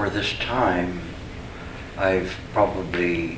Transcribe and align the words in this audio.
for 0.00 0.08
this 0.08 0.32
time, 0.38 0.98
I've 1.98 2.34
probably 2.54 3.36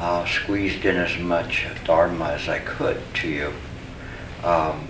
uh, 0.00 0.26
squeezed 0.26 0.84
in 0.84 0.96
as 0.96 1.16
much 1.20 1.68
Dharma 1.84 2.30
as 2.30 2.48
I 2.48 2.58
could 2.58 3.00
to 3.14 3.28
you. 3.28 3.52
Um, 4.42 4.88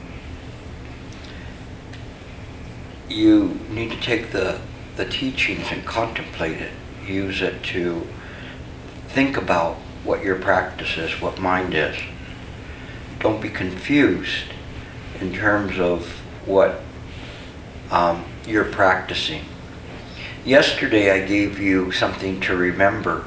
you 3.07 3.61
need 3.69 3.91
to 3.91 4.01
take 4.01 4.33
the, 4.33 4.63
the 4.97 5.05
teachings 5.05 5.67
and 5.71 5.85
contemplate 5.85 6.63
it, 6.63 6.73
use 7.07 7.43
it 7.43 7.63
to 7.65 8.07
think 9.09 9.37
about 9.37 9.75
what 10.05 10.25
your 10.25 10.37
practice 10.37 10.97
is, 10.97 11.21
what 11.21 11.39
mind 11.39 11.75
is. 11.75 11.99
Don't 13.19 13.43
be 13.43 13.51
confused 13.51 14.55
in 15.21 15.35
terms 15.35 15.79
of 15.79 16.09
what 16.47 16.81
um, 17.91 18.25
you're 18.47 18.73
practicing. 18.73 19.45
Yesterday 20.45 21.11
I 21.11 21.27
gave 21.27 21.59
you 21.59 21.91
something 21.91 22.39
to 22.41 22.55
remember. 22.55 23.25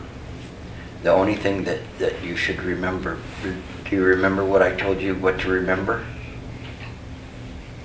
The 1.02 1.10
only 1.10 1.36
thing 1.36 1.64
that, 1.64 1.80
that 1.98 2.24
you 2.24 2.36
should 2.36 2.62
remember. 2.62 3.18
Do 3.42 3.96
you 3.96 4.04
remember 4.04 4.46
what 4.46 4.62
I 4.62 4.76
told 4.76 5.02
you 5.02 5.16
what 5.16 5.40
to 5.40 5.50
remember? 5.50 6.06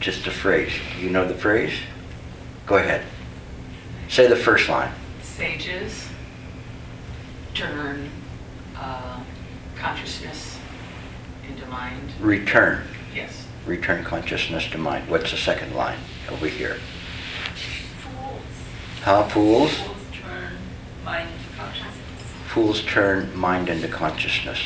Just 0.00 0.26
a 0.26 0.30
phrase. 0.30 0.72
You 1.00 1.08
know 1.08 1.26
the 1.26 1.34
phrase? 1.34 1.72
Go 2.66 2.76
ahead. 2.76 3.06
Say 4.10 4.26
the 4.26 4.36
first 4.36 4.68
line. 4.68 4.92
Sages 5.22 6.08
turn 7.54 8.10
uh, 8.76 9.20
consciousness 9.76 10.58
into 11.48 11.64
mind. 11.68 12.12
Return. 12.20 12.86
Yes. 13.14 13.46
Return 13.64 14.04
consciousness 14.04 14.68
to 14.72 14.78
mind. 14.78 15.08
What's 15.08 15.30
the 15.30 15.38
second 15.38 15.74
line 15.74 15.98
over 16.30 16.48
here? 16.48 16.76
Into 21.28 21.56
consciousness. 21.56 21.94
Fools 22.46 22.82
turn 22.84 23.36
mind 23.36 23.68
into 23.68 23.88
consciousness. 23.88 24.60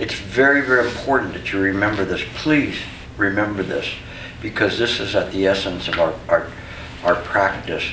It's 0.00 0.14
very, 0.14 0.62
very 0.62 0.88
important 0.88 1.32
that 1.34 1.52
you 1.52 1.60
remember 1.60 2.04
this. 2.04 2.24
Please 2.34 2.76
remember 3.16 3.62
this 3.62 3.88
because 4.42 4.78
this 4.78 4.98
is 4.98 5.14
at 5.14 5.30
the 5.30 5.46
essence 5.46 5.86
of 5.86 6.00
our, 6.00 6.14
our, 6.28 6.50
our 7.04 7.14
practice. 7.22 7.84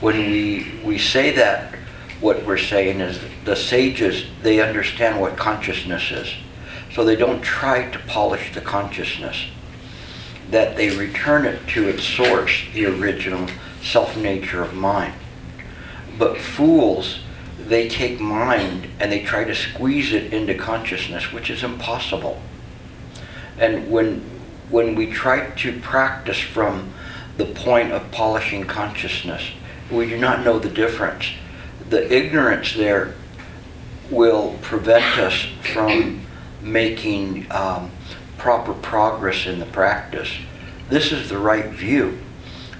When 0.00 0.30
we, 0.30 0.80
we 0.84 0.96
say 0.96 1.32
that, 1.32 1.74
what 2.20 2.46
we're 2.46 2.56
saying 2.56 3.00
is 3.00 3.18
the 3.44 3.56
sages, 3.56 4.26
they 4.42 4.60
understand 4.60 5.20
what 5.20 5.36
consciousness 5.36 6.12
is. 6.12 6.32
So 6.94 7.04
they 7.04 7.16
don't 7.16 7.42
try 7.42 7.90
to 7.90 7.98
polish 7.98 8.54
the 8.54 8.60
consciousness, 8.60 9.46
that 10.50 10.76
they 10.76 10.90
return 10.96 11.46
it 11.46 11.66
to 11.68 11.88
its 11.88 12.04
source, 12.04 12.64
the 12.72 12.86
original 12.86 13.48
self 13.82 14.16
nature 14.16 14.62
of 14.62 14.74
mind. 14.74 15.14
But 16.18 16.38
fools, 16.38 17.20
they 17.58 17.88
take 17.88 18.20
mind 18.20 18.88
and 18.98 19.12
they 19.12 19.22
try 19.22 19.44
to 19.44 19.54
squeeze 19.54 20.12
it 20.12 20.32
into 20.32 20.54
consciousness, 20.54 21.32
which 21.32 21.50
is 21.50 21.62
impossible. 21.62 22.42
And 23.58 23.90
when, 23.90 24.20
when 24.70 24.94
we 24.94 25.06
try 25.06 25.50
to 25.50 25.80
practice 25.80 26.40
from 26.40 26.92
the 27.36 27.46
point 27.46 27.92
of 27.92 28.10
polishing 28.10 28.64
consciousness, 28.64 29.50
we 29.90 30.08
do 30.08 30.18
not 30.18 30.44
know 30.44 30.58
the 30.58 30.68
difference. 30.68 31.30
The 31.88 32.12
ignorance 32.12 32.74
there 32.74 33.14
will 34.10 34.58
prevent 34.62 35.18
us 35.18 35.46
from 35.72 36.20
making 36.60 37.46
um, 37.50 37.90
proper 38.40 38.72
progress 38.72 39.46
in 39.46 39.58
the 39.58 39.66
practice. 39.66 40.30
This 40.88 41.12
is 41.12 41.28
the 41.28 41.38
right 41.38 41.66
view. 41.66 42.18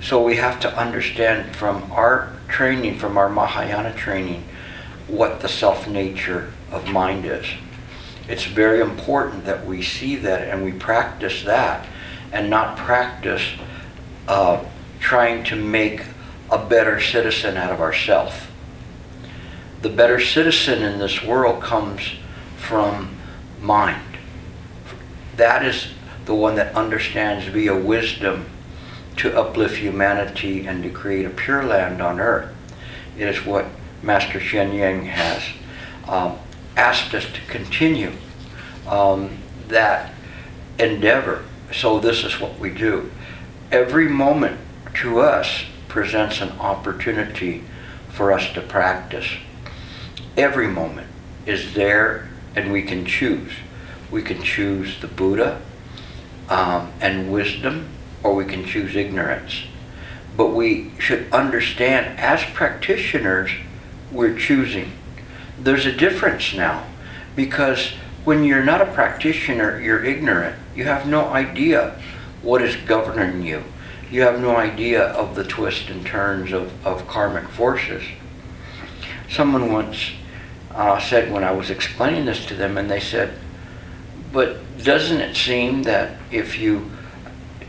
So 0.03 0.23
we 0.25 0.37
have 0.37 0.59
to 0.61 0.77
understand 0.77 1.55
from 1.55 1.93
our 1.93 2.33
training, 2.49 2.99
from 2.99 3.19
our 3.19 3.29
Mahayana 3.29 3.95
training, 3.95 4.45
what 5.07 5.41
the 5.41 5.49
self 5.49 5.87
nature 5.87 6.53
of 6.73 6.89
mind 6.89 7.27
is. 7.27 7.47
It's 8.27 8.45
very 8.45 8.81
important 8.81 9.45
that 9.45 9.67
we 9.67 9.83
see 9.83 10.17
that 10.17 10.49
and 10.49 10.65
we 10.65 10.73
practice 10.73 11.45
that 11.45 11.87
and 12.33 12.49
not 12.49 12.79
practice 12.79 13.43
uh, 14.29 14.65
trying 14.99 15.45
to 15.45 15.57
make 15.57 16.03
a 16.51 16.59
better 16.59 17.01
citizen 17.01 17.57
out 17.57 17.73
of 17.73 17.81
ourselves. 17.81 18.35
The 19.83 19.89
better 19.89 20.21
citizen 20.21 20.83
in 20.83 20.99
this 20.99 21.23
world 21.23 21.63
comes 21.63 22.03
from 22.57 23.17
mind. 23.61 24.10
That 25.41 25.65
is 25.65 25.87
the 26.27 26.35
one 26.35 26.57
that 26.57 26.75
understands 26.75 27.47
via 27.47 27.75
wisdom 27.75 28.45
to 29.17 29.35
uplift 29.35 29.79
humanity 29.79 30.67
and 30.67 30.83
to 30.83 30.91
create 30.91 31.25
a 31.25 31.31
pure 31.31 31.65
land 31.65 32.03
on 32.03 32.21
earth. 32.21 32.55
It 33.17 33.27
is 33.27 33.47
what 33.47 33.65
Master 34.03 34.39
Sheng 34.39 34.75
Yen 34.75 35.07
has 35.07 35.43
um, 36.07 36.39
asked 36.77 37.15
us 37.15 37.25
to 37.25 37.41
continue 37.49 38.13
um, 38.87 39.39
that 39.69 40.13
endeavor. 40.79 41.47
So 41.73 41.99
this 41.99 42.23
is 42.23 42.39
what 42.39 42.59
we 42.59 42.69
do. 42.69 43.11
Every 43.73 44.11
moment 44.11 44.61
to 44.97 45.21
us 45.21 45.65
presents 45.89 46.43
an 46.43 46.51
opportunity 46.59 47.65
for 48.11 48.31
us 48.31 48.53
to 48.53 48.61
practice. 48.61 49.39
Every 50.37 50.69
moment 50.69 51.09
is 51.47 51.73
there 51.73 52.29
and 52.55 52.71
we 52.71 52.83
can 52.83 53.07
choose. 53.07 53.53
We 54.11 54.23
can 54.23 54.43
choose 54.43 55.01
the 55.01 55.07
Buddha 55.07 55.61
um, 56.49 56.93
and 57.01 57.33
wisdom, 57.33 57.89
or 58.23 58.35
we 58.35 58.45
can 58.45 58.65
choose 58.65 58.97
ignorance. 58.97 59.63
But 60.37 60.49
we 60.49 60.91
should 60.99 61.33
understand, 61.33 62.19
as 62.19 62.43
practitioners, 62.55 63.51
we're 64.11 64.37
choosing. 64.37 64.93
There's 65.59 65.87
a 65.87 65.93
difference 65.93 66.55
now, 66.55 66.87
because 67.37 67.93
when 68.25 68.45
you're 68.45 68.65
not 68.65 68.81
a 68.81 68.87
practitioner, 68.87 69.81
you're 69.81 70.05
ignorant. 70.05 70.57
You 70.75 70.85
have 70.85 71.07
no 71.07 71.29
idea 71.29 72.01
what 72.43 72.63
is 72.63 72.77
governing 72.77 73.43
you. 73.43 73.65
You 74.11 74.23
have 74.23 74.41
no 74.41 74.57
idea 74.57 75.03
of 75.03 75.37
the 75.37 75.45
twists 75.45 75.89
and 75.89 76.05
turns 76.05 76.53
of, 76.53 76.85
of 76.85 77.07
karmic 77.07 77.49
forces. 77.49 78.03
Someone 79.29 79.73
once 79.73 80.11
uh, 80.73 80.99
said 80.99 81.33
when 81.33 81.45
I 81.45 81.53
was 81.53 81.71
explaining 81.71 82.25
this 82.25 82.45
to 82.47 82.55
them, 82.55 82.77
and 82.77 82.91
they 82.91 82.99
said, 82.99 83.39
but 84.33 84.59
doesn't 84.83 85.21
it 85.21 85.37
seem 85.37 85.83
that 85.85 86.17
if 86.31 86.59
you 86.59 86.91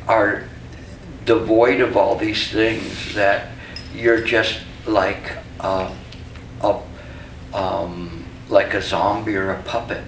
are 0.08 0.48
devoid 1.26 1.82
of 1.82 1.98
all 1.98 2.16
these 2.16 2.52
things, 2.52 3.14
that 3.16 3.52
you're 3.94 4.22
just 4.22 4.62
like 4.86 5.38
a, 5.60 5.94
a 6.62 6.82
um, 7.54 8.26
like 8.50 8.74
a 8.74 8.82
zombie 8.82 9.36
or 9.36 9.52
a 9.52 9.62
puppet? 9.64 10.04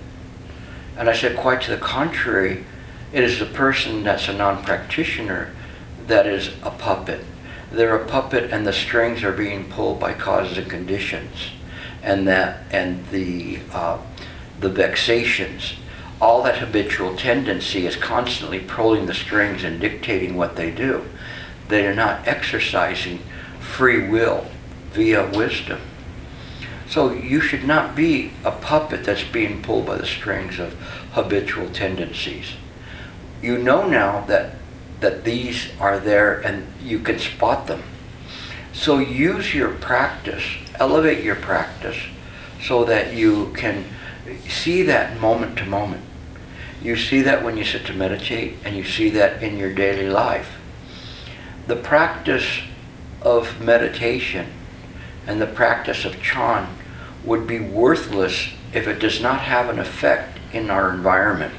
And 0.98 1.10
I 1.10 1.14
said, 1.14 1.36
quite 1.38 1.62
to 1.62 1.72
the 1.72 1.78
contrary, 1.78 2.66
it 3.12 3.24
is 3.24 3.40
the 3.40 3.46
person 3.46 4.04
that's 4.04 4.28
a 4.28 4.34
non-practitioner 4.34 5.54
that 6.08 6.28
is 6.28 6.50
a 6.62 6.72
puppet. 6.72 7.22
They're 7.72 7.96
a 7.96 8.06
puppet, 8.06 8.52
and 8.52 8.68
the 8.68 8.74
strings 8.74 9.24
are 9.24 9.32
being 9.32 9.70
pulled 9.70 10.00
by 10.00 10.14
causes 10.14 10.58
and 10.60 10.70
conditions, 10.70 11.52
and 12.04 12.28
that 12.28 12.64
and 12.70 13.08
the 13.08 13.60
uh, 13.72 14.00
the 14.60 14.70
vexations 14.70 15.74
all 16.24 16.42
that 16.42 16.60
habitual 16.60 17.18
tendency 17.18 17.86
is 17.86 17.98
constantly 17.98 18.58
pulling 18.58 19.08
the 19.08 19.14
strings 19.14 19.62
and 19.62 19.82
dictating 19.82 20.38
what 20.38 20.56
they 20.56 20.72
do. 20.72 21.04
They 21.68 21.86
are 21.86 21.94
not 21.94 22.26
exercising 22.26 23.20
free 23.60 24.08
will 24.08 24.48
via 24.92 25.30
wisdom. 25.30 25.82
So 26.88 27.12
you 27.12 27.42
should 27.42 27.66
not 27.66 27.94
be 27.94 28.32
a 28.46 28.52
puppet 28.52 29.04
that's 29.04 29.26
being 29.26 29.62
pulled 29.62 29.86
by 29.86 29.98
the 29.98 30.06
strings 30.06 30.60
of 30.60 30.76
habitual 31.12 31.70
tendencies. 31.70 32.54
You 33.42 33.58
know 33.58 33.86
now 33.86 34.22
that 34.28 34.56
that 35.02 35.26
these 35.26 35.72
are 35.78 36.00
there 36.00 36.40
and 36.40 36.66
you 36.82 37.00
can 37.00 37.20
spot 37.20 37.68
them. 37.68 37.84
So 38.72 39.00
use 39.00 39.54
your 39.54 39.74
practice, 39.74 40.46
elevate 40.80 41.22
your 41.22 41.36
practice 41.36 41.98
so 42.62 42.86
that 42.86 43.14
you 43.14 43.52
can 43.58 43.84
see 44.48 44.84
that 44.84 45.20
moment 45.20 45.58
to 45.58 45.66
moment. 45.66 46.06
You 46.84 46.98
see 46.98 47.22
that 47.22 47.44
when 47.44 47.56
you 47.56 47.64
sit 47.64 47.86
to 47.86 47.94
meditate, 47.94 48.58
and 48.66 48.76
you 48.76 48.84
see 48.84 49.10
that 49.12 49.42
in 49.42 49.58
your 49.58 49.74
daily 49.74 50.10
life. 50.10 50.58
The 51.66 51.78
practice 51.78 52.60
of 53.22 53.62
meditation 53.62 54.48
and 55.26 55.42
the 55.42 55.48
practice 55.48 56.04
of 56.04 56.22
Chan 56.22 56.68
would 57.24 57.48
be 57.48 57.58
worthless 57.58 58.50
if 58.74 58.86
it 58.86 59.00
does 59.00 59.22
not 59.22 59.40
have 59.40 59.70
an 59.70 59.80
effect 59.80 60.40
in 60.52 60.70
our 60.70 60.94
environment. 60.94 61.54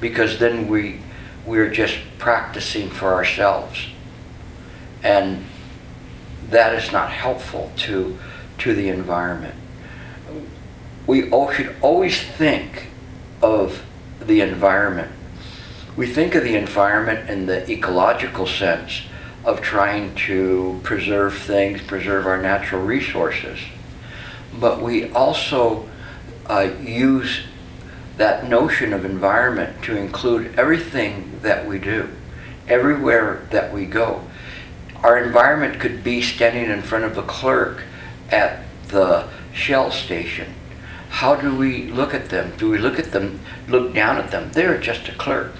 Because 0.00 0.38
then 0.38 0.66
we, 0.66 1.00
we're 1.44 1.70
just 1.70 1.98
practicing 2.16 2.88
for 2.88 3.12
ourselves. 3.12 3.88
And 5.02 5.44
that 6.48 6.74
is 6.74 6.90
not 6.90 7.10
helpful 7.10 7.70
to, 7.76 8.18
to 8.58 8.74
the 8.74 8.88
environment. 8.88 9.56
We 11.06 11.30
all 11.30 11.52
should 11.52 11.76
always 11.82 12.22
think 12.22 12.86
of 13.42 13.82
the 14.20 14.40
environment. 14.40 15.10
We 15.96 16.06
think 16.06 16.34
of 16.34 16.44
the 16.44 16.56
environment 16.56 17.28
in 17.28 17.46
the 17.46 17.68
ecological 17.70 18.46
sense 18.46 19.02
of 19.44 19.60
trying 19.60 20.14
to 20.14 20.80
preserve 20.82 21.36
things, 21.38 21.82
preserve 21.82 22.26
our 22.26 22.40
natural 22.40 22.82
resources. 22.82 23.58
But 24.58 24.82
we 24.82 25.10
also 25.12 25.88
uh, 26.46 26.70
use 26.80 27.40
that 28.16 28.48
notion 28.48 28.92
of 28.92 29.04
environment 29.04 29.82
to 29.84 29.96
include 29.96 30.58
everything 30.58 31.40
that 31.42 31.66
we 31.66 31.78
do, 31.78 32.08
everywhere 32.68 33.46
that 33.50 33.72
we 33.72 33.86
go. 33.86 34.22
Our 35.02 35.16
environment 35.16 35.80
could 35.80 36.04
be 36.04 36.20
standing 36.20 36.70
in 36.70 36.82
front 36.82 37.04
of 37.04 37.16
a 37.16 37.22
clerk 37.22 37.84
at 38.30 38.62
the 38.88 39.28
Shell 39.52 39.90
station. 39.90 40.54
How 41.10 41.34
do 41.34 41.54
we 41.54 41.88
look 41.88 42.14
at 42.14 42.30
them? 42.30 42.54
Do 42.56 42.70
we 42.70 42.78
look 42.78 42.98
at 42.98 43.12
them, 43.12 43.40
look 43.68 43.92
down 43.92 44.16
at 44.16 44.30
them? 44.30 44.52
They're 44.52 44.78
just 44.78 45.08
a 45.08 45.12
clerk. 45.12 45.52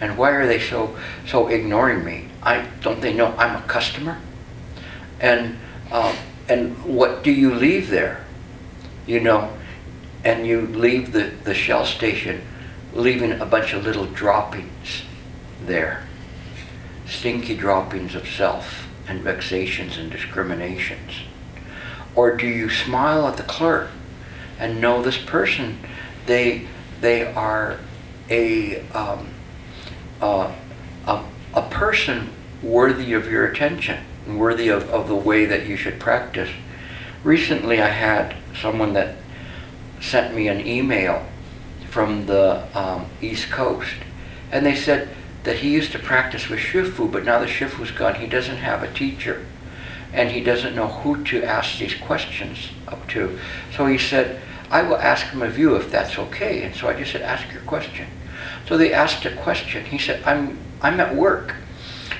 And 0.00 0.16
why 0.16 0.30
are 0.30 0.46
they 0.46 0.60
so 0.60 0.96
so 1.26 1.48
ignoring 1.48 2.04
me? 2.04 2.28
I 2.42 2.68
don't 2.82 3.00
they 3.00 3.12
know 3.12 3.34
I'm 3.38 3.56
a 3.56 3.66
customer? 3.66 4.20
And 5.18 5.58
um, 5.90 6.14
and 6.48 6.84
what 6.84 7.24
do 7.24 7.32
you 7.32 7.54
leave 7.54 7.88
there? 7.88 8.24
You 9.06 9.20
know, 9.20 9.56
and 10.24 10.46
you 10.46 10.60
leave 10.60 11.12
the, 11.12 11.32
the 11.42 11.54
Shell 11.54 11.86
station, 11.86 12.42
leaving 12.92 13.32
a 13.32 13.46
bunch 13.46 13.72
of 13.72 13.84
little 13.84 14.06
droppings 14.06 15.02
there. 15.64 16.06
Stinky 17.06 17.56
droppings 17.56 18.14
of 18.14 18.28
self 18.28 18.86
and 19.08 19.20
vexations 19.20 19.96
and 19.98 20.10
discriminations. 20.10 21.12
Or 22.14 22.36
do 22.36 22.46
you 22.46 22.68
smile 22.68 23.26
at 23.26 23.36
the 23.36 23.42
clerk 23.42 23.90
and 24.62 24.80
know 24.80 25.02
this 25.02 25.18
person, 25.18 25.76
they, 26.26 26.68
they 27.00 27.24
are 27.24 27.80
a, 28.30 28.80
um, 28.90 29.28
uh, 30.20 30.52
a, 31.04 31.24
a 31.52 31.62
person 31.62 32.30
worthy 32.62 33.12
of 33.12 33.28
your 33.28 33.44
attention, 33.44 34.04
worthy 34.28 34.68
of, 34.68 34.88
of 34.88 35.08
the 35.08 35.16
way 35.16 35.44
that 35.46 35.66
you 35.66 35.76
should 35.76 35.98
practice. 35.98 36.48
Recently, 37.24 37.82
I 37.82 37.88
had 37.88 38.36
someone 38.60 38.92
that 38.92 39.16
sent 40.00 40.32
me 40.32 40.46
an 40.46 40.64
email 40.64 41.26
from 41.90 42.26
the 42.26 42.64
um, 42.78 43.06
East 43.20 43.50
Coast, 43.50 43.96
and 44.52 44.64
they 44.64 44.76
said 44.76 45.08
that 45.42 45.56
he 45.56 45.70
used 45.70 45.90
to 45.90 45.98
practice 45.98 46.48
with 46.48 46.60
Shifu, 46.60 47.10
but 47.10 47.24
now 47.24 47.40
the 47.40 47.46
Shifu's 47.46 47.90
gone, 47.90 48.14
he 48.14 48.28
doesn't 48.28 48.58
have 48.58 48.84
a 48.84 48.92
teacher, 48.92 49.44
and 50.12 50.30
he 50.30 50.40
doesn't 50.40 50.76
know 50.76 50.86
who 50.86 51.24
to 51.24 51.42
ask 51.42 51.80
these 51.80 51.96
questions 51.96 52.70
up 52.86 53.08
to. 53.08 53.40
So 53.76 53.86
he 53.86 53.98
said, 53.98 54.40
I 54.72 54.82
will 54.82 54.96
ask 54.96 55.26
him 55.26 55.42
of 55.42 55.58
you 55.58 55.76
if 55.76 55.90
that's 55.90 56.18
okay. 56.18 56.62
And 56.62 56.74
so 56.74 56.88
I 56.88 56.94
just 56.94 57.12
said, 57.12 57.20
ask 57.20 57.52
your 57.52 57.60
question. 57.62 58.08
So 58.66 58.78
they 58.78 58.90
asked 58.92 59.26
a 59.26 59.36
question. 59.36 59.84
He 59.84 59.98
said, 59.98 60.22
I'm, 60.24 60.58
I'm 60.80 60.98
at 60.98 61.14
work. 61.14 61.56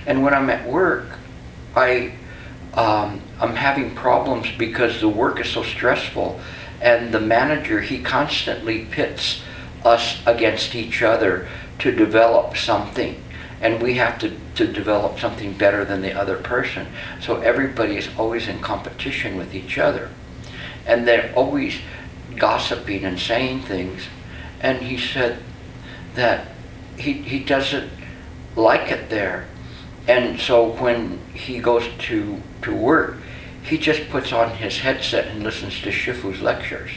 And 0.06 0.22
when 0.22 0.34
I'm 0.34 0.50
at 0.50 0.69
work, 0.69 1.06
I, 1.75 2.12
um, 2.75 3.22
I'm 3.40 3.56
having 3.56 3.94
problems 3.94 4.49
because 4.58 5.00
the 5.00 5.08
work 5.08 5.40
is 5.40 5.49
so 5.49 5.62
stressful. 5.62 6.38
And 6.82 7.14
the 7.14 7.20
manager, 7.20 7.81
he 7.81 8.02
constantly 8.02 8.84
pits 8.84 9.43
us 9.82 10.20
against 10.26 10.75
each 10.75 11.00
other 11.00 11.48
to 11.78 11.90
develop 11.90 12.58
something. 12.58 13.22
And 13.62 13.81
we 13.81 13.94
have 13.94 14.19
to, 14.19 14.37
to 14.56 14.66
develop 14.66 15.19
something 15.19 15.55
better 15.55 15.87
than 15.87 16.02
the 16.02 16.12
other 16.12 16.37
person. 16.37 16.88
So 17.19 17.37
everybody 17.37 17.96
is 17.96 18.10
always 18.19 18.46
in 18.46 18.58
competition 18.60 19.38
with 19.38 19.55
each 19.55 19.78
other. 19.78 20.10
And 20.84 21.08
they're 21.08 21.32
always 21.34 21.78
gossiping 22.43 23.05
and 23.05 23.21
saying 23.21 23.62
things. 23.62 24.03
And 24.61 24.79
he 24.83 24.99
said 24.99 25.39
that 26.17 26.49
he, 26.99 27.12
he 27.12 27.39
doesn't 27.39 27.89
like 28.56 28.91
it 28.91 29.09
there. 29.11 29.47
And 30.09 30.41
so 30.41 30.73
when 30.73 31.21
he 31.33 31.61
goes 31.61 31.85
to, 32.09 32.43
to 32.62 32.75
work, 32.75 33.19
he 33.62 33.79
just 33.79 34.11
puts 34.11 34.33
on 34.33 34.56
his 34.56 34.81
headset 34.81 35.29
and 35.29 35.44
listens 35.44 35.81
to 35.83 35.91
Shifu's 35.91 36.43
lectures 36.43 36.91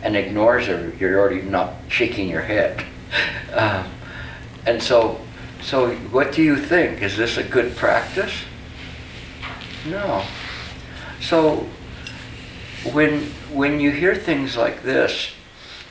and 0.00 0.14
ignores 0.14 0.68
her. 0.68 0.92
You're 1.00 1.18
already 1.18 1.42
not 1.42 1.74
shaking 1.88 2.28
your 2.28 2.42
head. 2.42 2.84
Um, 3.52 3.86
and 4.66 4.82
so, 4.82 5.18
so 5.62 5.94
what 6.10 6.32
do 6.32 6.42
you 6.42 6.56
think? 6.56 7.00
Is 7.00 7.16
this 7.16 7.38
a 7.38 7.42
good 7.42 7.74
practice? 7.74 8.34
No. 9.86 10.22
So 11.22 11.66
when 12.92 13.22
when 13.52 13.80
you 13.80 13.90
hear 13.90 14.14
things 14.14 14.56
like 14.56 14.82
this, 14.82 15.32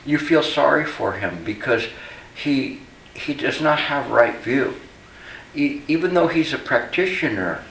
you 0.04 0.18
feel 0.18 0.42
sorry 0.42 0.84
for 0.84 1.14
him 1.14 1.44
because 1.44 1.86
he 2.34 2.80
he 3.14 3.34
does 3.34 3.60
not 3.60 3.78
have 3.78 4.10
right 4.10 4.36
view. 4.36 4.76
Even 5.54 6.12
though 6.12 6.28
he's 6.28 6.52
a 6.52 6.58
practitioner, 6.58 7.64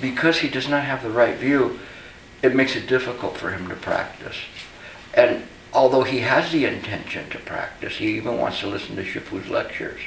because 0.00 0.38
he 0.38 0.48
does 0.48 0.68
not 0.68 0.84
have 0.84 1.02
the 1.02 1.10
right 1.10 1.36
view, 1.36 1.78
it 2.42 2.54
makes 2.54 2.74
it 2.76 2.86
difficult 2.86 3.36
for 3.36 3.50
him 3.50 3.68
to 3.68 3.74
practice. 3.74 4.36
And 5.12 5.44
although 5.72 6.02
he 6.02 6.20
has 6.20 6.50
the 6.50 6.64
intention 6.64 7.28
to 7.30 7.38
practice, 7.38 7.96
he 7.96 8.16
even 8.16 8.38
wants 8.38 8.60
to 8.60 8.68
listen 8.68 8.96
to 8.96 9.04
Shifu's 9.04 9.50
lectures. 9.50 10.00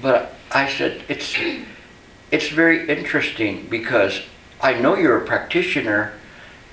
But 0.00 0.34
I 0.52 0.70
said 0.70 1.02
it's 1.08 1.36
it's 2.30 2.48
very 2.48 2.88
interesting 2.88 3.66
because 3.68 4.22
I 4.60 4.74
know 4.74 4.96
you're 4.96 5.18
a 5.18 5.26
practitioner 5.26 6.12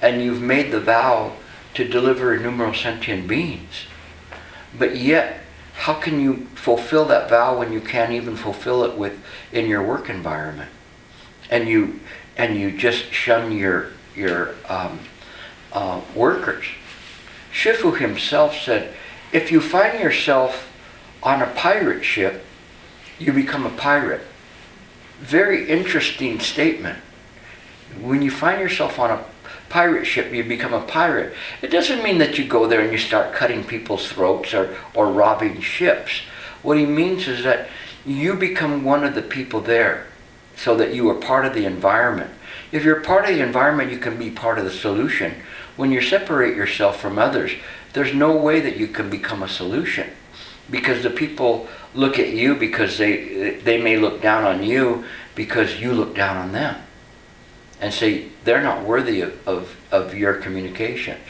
and 0.01 0.21
you've 0.21 0.41
made 0.41 0.71
the 0.71 0.79
vow 0.79 1.33
to 1.73 1.87
deliver 1.87 2.33
innumerable 2.33 2.75
sentient 2.75 3.27
beings. 3.27 3.85
But 4.77 4.97
yet, 4.97 5.41
how 5.73 5.93
can 5.93 6.19
you 6.19 6.47
fulfill 6.55 7.05
that 7.05 7.29
vow 7.29 7.57
when 7.57 7.71
you 7.71 7.79
can't 7.79 8.11
even 8.11 8.35
fulfill 8.35 8.83
it 8.83 8.97
with 8.97 9.19
in 9.51 9.67
your 9.67 9.81
work 9.81 10.09
environment? 10.09 10.71
And 11.49 11.67
you 11.67 11.99
and 12.37 12.57
you 12.57 12.71
just 12.71 13.11
shun 13.11 13.51
your 13.51 13.91
your 14.15 14.55
um, 14.67 14.99
uh, 15.71 16.01
workers. 16.15 16.65
Shifu 17.51 17.97
himself 17.97 18.55
said, 18.55 18.93
if 19.31 19.51
you 19.51 19.61
find 19.61 19.99
yourself 19.99 20.71
on 21.23 21.41
a 21.41 21.47
pirate 21.47 22.03
ship, 22.03 22.43
you 23.17 23.33
become 23.33 23.65
a 23.65 23.69
pirate. 23.69 24.21
Very 25.19 25.67
interesting 25.67 26.39
statement. 26.39 26.99
When 27.99 28.21
you 28.21 28.31
find 28.31 28.61
yourself 28.61 28.99
on 28.99 29.11
a 29.11 29.25
pirate 29.69 30.05
ship, 30.05 30.33
you 30.33 30.43
become 30.43 30.73
a 30.73 30.81
pirate. 30.81 31.33
It 31.61 31.71
doesn't 31.71 32.03
mean 32.03 32.17
that 32.17 32.37
you 32.37 32.47
go 32.47 32.67
there 32.67 32.81
and 32.81 32.91
you 32.91 32.97
start 32.97 33.33
cutting 33.33 33.63
people's 33.63 34.07
throats 34.07 34.53
or, 34.53 34.75
or 34.93 35.11
robbing 35.11 35.61
ships. 35.61 36.21
What 36.61 36.77
he 36.77 36.85
means 36.85 37.27
is 37.27 37.43
that 37.43 37.69
you 38.05 38.33
become 38.33 38.83
one 38.83 39.03
of 39.03 39.15
the 39.15 39.21
people 39.21 39.61
there 39.61 40.07
so 40.55 40.75
that 40.75 40.93
you 40.93 41.09
are 41.09 41.15
part 41.15 41.45
of 41.45 41.53
the 41.53 41.65
environment. 41.65 42.31
If 42.71 42.83
you're 42.83 43.01
part 43.01 43.29
of 43.29 43.35
the 43.35 43.43
environment, 43.43 43.91
you 43.91 43.97
can 43.97 44.17
be 44.17 44.29
part 44.29 44.59
of 44.59 44.65
the 44.65 44.71
solution. 44.71 45.35
When 45.75 45.91
you 45.91 46.01
separate 46.01 46.55
yourself 46.55 46.99
from 46.99 47.17
others, 47.17 47.51
there's 47.93 48.13
no 48.13 48.35
way 48.35 48.59
that 48.59 48.77
you 48.77 48.87
can 48.87 49.09
become 49.09 49.41
a 49.41 49.47
solution 49.47 50.09
because 50.69 51.01
the 51.03 51.09
people 51.09 51.67
look 51.95 52.19
at 52.19 52.29
you 52.29 52.55
because 52.55 52.97
they 52.97 53.59
they 53.63 53.81
may 53.81 53.97
look 53.97 54.21
down 54.21 54.43
on 54.43 54.63
you 54.63 55.03
because 55.33 55.79
you 55.79 55.91
look 55.91 56.15
down 56.15 56.37
on 56.37 56.51
them 56.51 56.79
and 57.79 57.93
say 57.93 58.27
they're 58.43 58.61
not 58.61 58.83
worthy 58.83 59.21
of, 59.21 59.47
of, 59.47 59.77
of 59.91 60.13
your 60.13 60.33
communications. 60.33 61.25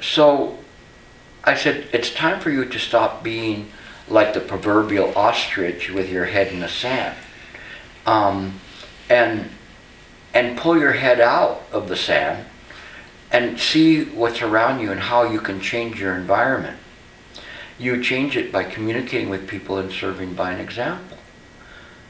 So 0.00 0.58
I 1.44 1.54
said, 1.54 1.88
it's 1.92 2.12
time 2.12 2.40
for 2.40 2.50
you 2.50 2.64
to 2.64 2.78
stop 2.78 3.22
being 3.22 3.70
like 4.08 4.34
the 4.34 4.40
proverbial 4.40 5.16
ostrich 5.16 5.90
with 5.90 6.10
your 6.10 6.26
head 6.26 6.52
in 6.52 6.60
the 6.60 6.68
sand. 6.68 7.16
Um, 8.04 8.60
and, 9.08 9.50
and 10.34 10.58
pull 10.58 10.78
your 10.78 10.92
head 10.92 11.20
out 11.20 11.62
of 11.72 11.88
the 11.88 11.96
sand 11.96 12.46
and 13.32 13.58
see 13.58 14.04
what's 14.04 14.42
around 14.42 14.80
you 14.80 14.92
and 14.92 15.00
how 15.00 15.24
you 15.24 15.40
can 15.40 15.60
change 15.60 16.00
your 16.00 16.14
environment. 16.14 16.78
You 17.78 18.02
change 18.02 18.36
it 18.36 18.52
by 18.52 18.64
communicating 18.64 19.28
with 19.28 19.48
people 19.48 19.78
and 19.78 19.90
serving 19.90 20.34
by 20.34 20.52
an 20.52 20.60
example. 20.60 21.18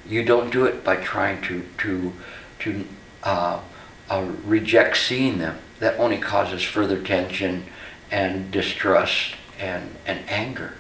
You 0.09 0.25
don't 0.25 0.51
do 0.51 0.67
it 0.67 0.85
by 0.85 0.97
trying 0.97 1.43
to, 1.43 1.65
to, 1.79 2.13
to 2.61 2.85
uh, 3.23 3.61
uh, 4.09 4.31
reject 4.45 4.97
seeing 4.97 5.39
them. 5.39 5.59
That 5.81 5.99
only 5.99 6.19
causes 6.19 6.63
further 6.63 7.03
tension 7.03 7.65
and 8.11 8.51
distrust 8.51 9.35
and, 9.59 9.97
and 10.07 10.29
anger. 10.29 10.75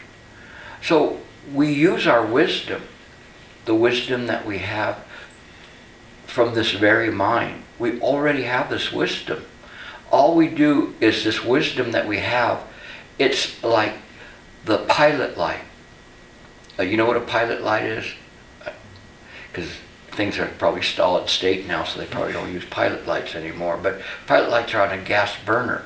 So 0.82 1.20
we 1.52 1.72
use 1.72 2.06
our 2.06 2.24
wisdom, 2.24 2.82
the 3.64 3.74
wisdom 3.74 4.26
that 4.26 4.46
we 4.46 4.58
have 4.58 5.04
from 6.26 6.54
this 6.54 6.72
very 6.72 7.10
mind. 7.10 7.62
We 7.78 8.00
already 8.00 8.42
have 8.42 8.70
this 8.70 8.92
wisdom. 8.92 9.44
All 10.10 10.34
we 10.34 10.48
do 10.48 10.94
is 11.00 11.24
this 11.24 11.44
wisdom 11.44 11.92
that 11.92 12.06
we 12.06 12.18
have, 12.18 12.62
it's 13.18 13.62
like 13.62 13.94
the 14.64 14.78
pilot 14.78 15.36
light. 15.36 15.62
Uh, 16.78 16.82
you 16.82 16.96
know 16.96 17.06
what 17.06 17.16
a 17.16 17.20
pilot 17.20 17.62
light 17.62 17.84
is? 17.84 18.04
Because 19.50 19.70
things 20.16 20.38
are 20.38 20.46
probably 20.58 20.82
solid 20.82 21.28
state 21.28 21.66
now, 21.66 21.84
so 21.84 22.00
they 22.00 22.06
probably 22.06 22.32
don't 22.32 22.52
use 22.52 22.64
pilot 22.64 23.06
lights 23.06 23.34
anymore. 23.34 23.78
But 23.80 24.00
pilot 24.26 24.50
lights 24.50 24.74
are 24.74 24.86
on 24.86 24.98
a 24.98 25.02
gas 25.02 25.34
burner 25.44 25.84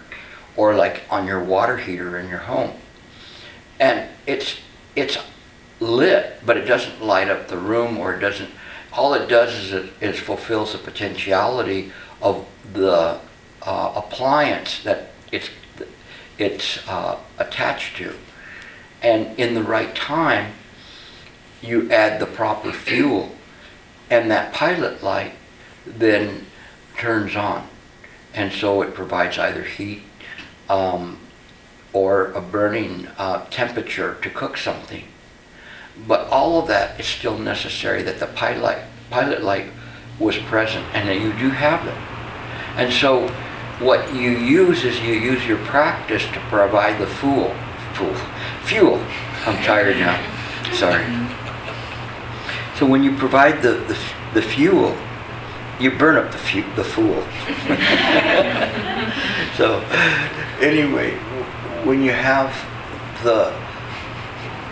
or 0.57 0.75
like 0.75 1.03
on 1.11 1.27
your 1.27 1.43
water 1.43 1.77
heater 1.77 2.19
in 2.19 2.29
your 2.29 2.39
home. 2.39 2.73
And 3.79 4.09
it's 4.27 4.59
it's 4.95 5.19
lit, 5.81 6.41
but 6.45 6.57
it 6.57 6.65
doesn't 6.65 7.03
light 7.03 7.29
up 7.29 7.49
the 7.49 7.57
room 7.57 7.99
or 7.99 8.15
it 8.15 8.21
doesn't 8.21 8.51
all 8.93 9.15
it 9.15 9.29
does 9.29 9.55
is 9.55 9.73
it 9.73 9.93
is 10.01 10.19
fulfills 10.19 10.73
the 10.73 10.79
potentiality 10.79 11.93
of 12.21 12.47
the 12.73 13.19
uh, 13.63 13.93
appliance 13.95 14.83
that 14.83 15.11
it's 15.33 15.51
it's 16.39 16.87
uh, 16.89 17.19
attached 17.39 17.97
to, 17.99 18.15
and 19.03 19.39
in 19.39 19.55
the 19.55 19.63
right 19.63 19.95
time, 19.95 20.53
you 21.61 21.91
add 21.91 22.19
the 22.19 22.27
proper 22.27 22.73
fuel, 22.73 23.35
and 24.11 24.31
that 24.31 24.53
pilot 24.53 25.03
light 25.03 25.33
then 25.87 26.47
turns 26.99 27.37
on, 27.37 27.67
and 28.35 28.53
so 28.53 28.83
it 28.83 28.93
provides 28.95 29.39
either 29.39 29.63
heat 29.63 30.03
um, 30.69 31.19
or 31.93 32.33
a 32.33 32.41
burning 32.41 33.09
uh, 33.19 33.45
temperature 33.47 34.17
to 34.23 34.31
cook 34.31 34.57
something. 34.57 35.05
But 36.07 36.29
all 36.29 36.61
of 36.61 36.69
that 36.69 36.99
is 36.99 37.07
still 37.07 37.39
necessary 37.39 38.03
that 38.03 38.21
the 38.21 38.27
pilot, 38.27 38.85
pilot 39.11 39.43
light 39.43 39.67
was 40.19 40.37
present 40.39 40.85
and 40.95 41.09
that 41.09 41.21
you 41.21 41.33
do 41.33 41.51
have 41.51 41.87
it. 41.87 41.97
And 42.77 42.93
so 42.93 43.29
what 43.81 44.15
you 44.15 44.31
use 44.31 44.85
is 44.85 45.01
you 45.01 45.15
use 45.15 45.47
your 45.47 45.59
practice 45.59 46.25
to 46.27 46.41
provide 46.49 47.01
the 47.01 47.07
fuel. 47.07 47.55
Fuel. 47.95 48.15
Fuel. 48.65 49.05
I'm 49.47 49.63
tired 49.65 49.97
now. 49.97 50.17
Sorry. 50.73 51.30
So 52.81 52.87
when 52.87 53.03
you 53.03 53.15
provide 53.15 53.61
the, 53.61 53.73
the, 53.73 53.99
the 54.33 54.41
fuel, 54.41 54.97
you 55.79 55.91
burn 55.91 56.17
up 56.17 56.33
the, 56.33 56.39
fu- 56.39 56.75
the 56.77 56.83
fool. 56.83 57.13
so 59.59 59.81
anyway, 60.63 61.15
when 61.85 62.03
you 62.03 62.13
have 62.13 62.51
the 63.23 63.55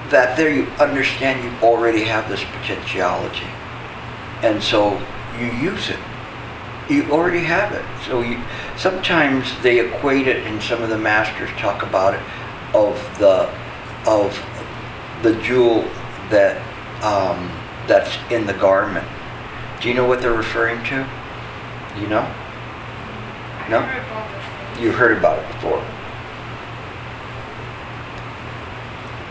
that 0.09 0.38
there 0.38 0.50
you 0.50 0.65
understand 0.81 1.45
you 1.45 1.50
already 1.61 2.05
have 2.05 2.31
this 2.31 2.43
potentiality. 2.45 3.45
And 4.41 4.62
so 4.62 4.99
you 5.38 5.49
use 5.49 5.91
it. 5.91 5.99
You 6.88 7.12
already 7.12 7.45
have 7.45 7.75
it. 7.75 7.85
So 8.07 8.23
you 8.23 8.43
sometimes 8.79 9.53
they 9.61 9.87
equate 9.87 10.27
it 10.27 10.47
and 10.47 10.62
some 10.62 10.83
of 10.83 10.88
the 10.88 10.97
masters 10.97 11.50
talk 11.59 11.83
about 11.83 12.15
it 12.15 12.23
of 12.75 12.97
the 13.19 13.50
of 14.07 14.43
the 15.21 15.35
jewel 15.43 15.83
that 16.31 16.57
um, 17.05 17.50
that's 17.88 18.16
in 18.30 18.47
the 18.47 18.52
garment. 18.52 19.07
Do 19.80 19.88
you 19.88 19.95
know 19.95 20.07
what 20.07 20.21
they're 20.21 20.33
referring 20.33 20.85
to? 20.85 21.09
You 21.99 22.07
know? 22.07 22.35
No? 23.68 23.80
You 24.80 24.92
heard 24.92 25.16
about 25.18 25.38
it 25.38 25.52
before. 25.52 25.85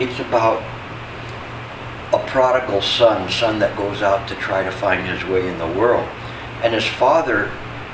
It's 0.00 0.20
about 0.20 0.62
a 2.12 2.18
prodigal 2.26 2.82
son, 2.82 3.30
son 3.30 3.58
that 3.58 3.76
goes 3.76 4.02
out 4.02 4.28
to 4.28 4.34
try 4.34 4.62
to 4.62 4.70
find 4.70 5.06
his 5.06 5.24
way 5.24 5.48
in 5.48 5.58
the 5.58 5.66
world. 5.66 6.08
And 6.62 6.74
his 6.74 6.86
father 6.86 7.50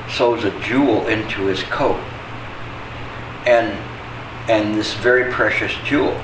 sews 0.09 0.45
a 0.45 0.59
jewel 0.61 1.07
into 1.07 1.47
his 1.47 1.63
coat. 1.65 2.01
And 3.47 3.79
and 4.49 4.75
this 4.75 4.95
very 4.95 5.33
precious 5.33 5.73
jewel. 5.85 6.21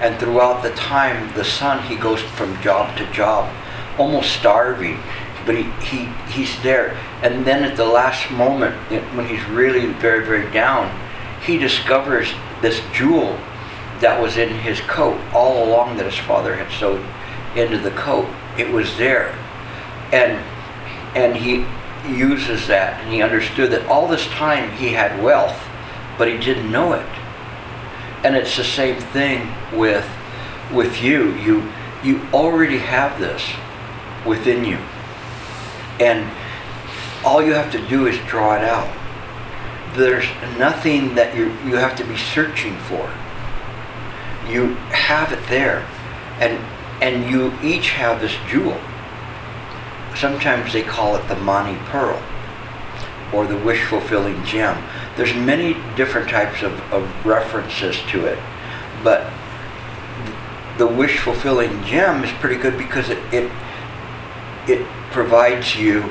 And 0.00 0.18
throughout 0.18 0.62
the 0.62 0.70
time, 0.70 1.32
the 1.34 1.44
son, 1.44 1.86
he 1.86 1.94
goes 1.94 2.20
from 2.20 2.60
job 2.62 2.96
to 2.96 3.10
job, 3.12 3.52
almost 4.00 4.32
starving, 4.32 4.98
but 5.44 5.54
he, 5.54 5.64
he, 5.84 6.04
he's 6.32 6.62
there. 6.62 6.96
And 7.22 7.44
then 7.44 7.62
at 7.64 7.76
the 7.76 7.84
last 7.84 8.30
moment, 8.30 8.74
when 9.14 9.28
he's 9.28 9.44
really 9.48 9.92
very, 9.92 10.24
very 10.24 10.50
down, 10.50 10.90
he 11.44 11.58
discovers 11.58 12.32
this 12.62 12.80
jewel 12.92 13.38
that 14.00 14.20
was 14.20 14.38
in 14.38 14.48
his 14.48 14.80
coat 14.80 15.20
all 15.34 15.68
along 15.68 15.98
that 15.98 16.06
his 16.06 16.18
father 16.18 16.56
had 16.56 16.72
sewed 16.72 17.04
into 17.54 17.78
the 17.78 17.90
coat. 17.90 18.28
It 18.56 18.70
was 18.70 18.96
there. 18.96 19.36
And 20.12 20.42
and 21.14 21.36
he 21.36 21.66
uses 22.08 22.68
that 22.68 23.02
and 23.02 23.12
he 23.12 23.20
understood 23.20 23.70
that 23.72 23.84
all 23.86 24.06
this 24.08 24.26
time 24.28 24.70
he 24.76 24.92
had 24.92 25.22
wealth, 25.22 25.60
but 26.16 26.28
he 26.28 26.38
didn't 26.38 26.70
know 26.70 26.94
it. 26.94 27.06
And 28.24 28.36
it's 28.36 28.56
the 28.56 28.64
same 28.64 29.00
thing 29.00 29.52
with 29.76 30.08
with 30.72 31.02
you. 31.02 31.34
You 31.34 31.70
you 32.02 32.22
already 32.32 32.78
have 32.78 33.18
this 33.20 33.42
within 34.26 34.64
you. 34.64 34.78
And 35.98 36.30
all 37.24 37.42
you 37.42 37.52
have 37.52 37.70
to 37.72 37.88
do 37.88 38.06
is 38.06 38.18
draw 38.26 38.56
it 38.56 38.62
out. 38.62 38.96
There's 39.96 40.26
nothing 40.58 41.14
that 41.16 41.34
you 41.34 41.46
you 41.64 41.76
have 41.76 41.96
to 41.96 42.04
be 42.04 42.16
searching 42.16 42.76
for. 42.78 43.10
You 44.48 44.74
have 44.92 45.32
it 45.32 45.46
there. 45.48 45.86
And 46.38 46.58
and 47.02 47.30
you 47.30 47.52
each 47.62 47.90
have 47.90 48.20
this 48.20 48.34
jewel. 48.48 48.80
Sometimes 50.14 50.72
they 50.72 50.82
call 50.82 51.16
it 51.16 51.26
the 51.28 51.36
Mani 51.36 51.78
Pearl 51.86 52.22
or 53.32 53.46
the 53.46 53.56
wish 53.56 53.84
fulfilling 53.84 54.44
gem. 54.44 54.82
There's 55.16 55.34
many 55.34 55.74
different 55.96 56.28
types 56.28 56.62
of, 56.62 56.80
of 56.92 57.24
references 57.24 57.96
to 58.08 58.26
it, 58.26 58.38
but 59.04 59.30
the 60.78 60.86
wish 60.86 61.18
fulfilling 61.18 61.84
gem 61.84 62.24
is 62.24 62.32
pretty 62.32 62.56
good 62.56 62.76
because 62.76 63.08
it, 63.10 63.18
it 63.32 63.50
it 64.66 64.86
provides 65.10 65.76
you 65.76 66.02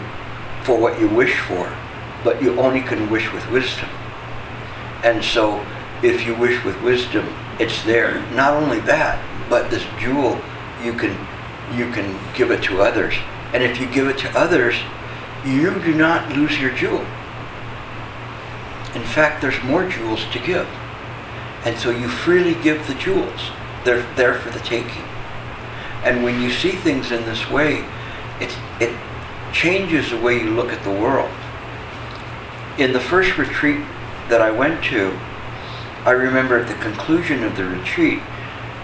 for 0.64 0.78
what 0.78 1.00
you 1.00 1.08
wish 1.08 1.40
for, 1.40 1.76
but 2.24 2.42
you 2.42 2.60
only 2.60 2.82
can 2.82 3.10
wish 3.10 3.32
with 3.32 3.50
wisdom. 3.50 3.90
And 5.04 5.24
so 5.24 5.66
if 6.04 6.26
you 6.26 6.36
wish 6.36 6.64
with 6.64 6.82
wisdom, 6.82 7.34
it's 7.60 7.84
there. 7.84 8.22
Not 8.34 8.54
only 8.54 8.80
that, 8.82 9.24
but 9.50 9.70
this 9.70 9.86
jewel 10.00 10.42
you 10.84 10.94
can 10.94 11.18
you 11.74 11.92
can 11.92 12.18
give 12.34 12.52
it 12.52 12.64
to 12.64 12.82
others. 12.82 13.16
And 13.54 13.64
if 13.64 13.80
you 13.80 13.88
give 13.88 14.08
it 14.08 14.18
to 14.20 14.38
others, 14.38 14.76
you 15.46 15.80
do 15.80 15.94
not 15.94 16.32
lose 16.32 16.60
your 16.60 16.72
jewel. 16.72 17.06
In 18.96 19.04
fact, 19.04 19.42
there's 19.42 19.62
more 19.64 19.88
jewels 19.88 20.26
to 20.32 20.40
give. 20.40 20.68
And 21.64 21.78
so 21.78 21.92
you 21.92 22.08
freely 22.08 22.56
give 22.64 22.88
the 22.88 22.96
jewels. 22.96 23.52
They're 23.84 24.06
there 24.16 24.34
for 24.34 24.50
the 24.50 24.60
taking. 24.60 25.04
And 26.04 26.24
when 26.24 26.42
you 26.42 26.50
see 26.50 26.72
things 26.72 27.12
in 27.12 27.26
this 27.26 27.50
way, 27.50 27.86
it, 28.40 28.58
it 28.80 28.96
changes 29.54 30.12
the 30.12 30.18
way 30.18 30.38
you 30.38 30.52
look 30.52 30.72
at 30.72 30.84
the 30.84 30.92
world. 30.92 31.32
In 32.78 32.94
the 32.94 33.00
first 33.00 33.38
retreat 33.38 33.86
that 34.30 34.42
I 34.42 34.52
went 34.52 34.84
to, 34.86 35.18
I 36.06 36.12
remember 36.12 36.58
at 36.58 36.68
the 36.68 36.76
conclusion 36.76 37.44
of 37.44 37.58
the 37.58 37.66
retreat, 37.66 38.20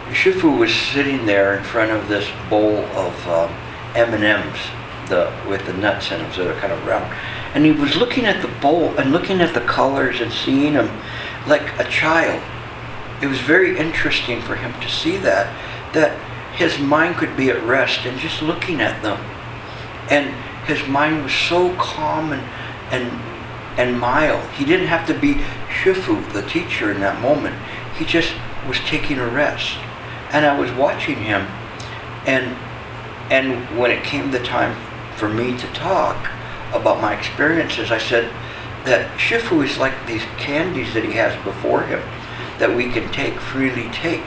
Shifu 0.10 0.58
was 0.58 0.74
sitting 0.74 1.26
there 1.26 1.58
in 1.58 1.64
front 1.64 1.92
of 1.92 2.08
this 2.08 2.30
bowl 2.50 2.86
of 2.94 3.28
um, 3.28 3.52
M&Ms 3.96 4.60
the, 5.08 5.32
with 5.48 5.66
the 5.66 5.74
nuts 5.74 6.12
in 6.12 6.20
them, 6.20 6.32
so 6.34 6.44
they're 6.44 6.60
kind 6.60 6.74
of 6.74 6.86
round. 6.86 7.12
And 7.54 7.66
he 7.66 7.72
was 7.72 7.96
looking 7.96 8.26
at 8.26 8.42
the 8.42 8.48
bowl 8.60 8.94
and 8.98 9.12
looking 9.12 9.40
at 9.42 9.54
the 9.54 9.62
colors 9.62 10.20
and 10.20 10.32
seeing 10.32 10.74
them 10.74 11.02
like 11.48 11.80
a 11.80 11.90
child. 11.90 12.44
It 13.22 13.28
was 13.28 13.40
very 13.40 13.78
interesting 13.78 14.42
for 14.42 14.56
him 14.56 14.80
to 14.82 14.90
see 14.90 15.18
that, 15.18 15.48
that 15.94 16.20
his 16.56 16.80
mind 16.80 17.16
could 17.16 17.38
be 17.38 17.50
at 17.50 17.64
rest 17.64 18.06
and 18.06 18.20
just 18.20 18.42
looking 18.42 18.82
at 18.82 19.02
them. 19.02 19.20
And 20.10 20.34
his 20.66 20.88
mind 20.88 21.24
was 21.24 21.34
so 21.34 21.76
calm 21.76 22.32
and, 22.32 22.44
and, 22.92 23.12
and 23.80 24.00
mild. 24.00 24.50
He 24.52 24.66
didn't 24.66 24.88
have 24.88 25.08
to 25.08 25.14
be 25.14 25.36
Shifu, 25.70 26.32
the 26.34 26.42
teacher, 26.44 26.92
in 26.92 27.00
that 27.02 27.22
moment. 27.22 27.56
He 27.98 28.06
just 28.06 28.34
was 28.68 28.80
taking 28.80 29.20
a 29.20 29.28
rest. 29.28 29.78
And 30.32 30.46
I 30.46 30.60
was 30.60 30.72
watching 30.72 31.18
him, 31.18 31.48
and 32.26 32.58
and 33.30 33.80
when 33.80 33.90
it 33.90 34.04
came 34.04 34.32
the 34.32 34.40
time 34.40 34.76
for 35.16 35.28
me 35.28 35.58
to 35.58 35.68
talk 35.68 36.30
about 36.74 37.02
my 37.02 37.18
experiences, 37.18 37.92
I 37.92 37.98
said 37.98 38.32
that 38.86 39.18
Shifu 39.18 39.64
is 39.66 39.78
like 39.78 39.94
these 40.06 40.22
candies 40.38 40.94
that 40.94 41.04
he 41.04 41.14
has 41.14 41.36
before 41.44 41.84
him 41.84 42.02
that 42.60 42.76
we 42.76 42.90
can 42.92 43.12
take, 43.12 43.40
freely 43.40 43.90
take. 43.90 44.24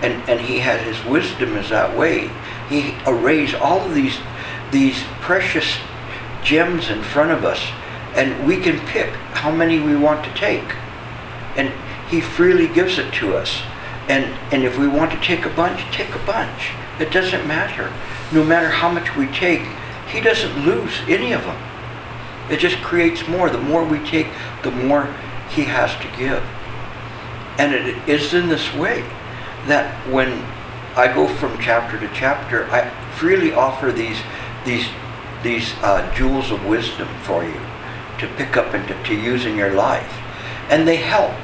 And, 0.00 0.28
and 0.28 0.40
he 0.40 0.60
has 0.60 0.80
his 0.82 1.04
wisdom 1.04 1.56
is 1.56 1.70
that 1.70 1.96
way. 1.98 2.30
He 2.68 2.94
arrays 3.06 3.54
all 3.54 3.80
of 3.80 3.94
these, 3.94 4.16
these 4.70 5.02
precious 5.20 5.78
gems 6.42 6.90
in 6.90 7.02
front 7.02 7.30
of 7.30 7.44
us, 7.44 7.60
and 8.14 8.46
we 8.46 8.58
can 8.58 8.78
pick 8.86 9.12
how 9.32 9.50
many 9.50 9.80
we 9.80 9.96
want 9.96 10.24
to 10.24 10.34
take. 10.34 10.74
And 11.56 11.72
he 12.08 12.20
freely 12.20 12.68
gives 12.68 12.98
it 12.98 13.12
to 13.14 13.36
us. 13.36 13.62
And, 14.08 14.24
and 14.52 14.64
if 14.64 14.78
we 14.78 14.88
want 14.88 15.12
to 15.12 15.20
take 15.20 15.44
a 15.44 15.50
bunch, 15.50 15.82
take 15.94 16.14
a 16.14 16.24
bunch. 16.24 16.70
It 16.98 17.12
doesn't 17.12 17.46
matter. 17.46 17.92
No 18.32 18.44
matter 18.44 18.70
how 18.70 18.90
much 18.90 19.14
we 19.16 19.26
take, 19.26 19.62
he 20.10 20.20
doesn't 20.20 20.64
lose 20.64 21.00
any 21.06 21.32
of 21.32 21.42
them. 21.42 21.62
It 22.50 22.58
just 22.58 22.78
creates 22.78 23.28
more. 23.28 23.50
The 23.50 23.60
more 23.60 23.84
we 23.84 23.98
take, 23.98 24.28
the 24.62 24.70
more 24.70 25.14
he 25.50 25.64
has 25.64 25.94
to 25.96 26.16
give. 26.16 26.42
And 27.58 27.74
it 27.74 28.08
is 28.08 28.32
in 28.32 28.48
this 28.48 28.72
way 28.74 29.02
that 29.66 30.06
when 30.08 30.42
I 30.96 31.12
go 31.12 31.28
from 31.28 31.58
chapter 31.58 31.98
to 32.00 32.08
chapter, 32.14 32.64
I 32.70 32.88
freely 33.12 33.52
offer 33.52 33.92
these 33.92 34.18
these 34.64 34.88
these 35.42 35.72
uh, 35.82 36.12
jewels 36.14 36.50
of 36.50 36.64
wisdom 36.66 37.08
for 37.22 37.44
you 37.44 37.60
to 38.18 38.26
pick 38.36 38.56
up 38.56 38.74
and 38.74 38.86
to, 38.88 39.02
to 39.04 39.14
use 39.14 39.44
in 39.44 39.56
your 39.56 39.72
life, 39.72 40.20
and 40.68 40.86
they 40.86 40.96
help 40.96 41.34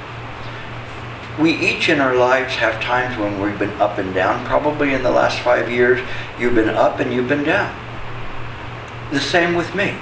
we 1.39 1.53
each 1.53 1.89
in 1.89 2.01
our 2.01 2.15
lives 2.15 2.55
have 2.57 2.81
times 2.81 3.19
when 3.19 3.41
we've 3.41 3.59
been 3.59 3.73
up 3.81 3.99
and 3.99 4.15
down. 4.15 4.45
Probably 4.47 4.95
in 4.95 5.03
the 5.03 5.11
last 5.11 5.41
five 5.41 5.71
years, 5.71 6.01
you've 6.39 6.55
been 6.55 6.69
up 6.69 7.01
and 7.01 7.13
you've 7.13 7.29
been 7.29 7.45
down. 7.45 7.75
the 9.11 9.21
same 9.21 9.55
with 9.55 9.75
me. 9.75 9.97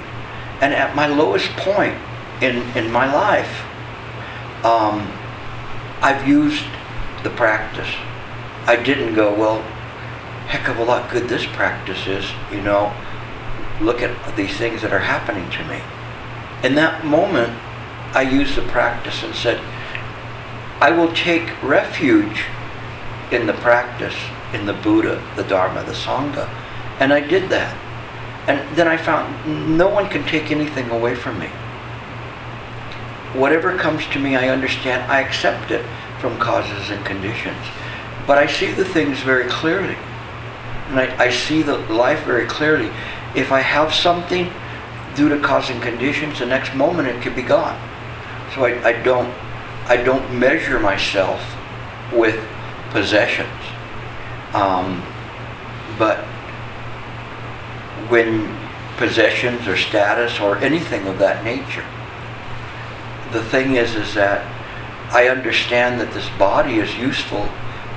And 0.61 0.73
at 0.73 0.95
my 0.95 1.07
lowest 1.07 1.49
point 1.57 1.97
in, 2.41 2.57
in 2.77 2.91
my 2.91 3.11
life, 3.11 3.65
um, 4.63 5.11
I've 6.01 6.27
used 6.27 6.65
the 7.23 7.29
practice. 7.29 7.89
I 8.65 8.75
didn't 8.75 9.13
go, 9.13 9.33
well, 9.33 9.63
heck 10.47 10.67
of 10.67 10.77
a 10.77 10.83
lot 10.83 11.11
good 11.11 11.29
this 11.29 11.45
practice 11.45 12.07
is, 12.07 12.25
you 12.51 12.61
know. 12.61 12.93
Look 13.81 14.01
at 14.01 14.35
these 14.35 14.55
things 14.57 14.81
that 14.81 14.93
are 14.93 14.99
happening 14.99 15.49
to 15.51 15.63
me. 15.65 15.81
In 16.63 16.75
that 16.75 17.05
moment, 17.05 17.57
I 18.13 18.21
used 18.21 18.55
the 18.55 18.61
practice 18.61 19.23
and 19.23 19.35
said, 19.35 19.59
I 20.79 20.91
will 20.91 21.11
take 21.13 21.61
refuge 21.63 22.45
in 23.31 23.47
the 23.47 23.53
practice, 23.53 24.15
in 24.53 24.65
the 24.65 24.73
Buddha, 24.73 25.21
the 25.35 25.43
Dharma, 25.43 25.83
the 25.83 25.93
Sangha. 25.93 26.47
And 26.99 27.11
I 27.11 27.19
did 27.19 27.49
that. 27.49 27.75
And 28.47 28.75
then 28.75 28.87
I 28.87 28.97
found 28.97 29.77
no 29.77 29.89
one 29.89 30.09
can 30.09 30.23
take 30.23 30.51
anything 30.51 30.89
away 30.89 31.15
from 31.15 31.39
me. 31.39 31.47
Whatever 33.33 33.75
comes 33.77 34.05
to 34.07 34.19
me, 34.19 34.35
I 34.35 34.49
understand, 34.49 35.11
I 35.11 35.21
accept 35.21 35.71
it 35.71 35.85
from 36.19 36.37
causes 36.37 36.91
and 36.91 37.03
conditions. 37.05 37.65
But 38.27 38.37
I 38.37 38.45
see 38.45 38.71
the 38.71 38.85
things 38.85 39.21
very 39.21 39.49
clearly. 39.49 39.97
And 40.89 40.99
I, 40.99 41.25
I 41.25 41.29
see 41.29 41.61
the 41.61 41.77
life 41.77 42.23
very 42.25 42.45
clearly. 42.45 42.91
If 43.35 43.51
I 43.51 43.61
have 43.61 43.93
something 43.93 44.51
due 45.15 45.29
to 45.29 45.39
causing 45.39 45.79
conditions, 45.79 46.39
the 46.39 46.45
next 46.45 46.75
moment 46.75 47.07
it 47.07 47.21
could 47.21 47.35
be 47.35 47.41
gone. 47.41 47.79
So 48.53 48.65
I, 48.65 48.89
I 48.89 49.01
don't 49.03 49.33
I 49.85 49.97
don't 49.97 50.39
measure 50.39 50.79
myself 50.79 51.41
with 52.11 52.41
possessions. 52.91 53.49
Um, 54.53 55.03
but 55.97 56.19
when 58.09 58.57
possessions 58.97 59.67
or 59.67 59.75
status 59.75 60.39
or 60.39 60.57
anything 60.57 61.07
of 61.07 61.19
that 61.19 61.43
nature, 61.43 61.85
the 63.31 63.43
thing 63.43 63.75
is 63.75 63.95
is 63.95 64.13
that 64.13 64.45
I 65.11 65.27
understand 65.27 65.99
that 65.99 66.13
this 66.13 66.29
body 66.37 66.75
is 66.75 66.95
useful 66.95 67.49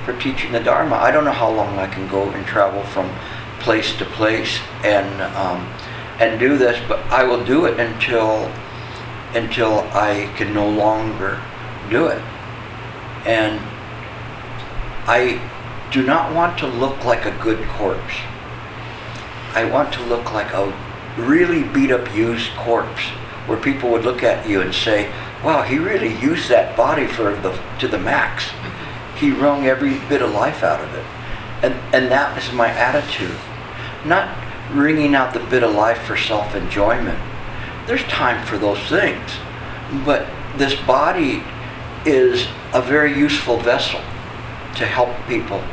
for 0.07 0.17
teaching 0.21 0.53
the 0.53 0.61
Dharma. 0.61 0.95
I 0.95 1.11
don't 1.11 1.25
know 1.25 1.33
how 1.33 1.51
long 1.51 1.77
I 1.77 1.85
can 1.85 2.07
go 2.07 2.29
and 2.29 2.45
travel 2.45 2.81
from 2.81 3.13
place 3.59 3.93
to 3.97 4.05
place 4.05 4.57
and 4.81 5.21
um, 5.35 5.67
and 6.17 6.39
do 6.39 6.57
this, 6.57 6.81
but 6.87 6.99
I 7.11 7.25
will 7.25 7.43
do 7.43 7.65
it 7.65 7.77
until 7.77 8.49
until 9.35 9.79
I 9.91 10.33
can 10.37 10.53
no 10.53 10.67
longer 10.69 11.41
do 11.89 12.07
it. 12.07 12.21
And 13.25 13.59
I 15.05 15.41
do 15.91 16.03
not 16.03 16.33
want 16.33 16.57
to 16.59 16.67
look 16.67 17.03
like 17.03 17.25
a 17.25 17.37
good 17.43 17.67
corpse. 17.67 18.15
I 19.53 19.65
want 19.65 19.93
to 19.95 20.03
look 20.03 20.31
like 20.31 20.53
a 20.53 20.71
really 21.17 21.63
beat 21.63 21.91
up 21.91 22.15
used 22.15 22.51
corpse 22.55 23.03
where 23.45 23.57
people 23.57 23.89
would 23.89 24.05
look 24.05 24.23
at 24.23 24.47
you 24.47 24.61
and 24.61 24.73
say, 24.73 25.11
wow, 25.43 25.63
he 25.63 25.77
really 25.77 26.15
used 26.21 26.47
that 26.47 26.77
body 26.77 27.07
for 27.07 27.35
the 27.35 27.59
to 27.79 27.89
the 27.89 27.99
max. 27.99 28.45
He 29.17 29.31
wrung 29.31 29.65
every 29.65 29.99
bit 30.07 30.21
of 30.21 30.31
life 30.31 30.63
out 30.63 30.83
of 30.83 30.93
it. 30.93 31.05
And 31.63 31.73
and 31.93 32.11
that 32.11 32.37
is 32.37 32.53
my 32.53 32.69
attitude. 32.69 33.37
Not 34.05 34.35
wringing 34.71 35.15
out 35.15 35.33
the 35.33 35.39
bit 35.39 35.63
of 35.63 35.73
life 35.73 35.99
for 35.99 36.15
self-enjoyment. 36.15 37.19
There's 37.87 38.03
time 38.03 38.45
for 38.45 38.57
those 38.57 38.79
things. 38.87 39.31
But 40.05 40.27
this 40.57 40.75
body 40.75 41.43
is 42.05 42.47
a 42.73 42.81
very 42.81 43.17
useful 43.17 43.57
vessel 43.57 44.01
to 44.75 44.85
help 44.85 45.09
people. 45.27 45.63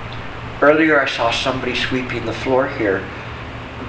Earlier 0.62 1.00
I 1.00 1.06
saw 1.06 1.30
somebody 1.30 1.74
sweeping 1.74 2.24
the 2.26 2.32
floor 2.32 2.68
here. 2.68 3.04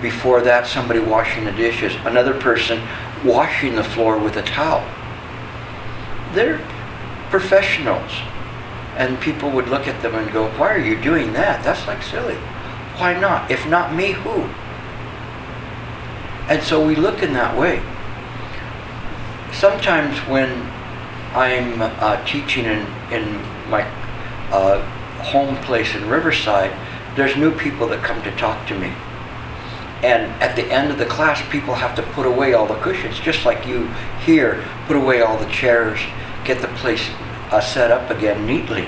Before 0.01 0.41
that, 0.41 0.67
somebody 0.67 0.99
washing 0.99 1.45
the 1.45 1.51
dishes. 1.51 1.93
Another 2.03 2.33
person 2.33 2.81
washing 3.23 3.75
the 3.75 3.83
floor 3.83 4.17
with 4.17 4.35
a 4.35 4.41
towel. 4.41 4.83
They're 6.33 6.59
professionals. 7.29 8.11
And 8.95 9.19
people 9.19 9.49
would 9.51 9.67
look 9.67 9.87
at 9.87 10.01
them 10.01 10.15
and 10.15 10.31
go, 10.31 10.47
Why 10.51 10.73
are 10.73 10.79
you 10.79 10.99
doing 11.01 11.33
that? 11.33 11.63
That's 11.63 11.85
like 11.87 12.01
silly. 12.01 12.35
Why 12.97 13.19
not? 13.19 13.51
If 13.51 13.67
not 13.67 13.93
me, 13.93 14.13
who? 14.13 14.49
And 16.47 16.63
so 16.63 16.85
we 16.85 16.95
look 16.95 17.21
in 17.21 17.33
that 17.33 17.57
way. 17.57 17.81
Sometimes 19.51 20.19
when 20.19 20.71
I'm 21.33 21.81
uh, 21.81 22.23
teaching 22.25 22.65
in, 22.65 22.87
in 23.11 23.41
my 23.69 23.83
uh, 24.51 24.81
home 25.23 25.57
place 25.57 25.95
in 25.95 26.07
Riverside, 26.07 26.71
there's 27.15 27.35
new 27.35 27.51
people 27.57 27.87
that 27.87 28.03
come 28.03 28.21
to 28.23 28.31
talk 28.37 28.67
to 28.67 28.77
me. 28.77 28.93
And 30.03 30.31
at 30.41 30.55
the 30.55 30.65
end 30.71 30.91
of 30.91 30.97
the 30.97 31.05
class, 31.05 31.41
people 31.49 31.75
have 31.75 31.95
to 31.95 32.03
put 32.03 32.25
away 32.25 32.53
all 32.53 32.67
the 32.67 32.75
cushions, 32.75 33.19
just 33.19 33.45
like 33.45 33.65
you 33.65 33.87
here, 34.23 34.63
put 34.87 34.95
away 34.95 35.21
all 35.21 35.37
the 35.37 35.49
chairs, 35.49 35.99
get 36.43 36.61
the 36.61 36.67
place 36.67 37.09
uh, 37.51 37.61
set 37.61 37.91
up 37.91 38.09
again 38.09 38.45
neatly. 38.45 38.87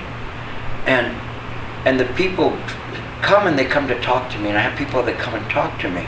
And, 0.85 1.15
and 1.85 1.99
the 1.99 2.05
people 2.13 2.57
come 3.21 3.47
and 3.47 3.57
they 3.57 3.65
come 3.65 3.87
to 3.87 3.99
talk 4.01 4.31
to 4.31 4.39
me, 4.39 4.49
and 4.49 4.57
I 4.57 4.61
have 4.61 4.77
people 4.77 5.03
that 5.03 5.17
come 5.19 5.35
and 5.35 5.49
talk 5.49 5.79
to 5.81 5.89
me, 5.89 6.05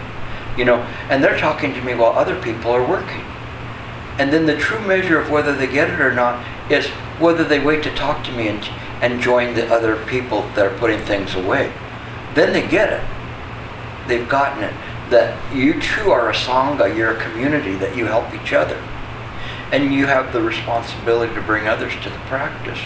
you 0.57 0.65
know, 0.65 0.77
and 1.09 1.23
they're 1.23 1.37
talking 1.37 1.73
to 1.73 1.81
me 1.81 1.93
while 1.95 2.13
other 2.13 2.39
people 2.41 2.71
are 2.71 2.85
working. 2.85 3.23
And 4.17 4.33
then 4.33 4.45
the 4.45 4.57
true 4.57 4.85
measure 4.85 5.19
of 5.19 5.29
whether 5.29 5.55
they 5.55 5.67
get 5.67 5.89
it 5.89 6.01
or 6.01 6.13
not 6.13 6.45
is 6.69 6.87
whether 7.19 7.43
they 7.43 7.59
wait 7.59 7.83
to 7.83 7.95
talk 7.95 8.23
to 8.25 8.31
me 8.31 8.47
and, 8.49 8.63
and 9.01 9.21
join 9.21 9.55
the 9.55 9.71
other 9.71 9.95
people 10.05 10.41
that 10.55 10.65
are 10.65 10.77
putting 10.77 10.99
things 10.99 11.35
away. 11.35 11.71
Then 12.35 12.53
they 12.53 12.67
get 12.67 12.91
it. 12.91 14.07
They've 14.07 14.27
gotten 14.27 14.63
it. 14.63 14.73
That 15.09 15.53
you 15.53 15.79
too 15.81 16.11
are 16.11 16.29
a 16.29 16.33
Sangha, 16.33 16.95
you're 16.95 17.11
a 17.11 17.21
community, 17.21 17.75
that 17.75 17.95
you 17.95 18.05
help 18.05 18.33
each 18.33 18.53
other. 18.53 18.77
And 19.71 19.93
you 19.93 20.07
have 20.07 20.33
the 20.33 20.41
responsibility 20.41 21.33
to 21.35 21.41
bring 21.41 21.67
others 21.67 21.93
to 22.03 22.09
the 22.09 22.17
practice. 22.27 22.79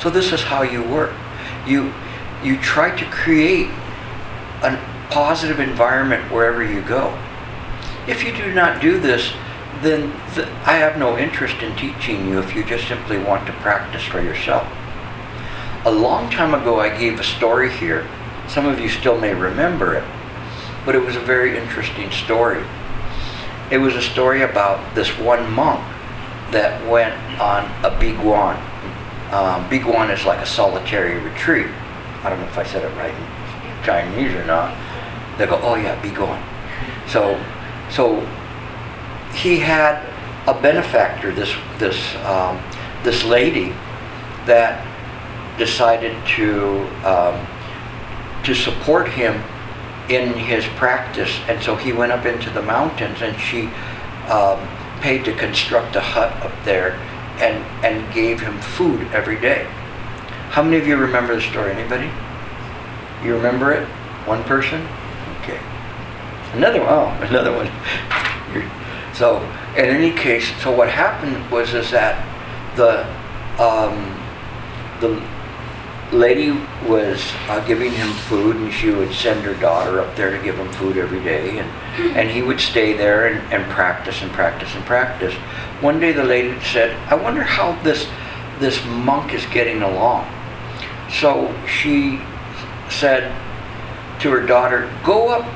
So 0.00 0.10
this 0.10 0.32
is 0.32 0.42
how 0.42 0.62
you 0.62 0.82
work. 0.82 1.12
You, 1.66 1.92
you 2.42 2.58
try 2.58 2.96
to 2.96 3.04
create 3.06 3.68
a 4.62 4.78
positive 5.10 5.60
environment 5.60 6.32
wherever 6.32 6.64
you 6.64 6.82
go. 6.82 7.16
If 8.08 8.24
you 8.24 8.36
do 8.36 8.52
not 8.52 8.82
do 8.82 8.98
this, 8.98 9.32
then 9.80 10.12
th- 10.34 10.48
I 10.66 10.76
have 10.76 10.98
no 10.98 11.16
interest 11.16 11.62
in 11.62 11.76
teaching 11.76 12.26
you 12.26 12.38
if 12.40 12.54
you 12.54 12.64
just 12.64 12.88
simply 12.88 13.18
want 13.18 13.46
to 13.46 13.52
practice 13.52 14.02
for 14.02 14.20
yourself. 14.20 14.66
A 15.84 15.92
long 15.92 16.30
time 16.30 16.54
ago, 16.54 16.80
I 16.80 16.96
gave 16.96 17.20
a 17.20 17.24
story 17.24 17.70
here. 17.70 18.08
Some 18.48 18.66
of 18.66 18.80
you 18.80 18.88
still 18.88 19.18
may 19.18 19.34
remember 19.34 19.94
it, 19.94 20.04
but 20.84 20.94
it 20.94 21.04
was 21.04 21.16
a 21.16 21.20
very 21.20 21.56
interesting 21.56 22.10
story. 22.10 22.64
It 23.70 23.78
was 23.78 23.94
a 23.94 24.02
story 24.02 24.42
about 24.42 24.94
this 24.94 25.18
one 25.18 25.50
monk 25.52 25.82
that 26.54 26.88
went 26.88 27.14
on 27.40 27.64
a 27.84 27.90
biguan. 27.98 28.56
Um, 29.32 29.68
biguan 29.68 30.14
is 30.14 30.24
like 30.24 30.38
a 30.38 30.46
solitary 30.46 31.18
retreat. 31.18 31.66
I 32.22 32.30
don't 32.30 32.40
know 32.40 32.46
if 32.46 32.56
I 32.56 32.62
said 32.62 32.84
it 32.84 32.96
right 32.96 33.12
in 33.12 33.84
Chinese 33.84 34.32
or 34.34 34.44
not. 34.44 34.72
They 35.36 35.46
go, 35.46 35.58
oh 35.62 35.74
yeah, 35.74 36.00
biguan. 36.00 36.40
So, 37.08 37.38
so 37.90 38.20
he 39.34 39.58
had 39.58 40.00
a 40.46 40.54
benefactor, 40.54 41.32
this 41.32 41.52
this 41.78 42.14
um, 42.24 42.62
this 43.02 43.24
lady, 43.24 43.74
that 44.46 44.86
decided 45.58 46.14
to 46.36 46.86
um, 47.04 47.46
to 48.44 48.54
support 48.54 49.08
him 49.08 49.42
in 50.08 50.34
his 50.34 50.64
practice, 50.76 51.34
and 51.48 51.62
so 51.62 51.74
he 51.74 51.92
went 51.92 52.12
up 52.12 52.26
into 52.26 52.50
the 52.50 52.62
mountains, 52.62 53.22
and 53.22 53.38
she 53.40 53.66
um, 54.30 54.60
paid 55.04 55.22
to 55.22 55.34
construct 55.34 55.94
a 55.94 56.00
hut 56.00 56.32
up 56.42 56.64
there, 56.64 56.94
and 57.38 57.62
and 57.84 58.10
gave 58.14 58.40
him 58.40 58.58
food 58.58 59.06
every 59.12 59.38
day. 59.38 59.66
How 60.54 60.62
many 60.62 60.78
of 60.78 60.86
you 60.86 60.96
remember 60.96 61.34
the 61.34 61.42
story? 61.42 61.72
Anybody? 61.72 62.10
You 63.22 63.34
remember 63.36 63.70
it? 63.70 63.86
One 64.26 64.42
person? 64.44 64.80
Okay. 65.42 65.60
Another 66.54 66.80
one. 66.80 66.88
Oh, 66.88 67.08
another 67.28 67.52
one. 67.52 67.70
So 69.14 69.38
in 69.76 69.84
any 69.84 70.10
case, 70.10 70.50
so 70.60 70.72
what 70.74 70.88
happened 70.88 71.48
was 71.48 71.72
is 71.72 71.92
that 71.92 72.18
the 72.74 73.06
um, 73.62 74.10
the 74.98 75.22
lady 76.10 76.50
was 76.84 77.22
uh, 77.48 77.64
giving 77.64 77.92
him 77.92 78.08
food, 78.26 78.56
and 78.56 78.72
she 78.72 78.90
would 78.90 79.12
send 79.12 79.42
her 79.42 79.54
daughter 79.54 80.00
up 80.00 80.16
there 80.16 80.36
to 80.36 80.42
give 80.42 80.56
him 80.56 80.72
food 80.72 80.96
every 80.96 81.22
day, 81.22 81.58
and 81.58 81.70
and 81.96 82.30
he 82.30 82.42
would 82.42 82.60
stay 82.60 82.92
there 82.92 83.26
and, 83.26 83.52
and 83.52 83.64
practice 83.70 84.22
and 84.22 84.30
practice 84.32 84.74
and 84.74 84.84
practice. 84.84 85.34
One 85.80 86.00
day, 86.00 86.12
the 86.12 86.24
lady 86.24 86.58
said, 86.60 86.96
"I 87.10 87.14
wonder 87.14 87.42
how 87.42 87.80
this 87.82 88.06
this 88.58 88.84
monk 88.84 89.32
is 89.32 89.46
getting 89.46 89.82
along." 89.82 90.30
So 91.10 91.54
she 91.66 92.20
said 92.88 93.32
to 94.20 94.30
her 94.30 94.44
daughter, 94.46 94.90
"Go 95.04 95.28
up 95.28 95.46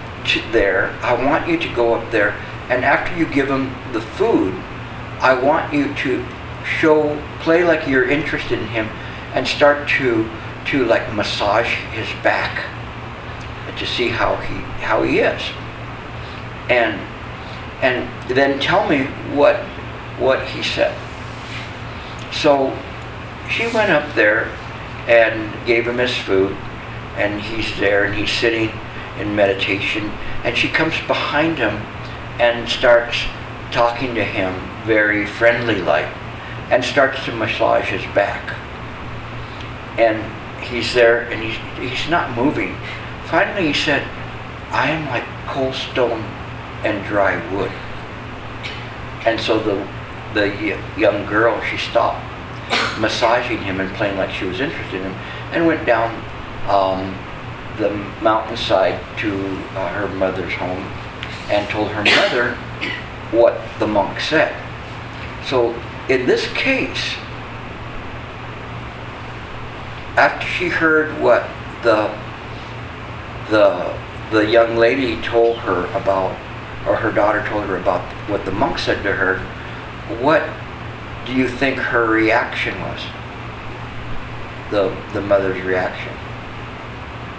there. 0.53 0.91
I 1.03 1.15
want 1.15 1.49
you 1.49 1.59
to 1.59 1.69
go 1.75 1.95
up 1.95 2.11
there." 2.11 2.35
And 2.69 2.85
after 2.85 3.17
you 3.17 3.27
give 3.27 3.49
him 3.49 3.75
the 3.93 4.01
food, 4.01 4.55
I 5.21 5.35
want 5.35 5.73
you 5.73 5.95
to 5.95 6.25
show, 6.65 7.21
play 7.41 7.65
like 7.65 7.89
you're 7.89 8.09
interested 8.09 8.59
in 8.59 8.67
him 8.67 8.89
and 9.33 9.49
start 9.49 9.89
to, 9.89 10.29
to 10.67 10.85
like 10.85 11.13
massage 11.15 11.75
his 11.93 12.09
back 12.23 12.65
to 13.79 13.87
see 13.87 14.09
how 14.09 14.37
he, 14.37 14.55
how 14.83 15.03
he 15.03 15.21
is. 15.21 15.43
And 16.69 17.01
and 17.81 18.09
then 18.29 18.59
tell 18.59 18.89
me 18.89 19.05
what, 19.35 19.57
what 20.19 20.49
he 20.49 20.63
said. 20.63 20.97
So 22.33 22.77
she 23.49 23.67
went 23.69 23.91
up 23.91 24.15
there 24.15 24.47
and 25.07 25.67
gave 25.67 25.87
him 25.87 25.99
his 25.99 26.17
food, 26.17 26.57
and 27.17 27.41
he's 27.41 27.79
there 27.79 28.05
and 28.05 28.15
he's 28.15 28.31
sitting 28.31 28.71
in 29.19 29.35
meditation, 29.35 30.11
and 30.45 30.57
she 30.57 30.69
comes 30.69 30.95
behind 31.07 31.59
him 31.59 31.77
and 32.41 32.69
starts 32.69 33.25
talking 33.71 34.15
to 34.15 34.25
him 34.25 34.55
very 34.85 35.27
friendly 35.27 35.81
like, 35.81 36.07
and 36.71 36.85
starts 36.85 37.25
to 37.25 37.33
massage 37.33 37.87
his 37.87 38.03
back. 38.15 38.57
And 39.99 40.33
he's 40.63 40.95
there 40.95 41.23
and 41.31 41.43
he's, 41.43 41.57
he's 41.79 42.11
not 42.11 42.37
moving. 42.37 42.77
Finally, 43.27 43.69
he 43.69 43.73
said, 43.73 44.03
I 44.71 44.91
am 44.91 45.09
like 45.09 45.25
cold 45.47 45.75
stone 45.75 46.38
and 46.85 47.05
dry 47.07 47.37
wood. 47.55 47.73
And 49.27 49.41
so 49.41 49.59
the, 49.59 49.87
the 50.35 50.79
young 50.97 51.27
girl, 51.27 51.61
she 51.63 51.77
stopped 51.77 52.25
massaging 53.01 53.59
him 53.59 53.81
and 53.81 53.95
playing 53.97 54.17
like 54.17 54.31
she 54.31 54.45
was 54.45 54.61
interested 54.61 54.97
in 54.97 55.13
him 55.13 55.15
and 55.53 55.67
went 55.67 55.87
down 55.87 56.15
um, 56.69 57.17
the 57.79 57.91
mountainside 58.23 59.01
to 59.19 59.33
uh, 59.75 59.89
her 59.91 60.09
mother's 60.09 60.55
home 60.55 60.85
and 61.51 61.69
told 61.71 61.89
her 61.89 62.05
mother 62.05 62.55
what 63.31 63.61
the 63.79 63.87
monk 63.87 64.21
said. 64.21 64.55
So 65.47 65.75
in 66.09 66.27
this 66.27 66.47
case, 66.53 67.15
after 70.17 70.47
she 70.47 70.69
heard 70.69 71.21
what 71.23 71.49
the 71.83 72.13
the 73.51 73.97
the 74.31 74.45
young 74.45 74.77
lady 74.77 75.21
told 75.23 75.59
her 75.59 75.87
about 75.97 76.37
or 76.87 76.97
her 76.97 77.13
daughter 77.13 77.45
told 77.47 77.65
her 77.65 77.77
about 77.77 78.03
what 78.29 78.45
the 78.45 78.53
monk 78.53 78.79
said 78.79 79.03
to 79.03 79.13
her, 79.13 79.39
what 80.23 80.49
do 81.27 81.35
you 81.35 81.49
think 81.49 81.79
her 81.79 82.07
reaction 82.07 82.81
was? 82.81 83.03
The 84.71 84.95
the 85.13 85.21
mother's 85.21 85.63
reaction. 85.63 86.13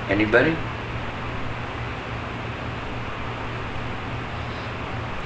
Anybody? 0.09 0.55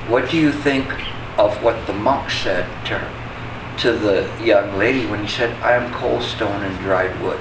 What 0.07 0.29
do 0.29 0.37
you 0.37 0.51
think 0.51 0.89
of 1.37 1.63
what 1.63 1.87
the 1.87 1.93
monk 1.93 2.29
said 2.29 2.65
to 2.85 2.99
her, 2.99 3.77
to 3.79 3.91
the 3.93 4.29
young 4.43 4.77
lady 4.77 5.05
when 5.05 5.21
he 5.21 5.27
said, 5.27 5.55
"I 5.61 5.73
am 5.73 5.93
cold 5.93 6.23
stone 6.23 6.63
and 6.63 6.77
dried 6.79 7.21
wood"? 7.21 7.39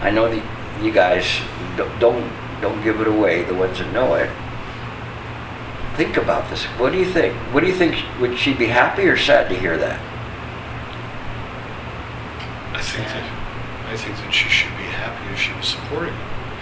I 0.00 0.10
know 0.10 0.28
that 0.28 0.42
you 0.82 0.92
guys 0.92 1.26
don't 1.76 2.30
don't 2.60 2.82
give 2.82 3.00
it 3.00 3.08
away. 3.08 3.42
The 3.42 3.54
ones 3.54 3.78
that 3.78 3.92
know 3.92 4.14
it. 4.14 4.30
Think 5.96 6.16
about 6.16 6.50
this. 6.50 6.64
What 6.64 6.90
do 6.92 6.98
you 6.98 7.04
think? 7.04 7.34
What 7.52 7.60
do 7.60 7.68
you 7.68 7.74
think? 7.74 7.94
Would 8.20 8.36
she 8.36 8.52
be 8.52 8.66
happy 8.66 9.02
or 9.02 9.16
sad 9.16 9.48
to 9.48 9.54
hear 9.54 9.78
that? 9.78 10.00
I 12.74 12.82
think 12.82 13.06
that, 13.06 13.22
I 13.88 13.96
think 13.96 14.16
that 14.16 14.32
she 14.34 14.48
should 14.48 14.76
be 14.76 14.90
happy 14.90 15.32
if 15.32 15.38
she 15.38 15.52
was 15.54 15.68
supporting. 15.68 16.14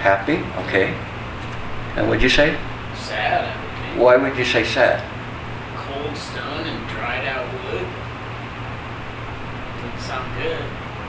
Happy? 0.04 0.36
Okay. 0.66 0.92
And 1.96 2.08
what'd 2.08 2.22
you 2.22 2.28
say? 2.28 2.58
Sad, 2.94 3.44
I 3.44 3.64
would 3.64 3.88
think. 3.88 4.02
Why 4.02 4.16
would 4.18 4.36
you 4.36 4.44
say 4.44 4.64
sad? 4.64 5.00
Cold 5.76 6.14
stone 6.14 6.66
and 6.66 6.88
dried 6.90 7.24
out 7.24 7.48
wood. 7.64 7.88
Doesn't 9.80 10.00
sound 10.06 10.42
good. 10.42 10.60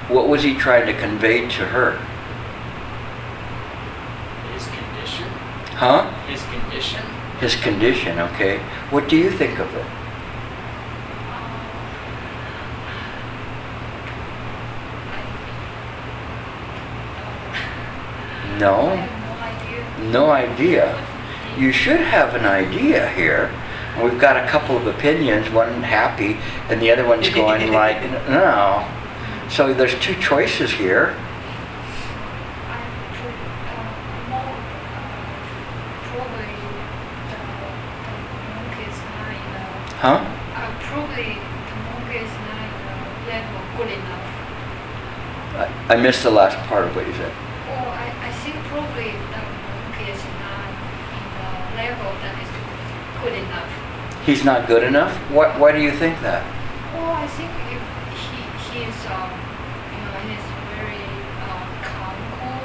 What 0.10 0.30
was 0.30 0.44
he 0.44 0.56
trying 0.56 0.86
to 0.86 0.94
convey 0.98 1.42
to 1.42 1.66
her? 1.66 2.00
His 4.54 4.66
condition. 4.68 5.28
Huh? 5.76 6.10
His 6.28 6.42
condition. 6.46 7.04
His 7.44 7.56
condition, 7.56 8.20
okay. 8.20 8.60
What 8.90 9.10
do 9.10 9.18
you 9.18 9.30
think 9.30 9.60
of 9.60 9.68
it? 9.76 9.86
No? 18.60 18.96
no 20.12 20.32
idea. 20.32 20.96
You 21.58 21.72
should 21.72 22.00
have 22.00 22.36
an 22.36 22.46
idea 22.46 23.10
here. 23.10 23.52
We've 24.02 24.20
got 24.20 24.38
a 24.38 24.48
couple 24.48 24.78
of 24.78 24.88
opinions, 24.88 25.50
one 25.50 25.84
happy 25.84 26.38
and 26.70 26.82
the 26.82 26.92
other 26.92 27.06
one's 27.08 27.30
going 27.42 27.72
like, 27.72 28.02
no. 28.30 28.88
So 29.50 29.74
there's 29.74 29.96
two 30.00 30.16
choices 30.16 30.72
here. 30.72 31.16
I 32.68 32.82
pro- 33.14 33.30
uh, 33.30 33.84
more, 34.30 34.56
uh, 34.96 35.14
probably 36.10 36.52
the, 36.56 36.74
the 37.30 37.40
monk 38.50 38.76
is 38.88 38.98
not 39.14 39.30
in 39.30 39.54
a, 39.54 39.93
Huh? 40.04 40.20
uh, 40.20 40.68
probably 40.84 41.40
the 41.40 41.76
monk 41.88 42.12
is 42.12 42.28
not 42.44 42.60
in 42.60 42.76
a 42.92 43.08
level 43.24 43.64
good 43.80 43.88
enough. 43.88 44.28
I, 45.56 45.96
I 45.96 45.96
missed 45.96 46.24
the 46.24 46.30
last 46.32 46.58
part 46.68 46.84
of 46.84 46.94
what 46.94 47.08
you 47.08 47.14
said. 47.14 47.32
Or 47.72 47.88
I, 47.88 48.12
I 48.28 48.32
think 48.44 48.56
probably 48.68 49.16
the 49.16 49.42
monk 49.64 49.96
is 50.12 50.20
not 50.44 50.68
in 51.08 51.24
the 51.40 51.52
level 51.80 52.12
that 52.20 52.36
is 52.36 52.52
good 53.24 53.32
enough. 53.48 53.72
He's 54.26 54.44
not 54.44 54.68
good 54.68 54.84
enough? 54.84 55.16
Why, 55.32 55.58
why 55.58 55.72
do 55.72 55.80
you 55.80 55.92
think 55.92 56.20
that? 56.20 56.44
Well, 56.94 57.16
I 57.24 57.28
think 57.28 57.52
if 57.72 57.80
he 58.20 58.44
he 58.76 58.84
is 58.84 59.00
um 59.08 59.32
you 59.88 60.00
know 60.04 60.20
he's 60.28 60.48
very 60.76 61.00
um 61.48 61.64
calm 61.80 62.20
cool, 62.36 62.60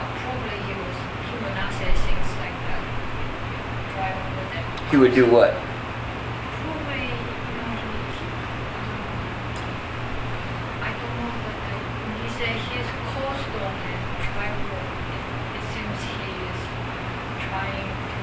uh, 0.00 0.08
probably 0.24 0.56
he 0.64 0.72
was 0.72 0.96
he 1.28 1.34
would 1.36 1.52
not 1.52 1.68
say 1.76 1.92
things 1.92 2.30
like 2.40 2.56
that. 2.64 2.80
Drive 3.92 4.16
over 4.24 4.44
them. 4.56 4.64
He 4.88 4.96
would 4.96 5.14
do 5.14 5.28
what? 5.28 5.52
Probably 6.62 7.08
you 7.08 7.54
know 7.56 7.72
he, 7.82 7.90
he 8.12 8.26
um, 8.76 9.00
I 10.82 10.90
don't 10.92 11.14
know 11.22 11.32
but 11.42 11.56
uh, 11.56 11.78
when 11.80 12.14
he 12.22 12.28
said 12.36 12.54
he's 12.68 12.90
cold 13.14 13.40
on 13.62 13.74
and 13.88 14.02
drive 14.26 14.58
over, 14.58 14.82
it, 14.82 15.24
it 15.56 15.64
seems 15.72 15.98
he 16.12 16.26
is 16.50 16.60
trying 17.46 17.88
to 17.88 18.20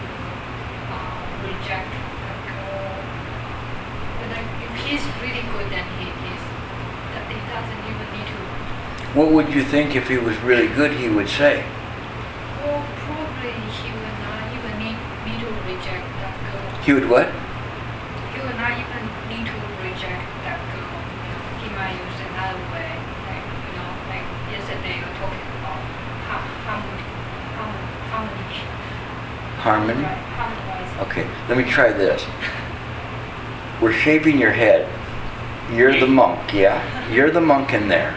um, 0.94 1.20
reject 1.48 1.90
the 1.90 2.36
girl. 2.48 2.96
But 4.20 4.28
like, 4.36 4.50
if 4.68 4.72
he's 4.84 5.04
really 5.24 5.44
good, 5.52 5.68
then 5.72 5.88
he 6.00 6.08
is. 6.12 6.44
That 7.10 7.26
he 7.26 7.40
doesn't 7.50 7.84
even 7.90 8.08
need 8.14 8.28
to. 8.30 8.38
What 9.18 9.32
would 9.32 9.50
you 9.50 9.64
think 9.64 9.96
if 9.96 10.08
he 10.08 10.20
was 10.20 10.38
really 10.46 10.68
good 10.68 10.92
he 10.92 11.10
would 11.10 11.28
say? 11.28 11.66
Well, 12.62 12.86
probably 13.02 13.58
he 13.58 13.90
would 13.90 14.18
not 14.22 14.46
even 14.54 14.78
need 14.78 15.02
me 15.26 15.34
to 15.42 15.50
reject 15.66 16.06
that 16.22 16.38
girl. 16.46 16.62
He 16.86 16.94
would 16.94 17.10
what? 17.10 17.26
He 17.26 18.38
would 18.38 18.54
not 18.54 18.70
even 18.78 19.02
need 19.34 19.50
to 19.50 19.58
reject 19.82 20.30
that 20.46 20.62
girl. 20.62 20.94
He 21.58 21.74
might 21.74 21.98
use 21.98 22.22
another 22.22 22.62
way, 22.70 22.94
like 23.26 23.46
you 23.50 23.74
know, 23.82 23.90
like 24.14 24.26
yesterday 24.54 24.94
we 24.94 25.02
were 25.02 25.18
talking 25.18 25.42
about 25.58 25.82
har- 26.30 26.54
harmony, 26.70 27.06
harmony, 27.58 27.90
harmony. 28.14 30.06
Harmony? 30.06 30.06
Okay, 31.10 31.26
let 31.50 31.58
me 31.58 31.64
try 31.66 31.92
this. 31.92 32.24
We're 33.82 33.92
shaving 33.92 34.38
your 34.38 34.52
head. 34.52 34.88
You're 35.74 36.00
the 36.00 36.06
monk, 36.06 36.54
yeah? 36.54 36.78
You're 37.10 37.32
the 37.32 37.42
monk 37.42 37.74
in 37.74 37.88
there. 37.88 38.16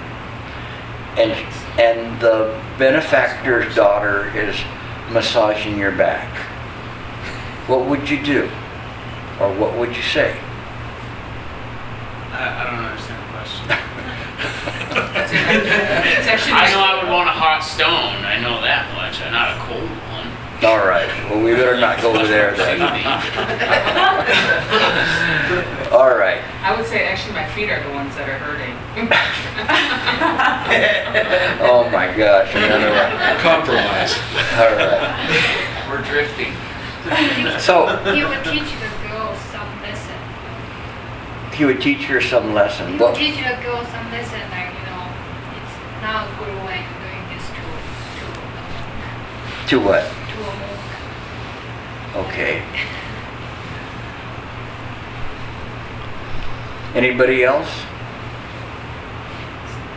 And, 1.16 1.33
and 1.79 2.20
the 2.20 2.59
benefactor's 2.79 3.75
daughter 3.75 4.35
is 4.37 4.57
massaging 5.11 5.79
your 5.79 5.92
back. 5.92 6.35
What 7.68 7.87
would 7.87 8.09
you 8.09 8.22
do? 8.22 8.44
Or 9.40 9.53
what 9.55 9.77
would 9.77 9.94
you 9.94 10.03
say? 10.03 10.38
I, 12.33 12.61
I 12.61 12.64
don't 12.70 12.85
understand 12.85 13.22
the 13.22 13.29
question. 13.33 13.68
It's 15.33 16.29
actually. 16.29 16.53
I 16.53 16.70
know 16.72 16.81
I 16.81 17.03
would 17.03 17.11
want 17.12 17.29
a 17.29 17.33
hot 17.33 17.61
stone. 17.61 18.25
I 18.25 18.38
know 18.40 18.61
that 18.61 18.92
much. 18.96 19.20
I'm 19.20 19.33
not 19.33 19.57
a 19.57 19.61
cold 19.64 19.88
one. 20.12 20.29
All 20.64 20.85
right, 20.87 21.09
well, 21.29 21.42
we 21.42 21.53
better 21.53 21.77
not 21.79 22.01
go 22.01 22.14
over 22.14 22.27
there 22.27 22.57
then. 22.57 22.81
All 25.92 26.14
right. 26.14 26.40
I 26.62 26.75
would 26.77 26.87
say 26.87 27.05
actually 27.07 27.35
my 27.35 27.46
feet 27.51 27.68
are 27.68 27.83
the 27.83 27.90
ones 27.90 28.14
that 28.16 28.29
are 28.29 28.38
hurting. 28.38 28.77
Oh 31.65 31.89
my 31.93 32.07
gosh, 32.17 32.55
another 32.55 32.91
one. 32.91 33.39
Compromise. 33.41 34.13
All 34.59 34.73
right. 34.77 35.87
We're 35.89 36.03
drifting. 36.03 36.53
So 37.61 37.87
He 38.15 38.25
would 38.25 38.45
teach 38.45 38.73
the 38.81 38.91
girl 39.09 39.35
some 39.51 39.71
lesson. 39.83 40.17
he 41.55 41.65
would 41.65 41.81
teach 41.81 42.05
her 42.05 42.21
some 42.21 42.53
lesson. 42.55 42.93
He 42.93 42.99
What, 42.99 43.13
would 43.13 43.19
teach 43.19 43.37
the 43.37 43.57
girl 43.63 43.85
some 43.85 44.11
lesson, 44.11 44.41
like 44.51 44.73
you 44.77 44.85
know, 44.91 45.05
it's 45.57 45.77
not 46.03 46.27
a 46.29 46.31
good 46.39 46.57
way 46.67 46.85
of 46.85 46.93
doing 47.01 47.25
this 47.33 47.45
to 47.49 47.63
to 48.21 48.27
a 48.29 49.69
to 49.69 49.77
what? 49.81 50.05
to 50.05 50.37
a 50.41 50.53
monk. 52.17 52.27
Okay. 52.29 52.63
Anybody 56.95 57.43
else? 57.45 57.71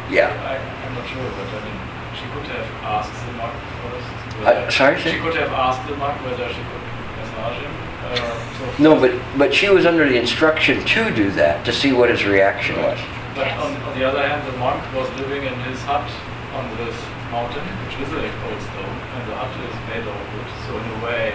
Yeah. 0.10 0.30
I, 0.46 0.58
I'm 0.86 0.94
not 0.96 1.08
sure, 1.08 1.24
but 1.24 1.48
I 1.50 1.60
mean, 1.66 1.80
she 2.14 2.26
could 2.34 2.48
have 2.54 2.70
asked 2.84 3.16
the 3.26 3.34
monk 3.34 3.56
first. 3.82 4.10
Uh, 4.46 4.70
sorry, 4.70 4.98
She 4.98 5.10
say? 5.10 5.20
could 5.20 5.36
have 5.36 5.52
asked 5.52 5.88
the 5.90 5.96
monk 5.96 6.22
whether 6.24 6.48
she 6.50 6.62
could 6.62 6.84
massage 7.18 7.58
him. 7.62 7.72
Uh, 8.06 8.76
so 8.78 8.84
No, 8.84 9.00
but, 9.00 9.12
but 9.38 9.54
she 9.54 9.70
was 9.70 9.86
under 9.86 10.08
the 10.08 10.18
instruction 10.18 10.86
to 10.86 11.10
do 11.14 11.32
that, 11.32 11.66
to 11.66 11.74
see 11.74 11.92
what 11.94 12.10
his 12.10 12.26
reaction 12.26 12.76
was. 12.82 13.00
But 13.34 13.48
on, 13.58 13.74
on 13.82 13.98
the 13.98 14.06
other 14.06 14.22
hand, 14.22 14.46
the 14.48 14.58
monk 14.58 14.80
was 14.94 15.10
living 15.20 15.44
in 15.44 15.56
his 15.68 15.82
hut 15.84 16.06
on 16.54 16.70
this 16.78 16.96
mountain, 17.32 17.66
which 17.84 17.98
is 18.00 18.14
a 18.14 18.30
cold 18.46 18.62
stone, 18.62 18.96
and 19.18 19.24
the 19.32 19.36
hut 19.36 19.52
is 19.58 19.76
made 19.90 20.06
of 20.06 20.16
wood. 20.16 20.50
So 20.68 20.78
in 20.78 20.86
a 21.02 21.06
way, 21.06 21.34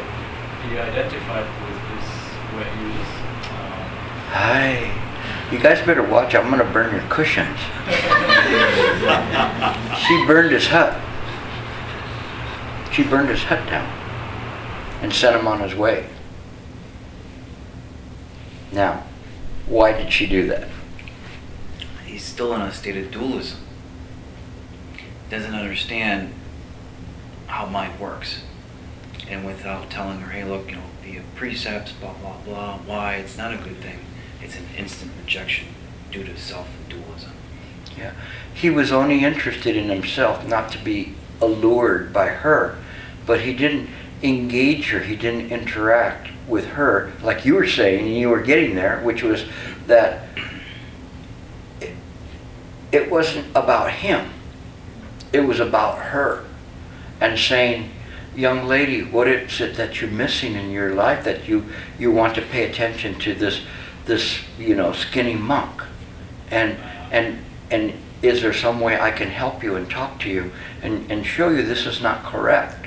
he 0.65 0.79
identified 0.79 1.45
with 1.67 1.77
this 1.91 2.09
where 2.55 2.71
he 2.79 2.87
is. 2.95 3.09
Um, 3.51 3.85
Hi. 4.33 5.07
You 5.53 5.59
guys 5.59 5.85
better 5.85 6.03
watch, 6.03 6.35
I'm 6.35 6.49
gonna 6.49 6.65
burn 6.73 6.93
your 6.95 7.05
cushions. 7.11 7.59
She 10.07 10.27
burned 10.27 10.53
his 10.53 10.67
hut. 10.67 11.01
She 12.93 13.05
burned 13.05 13.29
his 13.29 13.45
hut 13.45 13.69
down 13.69 13.89
and 15.03 15.13
sent 15.13 15.37
him 15.37 15.47
on 15.47 15.61
his 15.61 15.75
way. 15.75 16.09
Now, 18.73 19.05
why 19.67 19.93
did 19.93 20.13
she 20.13 20.27
do 20.27 20.47
that? 20.49 20.69
he's 22.21 22.29
still 22.29 22.55
in 22.55 22.61
a 22.61 22.73
state 22.73 22.97
of 22.97 23.11
dualism. 23.11 23.61
Doesn't 25.31 25.55
understand 25.55 26.35
how 27.47 27.67
mind 27.67 27.99
works. 27.99 28.43
And 29.29 29.47
without 29.47 29.91
telling 29.91 30.21
her, 30.21 30.31
hey, 30.33 30.45
look, 30.45 30.69
you 30.69 30.77
know, 30.77 30.83
via 31.03 31.23
precepts, 31.35 31.93
blah, 31.93 32.13
blah, 32.15 32.37
blah, 32.45 32.79
why 32.79 33.15
it's 33.15 33.39
not 33.39 33.55
a 33.55 33.57
good 33.57 33.77
thing, 33.77 34.01
it's 34.43 34.57
an 34.57 34.67
instant 34.77 35.13
rejection 35.21 35.69
due 36.11 36.25
to 36.25 36.37
self 36.37 36.69
dualism. 36.89 37.33
Yeah. 37.97 38.13
He 38.53 38.71
was 38.71 38.93
only 38.93 39.25
interested 39.25 39.77
in 39.77 39.89
himself, 39.89 40.47
not 40.47 40.71
to 40.73 40.79
be 40.79 41.15
allured 41.41 42.13
by 42.13 42.29
her, 42.29 42.79
but 43.27 43.41
he 43.41 43.55
didn't 43.55 43.89
engage 44.23 44.91
her, 44.91 45.01
he 45.01 45.17
didn't 45.17 45.51
interact 45.51 46.29
with 46.47 46.67
her, 46.67 47.13
like 47.23 47.45
you 47.45 47.55
were 47.55 47.67
saying, 47.67 48.07
and 48.07 48.17
you 48.17 48.29
were 48.29 48.43
getting 48.43 48.75
there, 48.75 49.01
which 49.01 49.23
was 49.23 49.45
that 49.87 50.25
it, 51.81 51.95
it 52.93 53.11
wasn't 53.11 53.47
about 53.55 53.91
him, 53.91 54.31
it 55.33 55.41
was 55.41 55.61
about 55.61 55.99
her. 55.99 56.45
And 57.21 57.39
saying, 57.39 57.91
young 58.35 58.67
lady, 58.67 59.03
what 59.03 59.29
is 59.29 59.61
it 59.61 59.77
that 59.77 60.01
you're 60.01 60.11
missing 60.11 60.55
in 60.55 60.71
your 60.71 60.95
life 60.95 61.25
that 61.25 61.47
you, 61.47 61.67
you 61.99 62.11
want 62.11 62.35
to 62.35 62.43
pay 62.43 62.69
attention 62.69 63.19
to 63.21 63.35
this, 63.35 63.61
this, 64.07 64.41
you 64.59 64.75
know, 64.75 64.93
skinny 64.93 65.35
monk? 65.35 65.83
And, 66.51 66.79
and, 67.11 67.39
and 67.71 67.93
is 68.23 68.43
there 68.43 68.53
some 68.53 68.81
way 68.81 68.99
I 68.99 69.11
can 69.11 69.29
help 69.29 69.63
you 69.63 69.77
and 69.77 69.89
talk 69.89 70.21
to 70.21 70.29
you 70.29 70.53
and, 70.83 71.11
and 71.11 71.25
show 71.25 71.49
you 71.49 71.63
this 71.63 71.87
is 71.87 72.03
not 72.03 72.25
correct? 72.25 72.87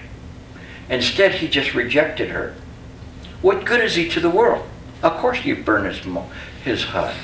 Instead, 0.90 1.36
he 1.36 1.48
just 1.48 1.74
rejected 1.74 2.30
her. 2.30 2.56
What 3.42 3.66
good 3.66 3.82
is 3.82 3.96
he 3.96 4.08
to 4.10 4.20
the 4.20 4.30
world? 4.30 4.68
Of 5.02 5.18
course 5.18 5.44
you 5.44 5.56
burn 5.56 5.86
his, 5.86 6.02
his 6.64 6.84
hut. 6.86 7.16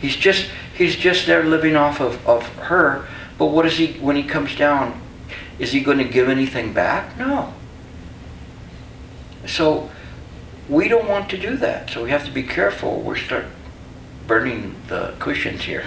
He's 0.00 0.16
just, 0.16 0.50
he's 0.76 0.96
just 0.96 1.26
there 1.26 1.44
living 1.44 1.76
off 1.76 2.00
of, 2.00 2.26
of 2.26 2.46
her, 2.56 3.06
but 3.38 3.46
what 3.46 3.66
is 3.66 3.76
he, 3.76 3.92
when 3.94 4.16
he 4.16 4.22
comes 4.22 4.56
down, 4.56 5.00
is 5.58 5.72
he 5.72 5.80
going 5.80 5.98
to 5.98 6.04
give 6.04 6.28
anything 6.28 6.72
back? 6.72 7.16
No. 7.18 7.52
So 9.46 9.90
we 10.68 10.88
don't 10.88 11.08
want 11.08 11.28
to 11.30 11.38
do 11.38 11.56
that. 11.56 11.90
So 11.90 12.04
we 12.04 12.10
have 12.10 12.24
to 12.24 12.30
be 12.30 12.42
careful. 12.42 13.00
We 13.00 13.18
start 13.18 13.46
burning 14.26 14.76
the 14.88 15.14
cushions 15.18 15.62
here. 15.62 15.84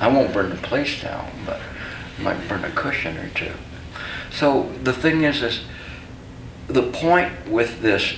I 0.00 0.08
won't 0.08 0.32
burn 0.32 0.50
the 0.50 0.56
place 0.56 1.00
down, 1.00 1.30
but 1.44 1.60
I 2.18 2.22
might 2.22 2.48
burn 2.48 2.64
a 2.64 2.70
cushion 2.70 3.16
or 3.16 3.28
two. 3.30 3.52
So 4.30 4.72
the 4.82 4.92
thing 4.92 5.22
is, 5.22 5.42
is 5.42 5.64
the 6.66 6.82
point 6.82 7.48
with 7.48 7.82
this 7.82 8.14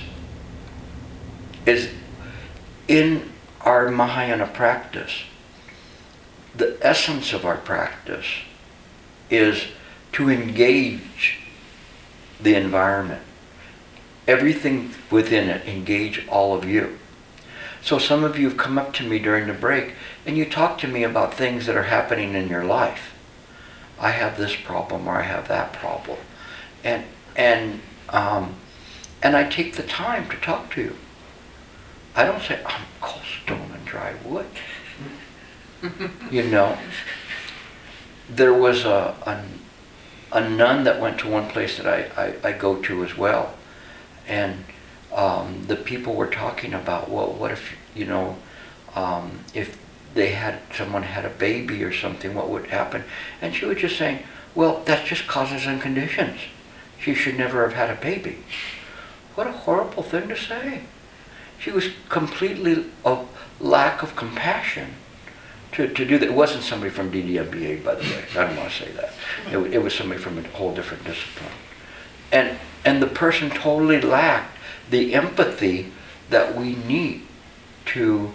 is 1.65 1.89
in 2.87 3.31
our 3.61 3.89
Mahayana 3.89 4.47
practice, 4.47 5.23
the 6.55 6.77
essence 6.81 7.33
of 7.33 7.45
our 7.45 7.57
practice 7.57 8.27
is 9.29 9.65
to 10.13 10.29
engage 10.29 11.39
the 12.39 12.55
environment. 12.55 13.21
Everything 14.27 14.91
within 15.11 15.49
it, 15.49 15.67
engage 15.67 16.25
all 16.27 16.55
of 16.55 16.65
you. 16.65 16.97
So 17.85 17.99
some 17.99 18.23
of 18.23 18.39
you 18.39 18.49
have 18.49 18.57
come 18.57 18.79
up 18.79 18.93
to 18.93 19.03
me 19.07 19.19
during 19.19 19.45
the 19.45 19.53
break 19.53 19.93
and 20.25 20.35
you 20.35 20.49
talk 20.49 20.79
to 20.79 20.87
me 20.87 21.03
about 21.03 21.35
things 21.35 21.67
that 21.67 21.77
are 21.77 21.83
happening 21.83 22.33
in 22.33 22.49
your 22.49 22.63
life. 22.63 23.13
I 23.99 24.09
have 24.09 24.39
this 24.39 24.55
problem 24.55 25.07
or 25.07 25.17
I 25.17 25.21
have 25.21 25.47
that 25.49 25.71
problem. 25.71 26.17
And 26.83 27.03
and 27.35 27.81
um, 28.09 28.55
and 29.21 29.37
I 29.37 29.47
take 29.47 29.75
the 29.75 29.83
time 29.83 30.27
to 30.31 30.37
talk 30.37 30.73
to 30.73 30.81
you. 30.81 30.95
I 32.15 32.25
don't 32.25 32.41
say 32.41 32.59
I'm 32.65 32.85
cold 33.01 33.21
stone 33.43 33.69
and 33.71 33.85
dry 33.85 34.15
wood. 34.25 34.47
you 36.31 36.41
know. 36.41 36.79
There 38.27 38.53
was 38.55 38.83
a, 38.83 39.15
a 39.27 39.43
a 40.31 40.49
nun 40.49 40.85
that 40.85 40.99
went 40.99 41.19
to 41.19 41.29
one 41.29 41.49
place 41.49 41.77
that 41.77 41.85
I, 41.85 42.09
I, 42.19 42.49
I 42.49 42.51
go 42.53 42.81
to 42.81 43.03
as 43.03 43.15
well. 43.15 43.53
And 44.27 44.65
um, 45.15 45.65
the 45.67 45.77
people 45.77 46.13
were 46.13 46.27
talking 46.27 46.73
about, 46.73 47.09
well, 47.09 47.31
what 47.31 47.51
if, 47.51 47.73
you 47.95 48.05
know, 48.05 48.35
um, 48.95 49.39
if 49.53 49.77
they 50.13 50.31
had, 50.31 50.59
someone 50.75 51.03
had 51.03 51.25
a 51.25 51.29
baby 51.29 51.83
or 51.83 51.93
something, 51.93 52.35
what 52.35 52.49
would 52.49 52.67
happen? 52.67 53.05
And 53.41 53.55
she 53.55 53.65
was 53.65 53.77
just 53.77 53.97
saying, 53.97 54.19
well, 54.53 54.81
that's 54.85 55.07
just 55.07 55.25
causes 55.25 55.65
and 55.65 55.81
conditions. 55.81 56.39
She 56.99 57.15
should 57.15 57.37
never 57.37 57.63
have 57.63 57.73
had 57.73 57.89
a 57.89 57.99
baby. 57.99 58.39
What 59.35 59.47
a 59.47 59.51
horrible 59.51 60.03
thing 60.03 60.27
to 60.29 60.37
say. 60.37 60.83
She 61.59 61.71
was 61.71 61.89
completely 62.09 62.85
of 63.03 63.27
lack 63.59 64.03
of 64.03 64.15
compassion 64.15 64.95
to, 65.73 65.87
to 65.87 66.05
do 66.05 66.17
that. 66.17 66.27
It 66.27 66.33
wasn't 66.33 66.63
somebody 66.63 66.91
from 66.91 67.11
DDMBA, 67.11 67.83
by 67.83 67.95
the 67.95 68.01
way. 68.01 68.23
I 68.31 68.47
don't 68.47 68.57
want 68.57 68.71
to 68.71 68.77
say 68.77 68.91
that. 68.91 69.13
It, 69.51 69.57
it 69.73 69.83
was 69.83 69.93
somebody 69.93 70.19
from 70.19 70.37
a 70.37 70.43
whole 70.49 70.73
different 70.73 71.05
discipline. 71.05 71.51
And, 72.31 72.57
and 72.83 73.01
the 73.01 73.07
person 73.07 73.49
totally 73.49 74.01
lacked 74.01 74.54
the 74.89 75.13
empathy 75.13 75.91
that 76.29 76.55
we 76.55 76.75
need 76.75 77.21
to, 77.85 78.31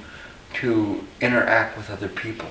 to 0.55 1.07
interact 1.21 1.77
with 1.77 1.91
other 1.91 2.09
people. 2.09 2.49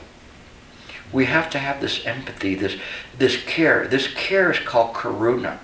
We 1.11 1.25
have 1.25 1.49
to 1.51 1.59
have 1.59 1.81
this 1.81 2.05
empathy, 2.05 2.55
this, 2.55 2.77
this 3.17 3.41
care. 3.43 3.87
This 3.87 4.07
care 4.13 4.51
is 4.51 4.59
called 4.59 4.93
karuna. 4.93 5.59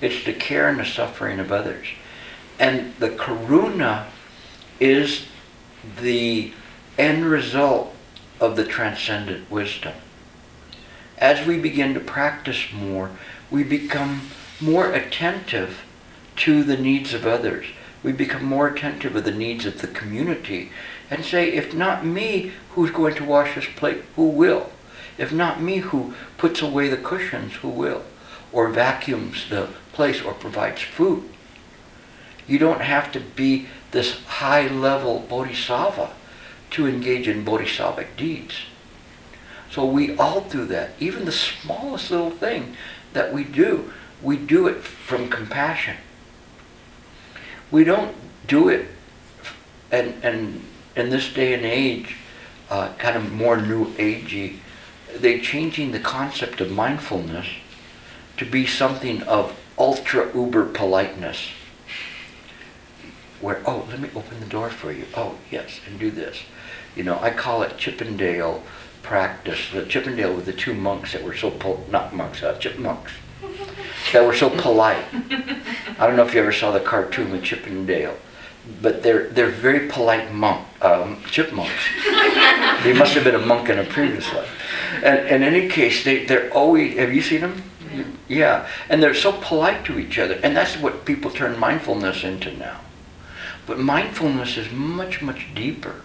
It's 0.00 0.24
the 0.24 0.32
care 0.32 0.68
and 0.68 0.78
the 0.78 0.84
suffering 0.84 1.38
of 1.38 1.52
others. 1.52 1.86
And 2.58 2.94
the 2.98 3.10
karuna 3.10 4.06
is 4.80 5.26
the 6.00 6.52
end 6.98 7.24
result 7.26 7.94
of 8.40 8.56
the 8.56 8.64
transcendent 8.64 9.50
wisdom. 9.50 9.94
As 11.18 11.46
we 11.46 11.58
begin 11.58 11.94
to 11.94 12.00
practice 12.00 12.72
more, 12.72 13.10
we 13.50 13.62
become 13.62 14.22
more 14.60 14.92
attentive 14.92 15.84
to 16.36 16.62
the 16.64 16.76
needs 16.76 17.14
of 17.14 17.26
others. 17.26 17.66
We 18.02 18.12
become 18.12 18.44
more 18.44 18.68
attentive 18.68 19.16
of 19.16 19.24
the 19.24 19.30
needs 19.30 19.64
of 19.66 19.80
the 19.80 19.86
community 19.86 20.70
and 21.10 21.24
say, 21.24 21.52
if 21.52 21.74
not 21.74 22.04
me, 22.04 22.52
who's 22.70 22.90
going 22.90 23.14
to 23.16 23.24
wash 23.24 23.54
this 23.54 23.66
plate? 23.76 24.02
Who 24.16 24.28
will? 24.28 24.70
If 25.16 25.32
not 25.32 25.60
me, 25.60 25.78
who 25.78 26.14
puts 26.36 26.60
away 26.60 26.88
the 26.88 26.96
cushions? 26.96 27.54
Who 27.54 27.68
will? 27.68 28.02
Or 28.52 28.68
vacuums 28.68 29.48
the 29.48 29.68
place 29.92 30.22
or 30.22 30.34
provides 30.34 30.82
food? 30.82 31.28
You 32.46 32.58
don't 32.58 32.82
have 32.82 33.10
to 33.12 33.20
be 33.20 33.68
this 33.90 34.22
high 34.24 34.66
level 34.66 35.20
bodhisattva 35.20 36.10
to 36.70 36.86
engage 36.86 37.28
in 37.28 37.44
bodhisattvic 37.44 38.16
deeds. 38.16 38.54
So 39.70 39.86
we 39.86 40.16
all 40.16 40.42
do 40.42 40.66
that. 40.66 40.90
Even 41.00 41.24
the 41.24 41.32
smallest 41.32 42.10
little 42.10 42.30
thing 42.30 42.76
that 43.12 43.32
we 43.32 43.44
do, 43.44 43.92
we 44.22 44.36
do 44.36 44.66
it 44.66 44.82
from 44.82 45.28
compassion. 45.28 45.96
We 47.74 47.82
don't 47.82 48.14
do 48.46 48.68
it, 48.68 48.86
and, 49.90 50.14
and 50.22 50.62
in 50.94 51.10
this 51.10 51.32
day 51.32 51.54
and 51.54 51.64
age, 51.64 52.14
uh, 52.70 52.92
kind 52.98 53.16
of 53.16 53.32
more 53.32 53.56
new 53.56 53.86
agey, 53.94 54.58
they're 55.16 55.40
changing 55.40 55.90
the 55.90 55.98
concept 55.98 56.60
of 56.60 56.70
mindfulness 56.70 57.48
to 58.36 58.44
be 58.44 58.64
something 58.64 59.24
of 59.24 59.58
ultra 59.76 60.32
uber 60.32 60.66
politeness 60.66 61.48
where, 63.40 63.60
oh, 63.66 63.88
let 63.90 63.98
me 63.98 64.08
open 64.14 64.38
the 64.38 64.46
door 64.46 64.70
for 64.70 64.92
you. 64.92 65.06
Oh, 65.16 65.34
yes, 65.50 65.80
and 65.88 65.98
do 65.98 66.12
this. 66.12 66.42
You 66.94 67.02
know, 67.02 67.18
I 67.18 67.30
call 67.30 67.64
it 67.64 67.76
Chippendale 67.76 68.62
practice. 69.02 69.72
The 69.72 69.84
Chippendale 69.84 70.32
with 70.32 70.46
the 70.46 70.52
two 70.52 70.74
monks 70.74 71.12
that 71.12 71.24
were 71.24 71.34
so, 71.34 71.50
pol- 71.50 71.84
not 71.90 72.14
monks, 72.14 72.40
uh, 72.40 72.56
chipmunks, 72.56 73.10
that 74.12 74.24
were 74.24 74.36
so 74.36 74.48
polite. 74.48 75.06
I 75.98 76.06
don't 76.06 76.16
know 76.16 76.26
if 76.26 76.34
you 76.34 76.40
ever 76.40 76.52
saw 76.52 76.72
the 76.72 76.80
cartoon 76.80 77.30
with 77.30 77.44
Chip 77.44 77.66
'n 77.66 77.86
Dale, 77.86 78.16
but 78.82 79.02
they're, 79.02 79.28
they're 79.28 79.50
very 79.50 79.88
polite 79.88 80.32
monk, 80.32 80.66
um, 80.82 81.22
chipmunks. 81.30 81.72
they 82.82 82.92
must 82.92 83.14
have 83.14 83.24
been 83.24 83.34
a 83.34 83.46
monk 83.46 83.68
in 83.68 83.78
a 83.78 83.84
previous 83.84 84.32
life. 84.32 84.50
And 85.02 85.26
in 85.26 85.42
any 85.42 85.68
case, 85.68 86.04
they, 86.04 86.24
they're 86.24 86.52
always, 86.52 86.96
have 86.98 87.12
you 87.12 87.22
seen 87.22 87.42
them? 87.42 87.62
Yeah, 88.28 88.68
and 88.88 89.02
they're 89.02 89.14
so 89.14 89.32
polite 89.32 89.84
to 89.84 89.98
each 89.98 90.18
other, 90.18 90.40
and 90.42 90.56
that's 90.56 90.76
what 90.76 91.04
people 91.04 91.30
turn 91.30 91.58
mindfulness 91.58 92.24
into 92.24 92.56
now. 92.56 92.80
But 93.66 93.78
mindfulness 93.78 94.56
is 94.56 94.72
much, 94.72 95.22
much 95.22 95.54
deeper. 95.54 96.00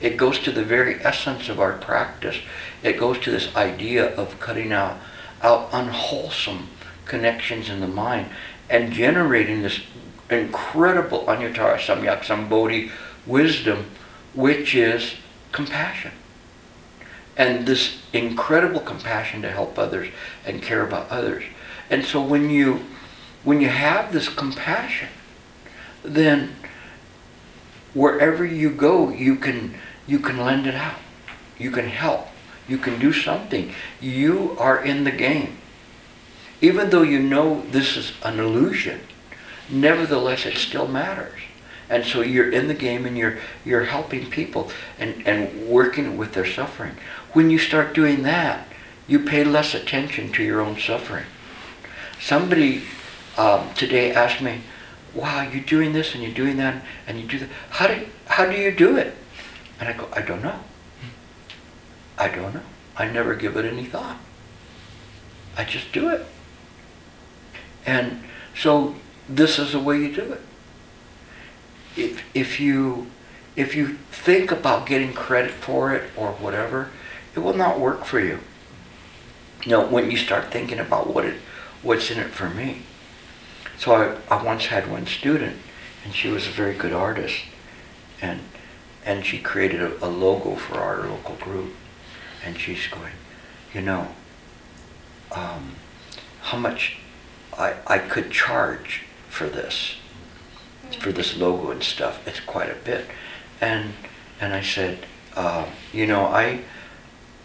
It 0.00 0.16
goes 0.16 0.38
to 0.40 0.52
the 0.52 0.64
very 0.64 1.04
essence 1.04 1.48
of 1.48 1.60
our 1.60 1.74
practice. 1.74 2.38
It 2.82 2.98
goes 2.98 3.18
to 3.20 3.30
this 3.30 3.54
idea 3.54 4.14
of 4.16 4.40
cutting 4.40 4.72
out, 4.72 4.98
out 5.42 5.68
unwholesome 5.72 6.68
connections 7.04 7.68
in 7.68 7.80
the 7.80 7.86
mind 7.86 8.30
and 8.68 8.92
generating 8.92 9.62
this 9.62 9.80
incredible 10.30 11.24
Anuttara 11.26 11.76
Samyak 11.76 12.22
Sambodhi 12.22 12.90
wisdom, 13.26 13.90
which 14.32 14.74
is 14.74 15.14
compassion. 15.52 16.12
And 17.36 17.66
this 17.66 18.00
incredible 18.12 18.80
compassion 18.80 19.42
to 19.42 19.50
help 19.50 19.78
others 19.78 20.08
and 20.46 20.62
care 20.62 20.86
about 20.86 21.10
others. 21.10 21.44
And 21.90 22.04
so 22.04 22.22
when 22.22 22.48
you 22.48 22.84
when 23.42 23.60
you 23.60 23.68
have 23.68 24.12
this 24.12 24.28
compassion, 24.28 25.08
then 26.02 26.56
wherever 27.92 28.44
you 28.44 28.70
go, 28.70 29.10
you 29.10 29.36
can 29.36 29.74
you 30.06 30.18
can 30.18 30.38
lend 30.38 30.66
it 30.66 30.74
out. 30.74 31.00
You 31.58 31.70
can 31.70 31.86
help. 31.86 32.28
You 32.68 32.78
can 32.78 32.98
do 32.98 33.12
something. 33.12 33.72
You 34.00 34.56
are 34.58 34.82
in 34.82 35.04
the 35.04 35.10
game. 35.10 35.58
Even 36.60 36.90
though 36.90 37.02
you 37.02 37.20
know 37.20 37.62
this 37.70 37.96
is 37.96 38.12
an 38.22 38.38
illusion, 38.38 39.00
nevertheless 39.68 40.46
it 40.46 40.56
still 40.56 40.88
matters. 40.88 41.40
And 41.88 42.04
so 42.04 42.22
you're 42.22 42.50
in 42.50 42.68
the 42.68 42.74
game 42.74 43.04
and 43.04 43.16
you're 43.16 43.38
you're 43.64 43.84
helping 43.84 44.30
people 44.30 44.70
and, 44.98 45.26
and 45.26 45.68
working 45.68 46.16
with 46.16 46.32
their 46.32 46.46
suffering. 46.46 46.96
When 47.32 47.50
you 47.50 47.58
start 47.58 47.94
doing 47.94 48.22
that, 48.22 48.66
you 49.06 49.18
pay 49.18 49.44
less 49.44 49.74
attention 49.74 50.32
to 50.32 50.42
your 50.42 50.60
own 50.60 50.78
suffering. 50.78 51.26
Somebody 52.20 52.84
um, 53.36 53.74
today 53.74 54.12
asked 54.12 54.40
me, 54.40 54.60
wow, 55.14 55.42
you're 55.42 55.62
doing 55.62 55.92
this 55.92 56.14
and 56.14 56.22
you're 56.22 56.32
doing 56.32 56.56
that 56.56 56.82
and 57.06 57.20
you 57.20 57.26
do 57.26 57.38
that. 57.38 57.48
How 57.70 57.86
do, 57.86 58.06
how 58.26 58.46
do 58.46 58.56
you 58.56 58.70
do 58.70 58.96
it? 58.96 59.14
And 59.78 59.88
I 59.88 59.92
go, 59.92 60.08
I 60.12 60.22
don't 60.22 60.42
know. 60.42 60.60
I 62.16 62.28
don't 62.28 62.54
know. 62.54 62.62
I 62.96 63.08
never 63.10 63.34
give 63.34 63.56
it 63.56 63.64
any 63.64 63.84
thought. 63.84 64.18
I 65.56 65.64
just 65.64 65.92
do 65.92 66.08
it. 66.08 66.26
And 67.86 68.22
so 68.56 68.94
this 69.28 69.58
is 69.58 69.72
the 69.72 69.80
way 69.80 69.98
you 69.98 70.14
do 70.14 70.32
it. 70.32 70.40
If, 71.96 72.24
if 72.34 72.60
you 72.60 73.06
if 73.56 73.76
you 73.76 73.98
think 74.10 74.50
about 74.50 74.84
getting 74.84 75.12
credit 75.12 75.52
for 75.52 75.94
it 75.94 76.10
or 76.16 76.32
whatever, 76.32 76.90
it 77.36 77.38
will 77.38 77.54
not 77.54 77.78
work 77.78 78.04
for 78.04 78.18
you. 78.18 78.40
Know, 79.64 79.86
when 79.86 80.10
you 80.10 80.16
start 80.16 80.50
thinking 80.50 80.78
about 80.78 81.14
what 81.14 81.24
it 81.24 81.40
what's 81.82 82.10
in 82.10 82.18
it 82.18 82.30
for 82.30 82.50
me. 82.50 82.82
So 83.78 83.94
I, 83.94 84.34
I 84.34 84.42
once 84.42 84.66
had 84.66 84.90
one 84.90 85.06
student 85.06 85.56
and 86.04 86.14
she 86.14 86.28
was 86.28 86.46
a 86.46 86.50
very 86.50 86.74
good 86.74 86.92
artist 86.92 87.36
and 88.20 88.40
and 89.04 89.24
she 89.24 89.38
created 89.38 89.80
a, 89.80 90.04
a 90.04 90.08
logo 90.08 90.56
for 90.56 90.78
our 90.78 91.06
local 91.06 91.36
group 91.36 91.74
and 92.44 92.58
she's 92.58 92.86
going, 92.88 93.12
you 93.72 93.82
know, 93.82 94.08
um, 95.32 95.74
how 96.40 96.58
much 96.58 96.98
I, 97.58 97.76
I 97.86 97.98
could 97.98 98.30
charge 98.30 99.02
for 99.28 99.48
this, 99.48 99.96
for 100.98 101.12
this 101.12 101.36
logo 101.36 101.70
and 101.70 101.82
stuff. 101.82 102.26
It's 102.26 102.40
quite 102.40 102.70
a 102.70 102.76
bit. 102.84 103.06
And, 103.60 103.94
and 104.40 104.54
I 104.54 104.62
said, 104.62 105.06
uh, 105.36 105.66
you 105.92 106.06
know, 106.06 106.24
I, 106.26 106.60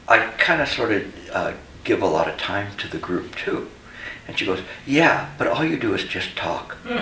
I 0.08 0.28
kind 0.38 0.62
of 0.62 0.68
sort 0.68 0.92
of 0.92 1.30
uh, 1.32 1.54
give 1.84 2.02
a 2.02 2.08
lot 2.08 2.28
of 2.30 2.38
time 2.38 2.76
to 2.78 2.88
the 2.88 2.98
group 2.98 3.36
too. 3.36 3.70
And 4.28 4.38
she 4.38 4.46
goes, 4.46 4.62
yeah, 4.86 5.32
but 5.40 5.48
all 5.48 5.66
you 5.66 5.78
do 5.78 5.96
is 5.96 6.04
just 6.04 6.36
talk. 6.36 6.78
and, 6.86 7.00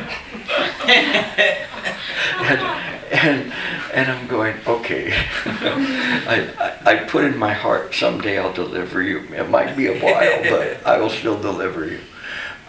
and, 3.12 3.54
and 3.94 4.12
I'm 4.12 4.28
going, 4.28 4.56
okay. 4.66 5.12
I, 5.46 6.50
I, 6.86 6.92
I 6.92 6.96
put 7.04 7.26
in 7.26 7.38
my 7.38 7.52
heart, 7.52 7.94
someday 7.94 8.40
I'll 8.40 8.54
deliver 8.54 9.02
you. 9.02 9.20
It 9.34 9.50
might 9.50 9.76
be 9.76 9.88
a 9.88 10.00
while, 10.00 10.42
but 10.50 10.86
I 10.88 10.98
will 11.00 11.10
still 11.10 11.38
deliver 11.38 11.86
you. 11.86 12.00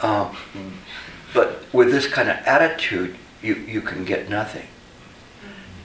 Um, 0.03 0.37
but 1.35 1.63
with 1.73 1.91
this 1.91 2.07
kind 2.07 2.29
of 2.29 2.37
attitude, 2.39 3.17
you, 3.43 3.55
you 3.55 3.81
can 3.81 4.05
get 4.05 4.29
nothing. 4.29 4.67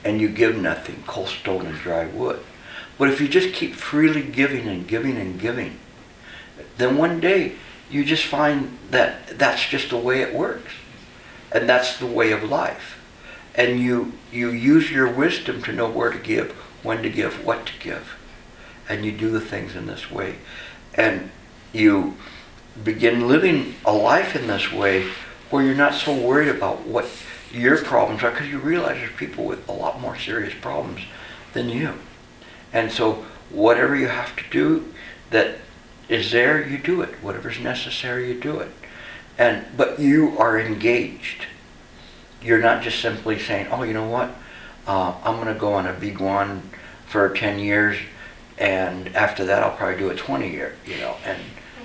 And 0.04 0.20
you 0.20 0.30
give 0.30 0.58
nothing, 0.58 1.04
cold 1.08 1.30
stone 1.30 1.66
and 1.66 1.78
dry 1.78 2.06
wood. 2.06 2.44
But 2.98 3.10
if 3.10 3.22
you 3.22 3.28
just 3.28 3.54
keep 3.54 3.74
freely 3.74 4.22
giving 4.22 4.68
and 4.68 4.88
giving 4.88 5.18
and 5.18 5.40
giving, 5.40 5.80
then 6.78 6.98
one 6.98 7.20
day 7.20 7.54
you 7.90 8.04
just 8.04 8.26
find 8.26 8.78
that 8.92 9.40
that's 9.40 9.68
just 9.68 9.90
the 9.90 9.98
way 9.98 10.22
it 10.22 10.34
works. 10.34 10.74
And 11.52 11.70
that's 11.70 11.98
the 11.98 12.08
way 12.08 12.32
of 12.32 12.44
life. 12.44 13.00
And 13.56 13.80
you, 13.80 14.14
you 14.32 14.50
use 14.50 14.92
your 14.92 15.10
wisdom 15.12 15.62
to 15.64 15.72
know 15.72 15.90
where 15.90 16.12
to 16.12 16.18
give, 16.18 16.52
when 16.82 17.04
to 17.04 17.10
give, 17.10 17.46
what 17.46 17.68
to 17.68 17.74
give. 17.80 18.18
And 18.90 19.06
you 19.06 19.12
do 19.12 19.30
the 19.30 19.40
things 19.40 19.76
in 19.76 19.86
this 19.86 20.12
way. 20.12 20.38
And 20.96 21.30
you 21.72 22.18
begin 22.84 23.28
living 23.28 23.76
a 23.86 23.94
life 23.94 24.36
in 24.36 24.48
this 24.48 24.72
way 24.72 25.10
where 25.50 25.64
you're 25.64 25.76
not 25.76 25.94
so 25.94 26.16
worried 26.16 26.50
about 26.50 26.88
what 26.88 27.08
your 27.52 27.78
problems 27.84 28.24
are 28.24 28.32
because 28.32 28.48
you 28.48 28.58
realize 28.58 28.98
there's 28.98 29.16
people 29.16 29.46
with 29.46 29.68
a 29.70 29.72
lot 29.72 30.02
more 30.02 30.18
serious 30.18 30.54
problems 30.60 31.02
than 31.54 31.70
you. 31.70 31.94
And 32.72 32.92
so 32.92 33.26
whatever 33.52 33.96
you 33.96 34.08
have 34.08 34.36
to 34.36 34.44
do 34.50 34.92
that 35.30 35.58
is 36.10 36.32
there, 36.32 36.68
you 36.68 36.78
do 36.78 37.02
it. 37.02 37.10
Whatever's 37.22 37.60
necessary, 37.60 38.30
you 38.30 38.40
do 38.40 38.60
it. 38.60 38.72
And 39.38 39.66
but 39.78 40.00
you 40.00 40.38
are 40.38 40.60
engaged. 40.60 41.46
You're 42.42 42.62
not 42.62 42.84
just 42.84 43.00
simply 43.00 43.40
saying, 43.40 43.68
"Oh, 43.72 43.84
you 43.84 43.94
know 43.94 44.08
what? 44.08 44.36
Uh, 44.86 45.16
I'm 45.24 45.36
going 45.36 45.54
to 45.54 45.60
go 45.60 45.74
on 45.74 45.88
a 45.88 45.94
big 45.94 46.20
one 46.20 46.70
for 47.06 47.30
10 47.30 47.58
years, 47.58 47.98
and 48.58 49.16
after 49.16 49.46
that, 49.46 49.64
I'll 49.64 49.76
probably 49.76 49.98
do 49.98 50.10
a 50.10 50.16
20 50.16 50.52
year." 50.52 50.76
You 50.86 50.98
know, 50.98 51.16
and 51.26 51.40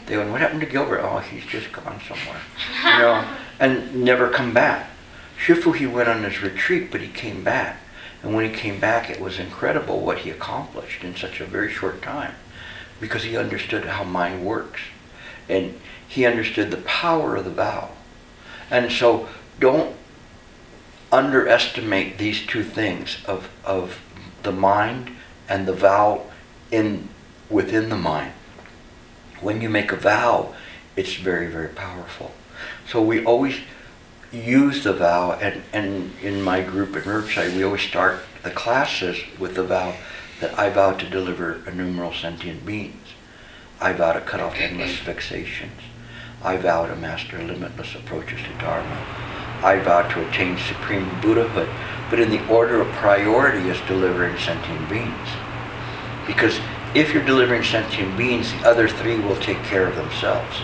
they 0.09 0.17
went, 0.17 0.31
"What 0.31 0.41
happened 0.41 0.61
to 0.61 0.67
Gilbert? 0.67 1.01
Oh, 1.01 1.19
he's 1.19 1.45
just 1.45 1.71
gone 1.73 2.01
somewhere." 2.07 2.41
You 2.85 2.99
know, 2.99 3.37
and 3.61 4.05
never 4.05 4.29
come 4.29 4.53
back. 4.53 4.91
Shifu, 5.39 5.75
he 5.75 5.87
went 5.87 6.09
on 6.09 6.25
his 6.25 6.43
retreat, 6.43 6.91
but 6.91 7.01
he 7.01 7.09
came 7.09 7.45
back. 7.45 7.81
And 8.23 8.35
when 8.35 8.45
he 8.45 8.55
came 8.55 8.81
back, 8.81 9.09
it 9.09 9.21
was 9.21 9.39
incredible 9.39 10.01
what 10.01 10.19
he 10.19 10.31
accomplished 10.31 11.05
in 11.05 11.15
such 11.15 11.41
a 11.41 11.45
very 11.45 11.71
short 11.71 12.03
time 12.03 12.35
because 13.01 13.23
he 13.23 13.37
understood 13.37 13.85
how 13.85 14.03
mind 14.05 14.45
works. 14.45 14.81
And 15.49 15.81
he 16.07 16.27
understood 16.27 16.71
the 16.71 16.79
power 16.79 17.37
of 17.37 17.45
the 17.45 17.51
vow. 17.51 17.91
And 18.71 18.91
so 18.91 19.29
don't 19.61 19.95
underestimate 21.13 22.19
these 22.19 22.45
two 22.45 22.65
things 22.65 23.19
of, 23.25 23.49
of 23.65 24.01
the 24.43 24.53
mind 24.53 25.11
and 25.49 25.67
the 25.67 25.73
vow 25.73 26.25
in 26.71 27.09
within 27.49 27.89
the 27.89 27.97
mind. 27.97 28.33
When 29.41 29.61
you 29.61 29.69
make 29.69 29.93
a 29.93 29.97
vow, 29.97 30.55
it's 30.97 31.15
very, 31.15 31.49
very 31.49 31.69
powerful. 31.69 32.33
So 32.89 33.03
we 33.03 33.25
always 33.25 33.57
use 34.33 34.85
the 34.85 34.93
vow, 34.93 35.33
and, 35.33 35.63
and 35.73 36.13
in 36.23 36.43
my 36.43 36.63
group 36.63 36.97
at 36.97 37.07
Riverside, 37.07 37.55
we 37.55 37.65
always 37.65 37.83
start 37.83 38.21
the 38.43 38.51
classes 38.51 39.19
with 39.39 39.55
the 39.55 39.65
vow 39.65 39.95
that 40.41 40.59
I 40.59 40.71
vow 40.71 40.93
to 40.93 41.09
deliver 41.09 41.61
innumerable 41.67 42.15
sentient 42.15 42.67
beings. 42.67 43.09
I 43.81 43.93
vow 43.93 44.13
to 44.13 44.21
cut 44.21 44.41
off 44.41 44.57
endless 44.57 44.97
fixations. 44.97 45.83
I 46.43 46.57
vow 46.57 46.87
to 46.87 46.97
master 46.97 47.39
limitless 47.43 47.95
approaches 47.95 48.41
to 48.43 48.59
Dharma. 48.59 49.05
I 49.63 49.81
vow 49.81 50.03
to 50.09 50.29
attain 50.29 50.57
supreme 50.57 51.21
Buddhahood. 51.21 51.69
But 52.11 52.21
in 52.21 52.31
the 52.31 52.47
order 52.49 52.81
of 52.81 52.89
priority 52.95 53.69
is 53.69 53.81
delivering 53.87 54.39
sentient 54.39 54.89
beings. 54.89 55.29
Because 56.27 56.59
if 56.95 57.13
you're 57.13 57.25
delivering 57.25 57.63
sentient 57.63 58.17
beings, 58.17 58.53
the 58.53 58.69
other 58.69 58.89
three 58.89 59.19
will 59.19 59.37
take 59.37 59.63
care 59.65 59.87
of 59.87 59.97
themselves. 59.97 60.59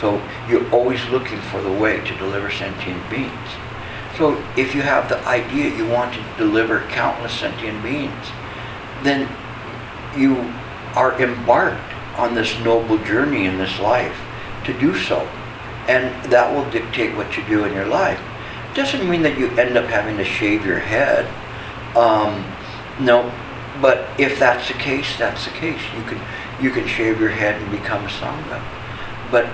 So 0.00 0.22
you're 0.48 0.68
always 0.70 1.04
looking 1.08 1.40
for 1.40 1.60
the 1.60 1.72
way 1.72 2.00
to 2.00 2.16
deliver 2.16 2.50
sentient 2.50 3.08
beings. 3.10 3.48
So 4.16 4.42
if 4.56 4.74
you 4.74 4.82
have 4.82 5.08
the 5.08 5.18
idea 5.26 5.74
you 5.76 5.86
want 5.86 6.14
to 6.14 6.24
deliver 6.36 6.80
countless 6.88 7.32
sentient 7.32 7.82
beings, 7.82 8.26
then 9.02 9.28
you 10.16 10.52
are 10.94 11.20
embarked 11.20 11.94
on 12.16 12.34
this 12.34 12.58
noble 12.60 12.98
journey 12.98 13.46
in 13.46 13.58
this 13.58 13.78
life 13.78 14.18
to 14.64 14.78
do 14.78 14.96
so. 14.98 15.20
And 15.88 16.30
that 16.30 16.54
will 16.54 16.68
dictate 16.70 17.16
what 17.16 17.36
you 17.36 17.44
do 17.44 17.64
in 17.64 17.72
your 17.72 17.86
life. 17.86 18.20
Doesn't 18.74 19.08
mean 19.08 19.22
that 19.22 19.38
you 19.38 19.48
end 19.50 19.76
up 19.76 19.86
having 19.86 20.16
to 20.16 20.24
shave 20.24 20.64
your 20.64 20.78
head. 20.78 21.26
Um, 21.96 22.44
no, 23.00 23.32
but 23.80 24.08
if 24.20 24.38
that's 24.38 24.68
the 24.68 24.74
case, 24.74 25.16
that's 25.18 25.44
the 25.44 25.52
case. 25.52 25.80
You 25.96 26.02
can 26.04 26.20
you 26.60 26.70
can 26.70 26.86
shave 26.86 27.20
your 27.20 27.30
head 27.30 27.60
and 27.60 27.70
become 27.70 28.06
sangha. 28.06 28.62
But 29.30 29.48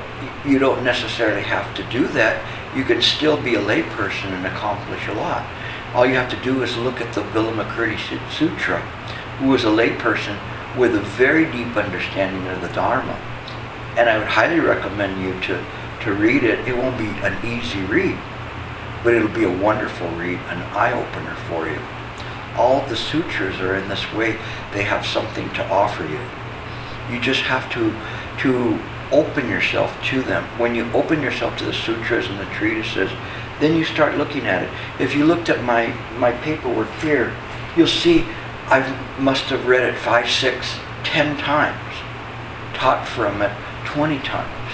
you 0.45 0.59
don't 0.59 0.83
necessarily 0.83 1.43
have 1.43 1.75
to 1.77 1.85
do 1.85 2.09
that. 2.09 2.43
You 2.77 2.83
can 2.85 3.01
still 3.01 3.41
be 3.41 3.55
a 3.55 3.61
layperson 3.61 4.33
and 4.33 4.47
accomplish 4.47 5.07
a 5.07 5.13
lot. 5.13 5.47
All 5.95 6.05
you 6.05 6.15
have 6.15 6.31
to 6.31 6.43
do 6.43 6.63
is 6.63 6.77
look 6.77 7.01
at 7.01 7.15
the 7.15 7.23
Vilamakirti 7.23 8.19
Sutra, 8.31 8.81
who 9.39 9.49
was 9.49 9.65
a 9.65 9.69
layperson 9.69 10.39
with 10.77 10.95
a 10.95 11.01
very 11.01 11.45
deep 11.51 11.77
understanding 11.77 12.47
of 12.49 12.61
the 12.61 12.69
Dharma. 12.69 13.15
And 13.97 14.11
I 14.11 14.19
would 14.19 14.27
highly 14.27 14.61
recommend 14.61 15.23
you 15.23 15.41
to, 15.43 15.65
to 16.03 16.13
read 16.13 16.43
it. 16.43 16.67
It 16.67 16.77
won't 16.77 16.99
be 16.99 17.09
an 17.25 17.37
easy 17.47 17.81
read, 17.83 18.19
but 19.05 19.15
it'll 19.15 19.29
be 19.29 19.45
a 19.45 19.59
wonderful 19.59 20.09
read, 20.11 20.39
an 20.49 20.63
eye 20.75 20.93
opener 20.93 21.35
for 21.49 21.69
you. 21.69 21.81
All 22.57 22.81
the 22.87 22.97
sutras 22.97 23.61
are 23.61 23.77
in 23.77 23.89
this 23.89 24.13
way. 24.13 24.39
They 24.73 24.85
have 24.85 25.05
something 25.05 25.51
to 25.55 25.69
offer 25.69 26.05
you. 26.05 26.21
You 27.11 27.21
just 27.21 27.43
have 27.43 27.71
to 27.73 27.95
to 28.43 28.79
open 29.13 29.49
yourself 29.49 29.97
to 30.05 30.23
them. 30.23 30.45
When 30.59 30.75
you 30.75 30.91
open 30.93 31.23
yourself 31.23 31.57
to 31.59 31.65
the 31.65 31.73
sutras 31.73 32.27
and 32.29 32.39
the 32.39 32.47
treatises, 32.47 33.11
then 33.61 33.77
you 33.77 33.85
start 33.85 34.17
looking 34.17 34.47
at 34.47 34.63
it. 34.63 34.71
If 35.01 35.15
you 35.15 35.25
looked 35.25 35.49
at 35.49 35.63
my 35.63 35.95
my 36.19 36.33
paperwork 36.33 36.91
here, 37.01 37.35
you'll 37.77 37.87
see 37.87 38.27
I 38.67 38.81
must 39.19 39.45
have 39.45 39.67
read 39.69 39.83
it 39.83 39.97
five, 39.97 40.29
six, 40.29 40.79
ten 41.05 41.37
times, 41.37 41.95
taught 42.75 43.07
from 43.07 43.43
it 43.43 43.53
twenty 43.85 44.19
times, 44.19 44.73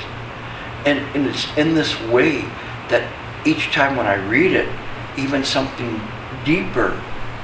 and, 0.87 1.01
and 1.15 1.27
it's 1.27 1.47
in 1.57 1.75
this 1.75 2.01
way 2.01 2.43
that 2.89 3.13
each 3.45 3.71
time 3.71 3.97
when 3.97 4.07
I 4.07 4.15
read 4.15 4.53
it, 4.53 4.69
even 5.19 5.45
something 5.45 6.01
deeper 6.45 7.01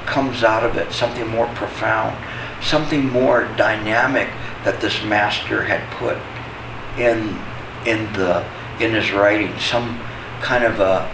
comes 0.09 0.43
out 0.43 0.65
of 0.65 0.77
it, 0.77 0.91
something 0.93 1.29
more 1.29 1.47
profound, 1.49 2.17
something 2.65 3.11
more 3.11 3.45
dynamic 3.57 4.29
that 4.65 4.81
this 4.81 5.05
master 5.05 5.65
had 5.65 5.89
put 5.93 6.17
in 6.99 7.39
in 7.87 8.13
the 8.15 8.45
in 8.81 8.95
his 8.95 9.13
writing, 9.13 9.57
some 9.59 10.01
kind 10.41 10.65
of 10.65 10.81
a, 10.81 11.09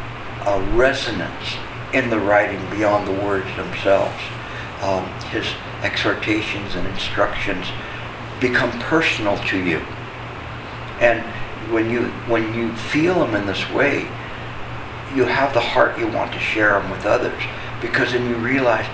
a 0.47 0.61
resonance 0.75 1.57
in 1.93 2.11
the 2.11 2.19
writing 2.19 2.61
beyond 2.71 3.07
the 3.09 3.25
words 3.25 3.47
themselves. 3.57 4.23
Um, 4.81 5.07
his 5.31 5.47
exhortations 5.83 6.75
and 6.75 6.87
instructions 6.87 7.67
become 8.41 8.71
personal 8.81 9.39
to 9.49 9.59
you, 9.59 9.79
and 11.01 11.21
when 11.73 11.91
you 11.91 12.09
when 12.29 12.55
you 12.55 12.75
feel 12.77 13.27
them 13.27 13.35
in 13.35 13.47
this 13.47 13.69
way, 13.71 14.03
you 15.15 15.25
have 15.25 15.53
the 15.53 15.61
heart 15.61 15.99
you 15.99 16.07
want 16.07 16.33
to 16.33 16.39
share 16.39 16.79
them 16.79 16.91
with 16.91 17.05
others 17.05 17.43
because 17.85 18.13
then 18.13 18.27
you 18.27 18.37
realize 18.37 18.87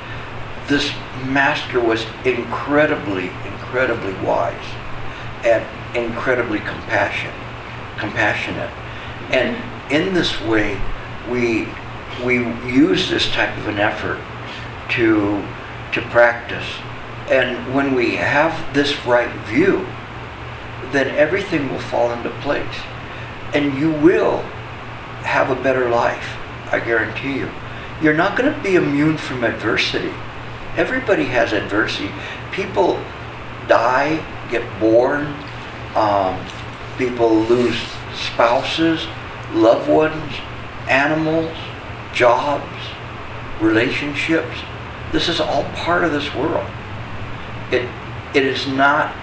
this 0.66 0.90
master 1.26 1.78
was 1.78 2.04
incredibly, 2.24 3.28
incredibly 3.46 4.12
wise 4.14 4.66
and 5.44 5.64
incredibly 5.96 6.58
compassion, 6.58 7.32
compassionate. 7.98 8.70
And 9.30 9.56
mm-hmm. 9.56 9.92
in 9.92 10.12
this 10.12 10.40
way, 10.40 10.80
we, 11.30 11.68
we 12.24 12.38
use 12.68 13.08
this 13.08 13.30
type 13.30 13.56
of 13.58 13.68
an 13.68 13.78
effort 13.78 14.20
to, 14.96 15.46
to 15.92 16.02
practice. 16.10 16.66
And 17.30 17.72
when 17.72 17.94
we 17.94 18.16
have 18.16 18.74
this 18.74 19.06
right 19.06 19.32
view, 19.46 19.86
then 20.90 21.14
everything 21.14 21.70
will 21.70 21.78
fall 21.78 22.10
into 22.10 22.30
place. 22.40 22.80
And 23.54 23.78
you 23.78 23.92
will 23.92 24.38
have 25.22 25.48
a 25.48 25.62
better 25.62 25.88
life, 25.88 26.36
I 26.72 26.80
guarantee 26.80 27.38
you. 27.38 27.50
You're 28.02 28.14
not 28.14 28.36
going 28.36 28.52
to 28.52 28.62
be 28.62 28.76
immune 28.76 29.18
from 29.18 29.44
adversity. 29.44 30.12
Everybody 30.76 31.24
has 31.26 31.52
adversity. 31.52 32.10
People 32.50 32.98
die, 33.68 34.24
get 34.50 34.64
born, 34.80 35.34
um, 35.94 36.42
people 36.96 37.34
lose 37.34 37.78
spouses, 38.14 39.06
loved 39.52 39.88
ones, 39.88 40.32
animals, 40.88 41.54
jobs, 42.14 42.64
relationships. 43.60 44.58
This 45.12 45.28
is 45.28 45.38
all 45.38 45.64
part 45.74 46.02
of 46.02 46.12
this 46.12 46.34
world. 46.34 46.68
It, 47.70 47.86
it 48.34 48.44
is 48.44 48.66
not 48.66 49.14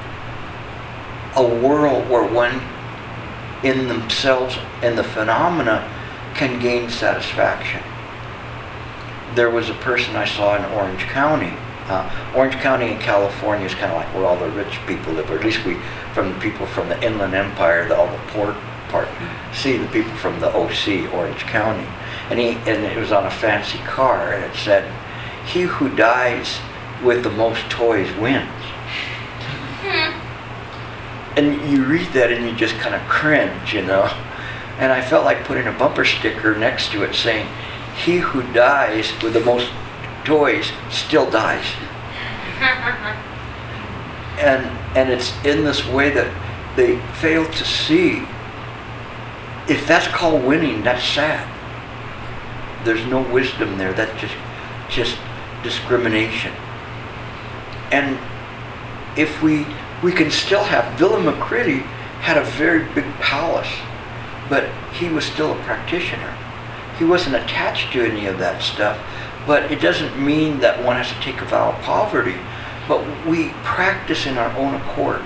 a 1.35 1.43
world 1.43 2.09
where 2.09 2.31
one 2.31 2.61
in 3.63 3.87
themselves 3.87 4.57
and 4.83 4.97
the 4.97 5.03
phenomena 5.03 5.91
can 6.35 6.59
gain 6.59 6.89
satisfaction. 6.89 7.81
There 9.37 9.51
was 9.51 9.69
a 9.69 9.75
person 9.75 10.15
I 10.15 10.25
saw 10.25 10.55
in 10.55 10.65
Orange 10.73 11.03
County. 11.03 11.53
Uh, 11.85 12.33
Orange 12.35 12.55
County 12.55 12.91
in 12.91 12.97
California 12.97 13.67
is 13.67 13.75
kind 13.75 13.91
of 13.91 13.97
like 13.97 14.11
where 14.15 14.25
all 14.25 14.35
the 14.35 14.49
rich 14.49 14.79
people 14.87 15.13
live, 15.13 15.29
or 15.29 15.37
at 15.37 15.45
least 15.45 15.63
we, 15.63 15.77
from 16.15 16.33
the 16.33 16.39
people 16.39 16.65
from 16.65 16.89
the 16.89 16.99
Inland 17.05 17.35
Empire, 17.35 17.87
the, 17.87 17.95
all 17.95 18.07
the 18.07 18.17
poor 18.29 18.57
part, 18.89 19.07
see 19.53 19.77
the 19.77 19.85
people 19.89 20.11
from 20.15 20.39
the 20.39 20.47
OC, 20.47 21.13
Orange 21.13 21.41
County. 21.41 21.87
And, 22.31 22.39
he, 22.39 22.53
and 22.65 22.83
it 22.83 22.97
was 22.97 23.11
on 23.11 23.27
a 23.27 23.29
fancy 23.29 23.77
car, 23.85 24.33
and 24.33 24.43
it 24.43 24.57
said, 24.57 24.91
He 25.45 25.61
who 25.61 25.95
dies 25.95 26.57
with 27.03 27.21
the 27.21 27.29
most 27.29 27.69
toys 27.69 28.11
wins. 28.17 28.49
And 31.35 31.71
you 31.71 31.85
read 31.85 32.07
that 32.13 32.31
and 32.31 32.43
you 32.43 32.55
just 32.55 32.73
kind 32.77 32.95
of 32.95 33.01
cringe, 33.03 33.71
you 33.71 33.83
know. 33.83 34.11
And 34.79 34.91
I 34.91 35.01
felt 35.01 35.25
like 35.25 35.43
putting 35.43 35.67
a 35.67 35.71
bumper 35.71 36.05
sticker 36.05 36.57
next 36.57 36.91
to 36.93 37.03
it 37.03 37.13
saying, 37.13 37.47
He 38.03 38.17
who 38.17 38.41
dies 38.53 39.11
with 39.21 39.33
the 39.33 39.39
most 39.39 39.69
toys 40.23 40.71
still 40.89 41.29
dies. 41.29 41.65
and 44.39 44.65
and 44.97 45.09
it's 45.09 45.33
in 45.45 45.63
this 45.63 45.85
way 45.85 46.09
that 46.11 46.31
they 46.75 46.99
fail 47.13 47.45
to 47.45 47.65
see 47.65 48.25
if 49.67 49.85
that's 49.85 50.07
called 50.07 50.45
winning, 50.45 50.83
that's 50.83 51.03
sad. 51.03 51.45
There's 52.85 53.05
no 53.05 53.21
wisdom 53.21 53.77
there. 53.77 53.93
That's 53.93 54.19
just 54.19 54.35
just 54.89 55.17
discrimination. 55.63 56.53
And 57.91 58.17
if 59.17 59.41
we 59.43 59.65
we 60.01 60.11
can 60.11 60.31
still 60.31 60.63
have 60.63 60.97
Vilamakirti 60.97 61.81
had 62.21 62.37
a 62.37 62.43
very 62.43 62.85
big 62.93 63.05
palace, 63.15 63.73
but 64.49 64.69
he 64.93 65.09
was 65.09 65.25
still 65.25 65.51
a 65.51 65.63
practitioner. 65.63 66.33
He 66.97 67.05
wasn't 67.05 67.35
attached 67.35 67.93
to 67.93 68.03
any 68.03 68.25
of 68.25 68.39
that 68.39 68.61
stuff. 68.61 68.99
But 69.45 69.71
it 69.71 69.79
doesn't 69.79 70.21
mean 70.21 70.59
that 70.59 70.83
one 70.83 70.97
has 70.97 71.07
to 71.09 71.19
take 71.21 71.41
a 71.41 71.45
vow 71.45 71.71
of 71.71 71.81
poverty. 71.81 72.35
But 72.87 73.25
we 73.25 73.49
practice 73.63 74.25
in 74.25 74.37
our 74.37 74.55
own 74.57 74.75
accord. 74.75 75.21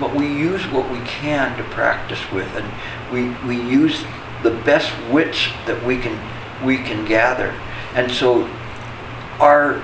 But 0.00 0.14
we 0.14 0.26
use 0.26 0.66
what 0.66 0.90
we 0.90 0.98
can 1.00 1.56
to 1.56 1.64
practice 1.64 2.20
with, 2.30 2.54
and 2.54 2.70
we, 3.12 3.30
we 3.46 3.56
use 3.56 4.04
the 4.42 4.50
best 4.50 4.92
wits 5.10 5.48
that 5.66 5.82
we 5.84 5.98
can 5.98 6.20
we 6.64 6.76
can 6.76 7.04
gather. 7.04 7.48
And 7.94 8.10
so 8.10 8.46
our 9.40 9.82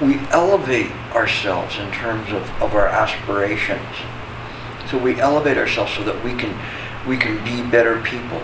we 0.00 0.18
elevate 0.30 0.92
ourselves 1.12 1.76
in 1.78 1.90
terms 1.90 2.30
of, 2.32 2.42
of 2.62 2.74
our 2.74 2.86
aspirations. 2.86 3.96
So 4.88 4.96
we 4.96 5.20
elevate 5.20 5.58
ourselves 5.58 5.92
so 5.92 6.04
that 6.04 6.22
we 6.22 6.34
can 6.34 6.56
we 7.06 7.16
can 7.16 7.42
be 7.44 7.68
better 7.68 8.00
people. 8.00 8.42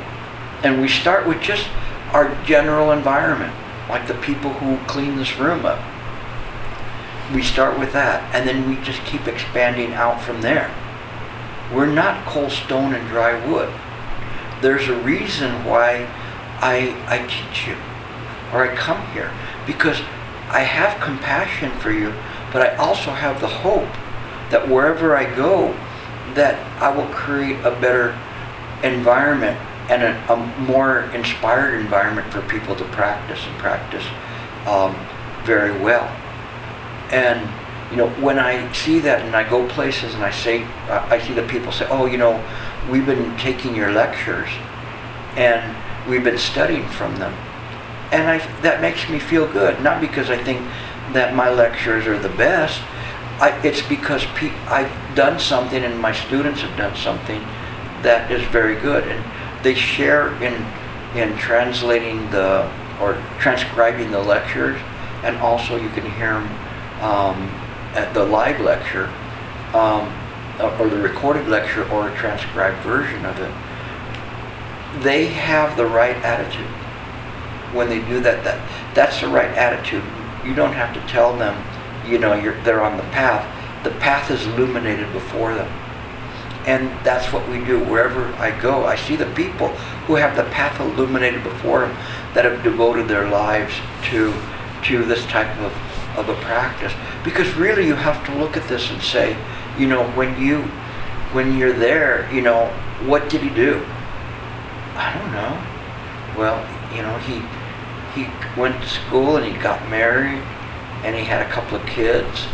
And 0.62 0.81
we 0.81 0.89
start 0.89 1.27
with 1.27 1.41
just 1.41 1.69
our 2.15 2.33
general 2.45 2.93
environment, 2.93 3.53
like 3.89 4.07
the 4.07 4.15
people 4.15 4.53
who 4.55 4.79
clean 4.87 5.17
this 5.17 5.37
room 5.37 5.67
up. 5.67 5.83
We 7.35 7.43
start 7.43 7.77
with 7.77 7.93
that, 7.93 8.33
and 8.33 8.49
then 8.49 8.69
we 8.69 8.77
just 8.85 9.05
keep 9.05 9.27
expanding 9.27 9.95
out 9.95 10.23
from 10.23 10.41
there. 10.41 10.73
We're 11.73 11.93
not 11.93 12.25
coal, 12.25 12.51
stone, 12.51 12.95
and 12.95 13.09
dry 13.09 13.45
wood. 13.45 13.75
There's 14.62 14.89
a 14.89 14.97
reason 14.97 15.65
why 15.65 16.07
I, 16.61 16.97
I 17.09 17.27
teach 17.27 17.67
you, 17.67 17.77
or 18.53 18.71
I 18.71 18.77
come 18.77 19.05
here, 19.09 19.33
because 19.67 20.01
I 20.49 20.61
have 20.61 21.03
compassion 21.03 21.73
for 21.81 21.91
you, 21.91 22.15
but 22.53 22.62
I 22.62 22.77
also 22.77 23.11
have 23.11 23.41
the 23.41 23.49
hope 23.49 23.93
that 24.51 24.69
wherever 24.69 25.17
I 25.17 25.25
go, 25.35 25.75
that 26.35 26.55
I 26.81 26.95
will 26.95 27.12
create 27.12 27.59
a 27.65 27.73
better 27.73 28.17
environment 28.85 29.59
and 29.89 30.03
a, 30.03 30.32
a 30.32 30.37
more 30.62 31.01
inspired 31.14 31.78
environment 31.80 32.32
for 32.32 32.41
people 32.43 32.74
to 32.76 32.85
practice 32.87 33.41
and 33.47 33.59
practice 33.59 34.05
um, 34.66 34.95
very 35.45 35.78
well. 35.82 36.05
And 37.11 37.49
you 37.91 37.97
know, 37.99 38.09
when 38.20 38.39
I 38.39 38.72
see 38.72 38.99
that 39.01 39.20
and 39.20 39.37
I 39.37 39.49
go 39.49 39.68
places 39.68 40.14
and 40.14 40.24
I 40.24 40.30
say, 40.30 40.64
I 40.89 41.20
see 41.20 41.35
the 41.35 41.47
people 41.47 41.70
say, 41.70 41.87
oh, 41.91 42.07
you 42.07 42.18
know, 42.18 42.43
we've 42.91 43.07
been 43.07 43.37
taking 43.37 43.76
your 43.76 43.93
lectures 43.93 44.49
and 45.37 45.76
we've 46.09 46.24
been 46.24 46.39
studying 46.39 46.89
from 46.89 47.16
them. 47.16 47.32
And 48.11 48.28
I, 48.28 48.39
that 48.62 48.80
makes 48.80 49.09
me 49.09 49.18
feel 49.18 49.51
good, 49.51 49.80
not 49.82 50.01
because 50.01 50.30
I 50.30 50.43
think 50.43 50.61
that 51.12 51.35
my 51.35 51.51
lectures 51.51 52.07
are 52.07 52.18
the 52.18 52.30
best. 52.30 52.80
I, 53.41 53.51
it's 53.64 53.82
because 53.82 54.24
pe- 54.35 54.55
I've 54.66 54.93
done 55.14 55.39
something 55.39 55.82
and 55.82 55.99
my 55.99 56.12
students 56.12 56.62
have 56.62 56.76
done 56.76 56.97
something 56.97 57.41
that 58.03 58.30
is 58.30 58.43
very 58.49 58.74
good. 58.80 59.07
And 59.07 59.24
they 59.65 59.75
share 59.75 60.33
in, 60.43 60.65
in 61.17 61.37
translating 61.37 62.31
the, 62.31 62.71
or 63.01 63.21
transcribing 63.41 64.12
the 64.12 64.21
lectures, 64.21 64.81
and 65.25 65.37
also 65.39 65.77
you 65.77 65.89
can 65.89 66.09
hear 66.12 66.35
them 66.35 67.03
um, 67.03 67.49
at 67.95 68.12
the 68.15 68.25
live 68.25 68.61
lecture, 68.61 69.07
um, 69.73 70.12
or 70.79 70.89
the 70.89 71.01
recorded 71.01 71.49
lecture, 71.49 71.91
or 71.91 72.11
a 72.11 72.17
transcribed 72.17 72.81
version 72.85 73.25
of 73.25 73.41
it. 73.41 75.03
They 75.03 75.27
have 75.27 75.77
the 75.77 75.87
right 75.87 76.17
attitude 76.17 76.71
when 77.75 77.89
they 77.89 77.99
do 77.99 78.21
that. 78.21 78.45
That 78.45 78.95
that's 78.95 79.21
the 79.21 79.29
right 79.29 79.51
attitude. 79.51 80.05
You 80.45 80.55
don't 80.55 80.75
have 80.75 80.95
to 80.95 81.01
tell 81.11 81.37
them, 81.37 81.65
you 82.09 82.19
know, 82.19 82.35
you're 82.35 82.61
they're 82.62 82.85
on 82.85 82.97
the 82.97 83.03
path. 83.05 83.43
The 83.83 83.91
path 83.91 84.31
is 84.31 84.47
illuminated 84.47 85.12
before 85.12 85.55
them. 85.55 85.84
And 86.67 86.89
that's 87.05 87.33
what 87.33 87.47
we 87.49 87.62
do 87.62 87.79
wherever 87.79 88.25
I 88.35 88.59
go. 88.59 88.87
I 88.87 88.97
see 88.97 89.17
the 89.17 89.31
people 89.35 89.69
who 90.07 90.15
have 90.15 90.35
the 90.35 90.45
path 90.45 90.81
illuminated 90.81 91.43
before 91.43 91.81
them 91.81 91.97
that 92.33 92.45
have 92.45 92.62
devoted 92.62 93.07
their 93.07 93.29
lives 93.29 93.75
to, 94.05 94.35
to 94.85 95.05
this 95.05 95.27
type 95.27 95.59
of, 95.59 95.73
of 96.17 96.29
a 96.29 96.35
practice. 96.43 96.93
Because 97.23 97.55
really 97.55 97.87
you 97.87 97.95
have 97.95 98.25
to 98.27 98.35
look 98.37 98.57
at 98.57 98.67
this 98.69 98.91
and 98.91 99.03
say, 99.03 99.37
you 99.79 99.87
know, 99.87 100.09
when 100.12 100.41
you, 100.41 100.62
when 101.33 101.59
you're 101.59 101.73
there, 101.73 102.31
you 102.33 102.41
know, 102.41 102.69
what 103.05 103.29
did 103.29 103.43
he 103.43 103.51
do? 103.51 103.85
I 104.95 105.19
don't 105.19 105.33
know. 105.33 105.62
Well, 106.39 106.65
you 106.95 107.03
know, 107.03 107.19
he, 107.19 107.43
he 108.15 108.31
went 108.59 108.81
to 108.81 108.89
school 108.89 109.37
and 109.37 109.45
he 109.45 109.61
got 109.61 109.89
married 109.91 110.43
and 111.05 111.15
he 111.15 111.25
had 111.25 111.47
a 111.47 111.51
couple 111.51 111.77
of 111.77 111.87
kids 111.87 112.47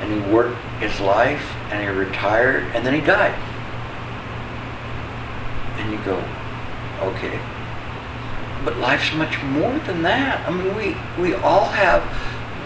and 0.00 0.12
he 0.12 0.32
worked 0.32 0.56
his 0.80 0.98
life 1.00 1.54
and 1.70 1.82
he 1.82 1.88
retired 1.88 2.64
and 2.74 2.86
then 2.86 2.94
he 2.94 3.00
died. 3.00 3.38
And 5.90 5.98
you 5.98 6.04
go, 6.04 6.22
okay. 7.02 7.40
But 8.64 8.76
life's 8.76 9.12
much 9.14 9.42
more 9.42 9.76
than 9.80 10.02
that. 10.02 10.46
I 10.46 10.50
mean, 10.50 10.74
we, 10.76 10.96
we 11.20 11.34
all 11.34 11.64
have 11.66 12.04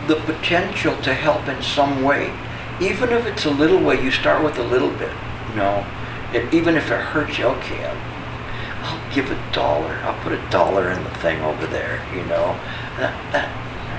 the 0.09 0.16
potential 0.16 0.97
to 1.03 1.14
help 1.14 1.49
in 1.49 1.62
some 1.62 2.03
way. 2.03 2.35
Even 2.81 3.11
if 3.11 3.25
it's 3.27 3.45
a 3.45 3.51
little 3.51 3.81
way, 3.81 4.03
you 4.03 4.11
start 4.11 4.45
with 4.45 4.59
a 4.59 4.62
little 4.62 4.91
bit, 4.91 5.12
you 5.49 5.57
know. 5.57 5.87
It, 6.33 6.53
even 6.53 6.75
if 6.77 6.91
it 6.91 7.01
hurts 7.01 7.39
you, 7.39 7.47
okay, 7.47 7.85
I'll, 7.87 8.85
I'll 8.85 9.14
give 9.14 9.31
a 9.31 9.53
dollar. 9.53 9.95
I'll 10.03 10.20
put 10.22 10.33
a 10.33 10.51
dollar 10.51 10.91
in 10.91 11.03
the 11.05 11.11
thing 11.11 11.41
over 11.43 11.66
there, 11.66 12.05
you 12.12 12.25
know. 12.25 12.59
That, 12.99 13.14
that, 13.33 13.49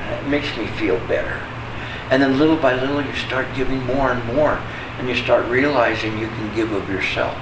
that 0.09 0.27
makes 0.27 0.55
me 0.57 0.67
feel 0.67 0.99
better. 1.07 1.41
And 2.11 2.21
then 2.21 2.37
little 2.37 2.57
by 2.57 2.79
little, 2.79 3.01
you 3.01 3.13
start 3.15 3.47
giving 3.55 3.83
more 3.85 4.11
and 4.11 4.35
more, 4.35 4.61
and 4.99 5.09
you 5.09 5.15
start 5.15 5.47
realizing 5.47 6.19
you 6.19 6.27
can 6.27 6.53
give 6.53 6.71
of 6.73 6.87
yourself. 6.89 7.35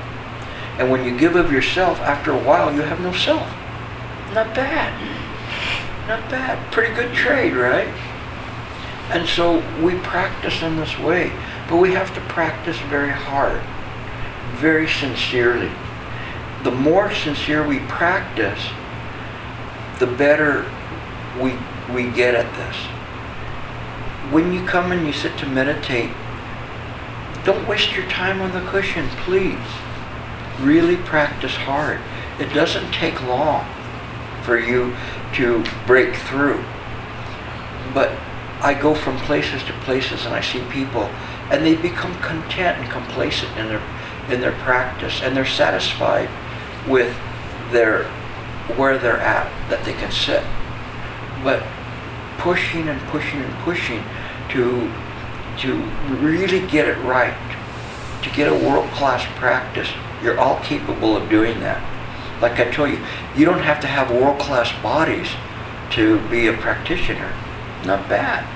And 0.77 0.89
when 0.89 1.05
you 1.05 1.17
give 1.17 1.35
of 1.35 1.51
yourself, 1.51 1.99
after 1.99 2.31
a 2.31 2.37
while, 2.37 2.73
you 2.73 2.81
have 2.81 2.99
no 2.99 3.13
self. 3.13 3.47
Not 4.33 4.55
bad. 4.55 4.91
Not 6.07 6.29
bad. 6.29 6.71
Pretty 6.71 6.93
good 6.95 7.13
trade, 7.13 7.53
right? 7.53 7.87
And 9.09 9.27
so 9.27 9.63
we 9.81 9.95
practice 9.99 10.63
in 10.63 10.77
this 10.77 10.97
way, 10.97 11.31
but 11.69 11.77
we 11.77 11.91
have 11.91 12.13
to 12.15 12.21
practice 12.21 12.79
very 12.79 13.11
hard, 13.11 13.61
very 14.55 14.89
sincerely. 14.89 15.71
The 16.63 16.71
more 16.71 17.13
sincere 17.13 17.65
we 17.65 17.79
practice, 17.79 18.69
the 19.99 20.07
better 20.07 20.65
we, 21.39 21.53
we 21.93 22.09
get 22.09 22.33
at 22.33 22.51
this. 22.55 22.75
When 24.31 24.51
you 24.51 24.65
come 24.65 24.91
and 24.91 25.05
you 25.05 25.13
sit 25.13 25.37
to 25.39 25.45
meditate, 25.45 26.11
don't 27.43 27.67
waste 27.67 27.95
your 27.95 28.07
time 28.07 28.41
on 28.41 28.51
the 28.53 28.67
cushion, 28.71 29.07
please. 29.25 29.59
Really 30.59 30.97
practice 30.97 31.55
hard. 31.55 31.99
It 32.39 32.53
doesn't 32.53 32.91
take 32.91 33.21
long 33.23 33.65
for 34.43 34.57
you 34.57 34.95
to 35.35 35.63
break 35.85 36.15
through. 36.15 36.63
But 37.93 38.17
I 38.61 38.73
go 38.73 38.95
from 38.95 39.17
places 39.17 39.63
to 39.63 39.73
places 39.81 40.25
and 40.25 40.33
I 40.33 40.41
see 40.41 40.61
people 40.69 41.09
and 41.51 41.65
they 41.65 41.75
become 41.75 42.15
content 42.19 42.79
and 42.79 42.89
complacent 42.89 43.57
in 43.57 43.67
their 43.67 43.81
in 44.29 44.39
their 44.39 44.53
practice 44.59 45.21
and 45.21 45.35
they're 45.35 45.45
satisfied 45.45 46.29
with 46.87 47.13
their 47.71 48.05
where 48.77 48.97
they're 48.97 49.19
at 49.19 49.51
that 49.69 49.83
they 49.83 49.93
can 49.93 50.11
sit. 50.11 50.43
But 51.43 51.63
pushing 52.37 52.87
and 52.87 53.01
pushing 53.09 53.41
and 53.41 53.53
pushing 53.59 54.03
to 54.51 54.91
to 55.59 55.75
really 56.21 56.65
get 56.67 56.87
it 56.87 56.97
right, 56.99 57.37
to 58.23 58.29
get 58.31 58.51
a 58.51 58.55
world-class 58.55 59.23
practice, 59.37 59.89
you're 60.23 60.39
all 60.39 60.59
capable 60.61 61.17
of 61.17 61.29
doing 61.29 61.59
that. 61.59 61.81
Like 62.41 62.59
I 62.59 62.71
told 62.71 62.89
you, 62.89 62.99
you 63.35 63.45
don't 63.45 63.61
have 63.61 63.79
to 63.81 63.87
have 63.87 64.09
world-class 64.09 64.71
bodies 64.81 65.27
to 65.91 66.19
be 66.29 66.47
a 66.47 66.53
practitioner. 66.53 67.31
Not 67.85 68.09
bad. 68.09 68.47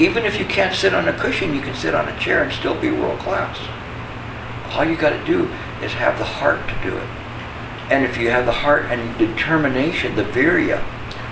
Even 0.00 0.24
if 0.24 0.38
you 0.38 0.46
can't 0.46 0.74
sit 0.74 0.94
on 0.94 1.08
a 1.08 1.12
cushion, 1.12 1.54
you 1.54 1.60
can 1.60 1.74
sit 1.74 1.94
on 1.94 2.08
a 2.08 2.18
chair 2.18 2.42
and 2.42 2.52
still 2.52 2.78
be 2.80 2.90
world-class. 2.90 3.58
All 4.74 4.84
you 4.84 4.96
got 4.96 5.10
to 5.10 5.24
do 5.24 5.48
is 5.82 5.92
have 5.92 6.18
the 6.18 6.24
heart 6.24 6.66
to 6.68 6.90
do 6.90 6.96
it. 6.96 7.08
And 7.90 8.04
if 8.04 8.16
you 8.16 8.30
have 8.30 8.46
the 8.46 8.52
heart 8.52 8.86
and 8.86 9.16
determination, 9.18 10.16
the 10.16 10.24
virya, 10.24 10.82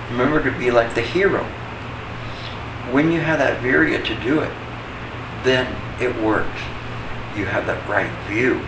remember 0.09 0.43
to 0.43 0.57
be 0.57 0.71
like 0.71 0.95
the 0.95 1.01
hero. 1.01 1.43
When 2.91 3.11
you 3.11 3.19
have 3.19 3.39
that 3.39 3.61
virya 3.61 4.03
to 4.05 4.15
do 4.23 4.39
it, 4.39 4.51
then 5.43 5.67
it 6.01 6.15
works. 6.21 6.61
You 7.35 7.45
have 7.45 7.65
that 7.67 7.87
right 7.89 8.11
view 8.27 8.61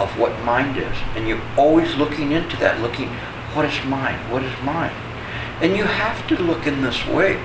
of 0.00 0.18
what 0.18 0.38
mind 0.42 0.76
is. 0.78 0.96
And 1.14 1.28
you're 1.28 1.42
always 1.56 1.94
looking 1.96 2.32
into 2.32 2.56
that, 2.56 2.80
looking, 2.80 3.08
what 3.54 3.64
is 3.66 3.84
mind? 3.84 4.32
What 4.32 4.42
is 4.42 4.62
mine? 4.62 4.94
And 5.60 5.76
you 5.76 5.84
have 5.84 6.26
to 6.28 6.42
look 6.42 6.66
in 6.66 6.80
this 6.80 7.06
way. 7.06 7.42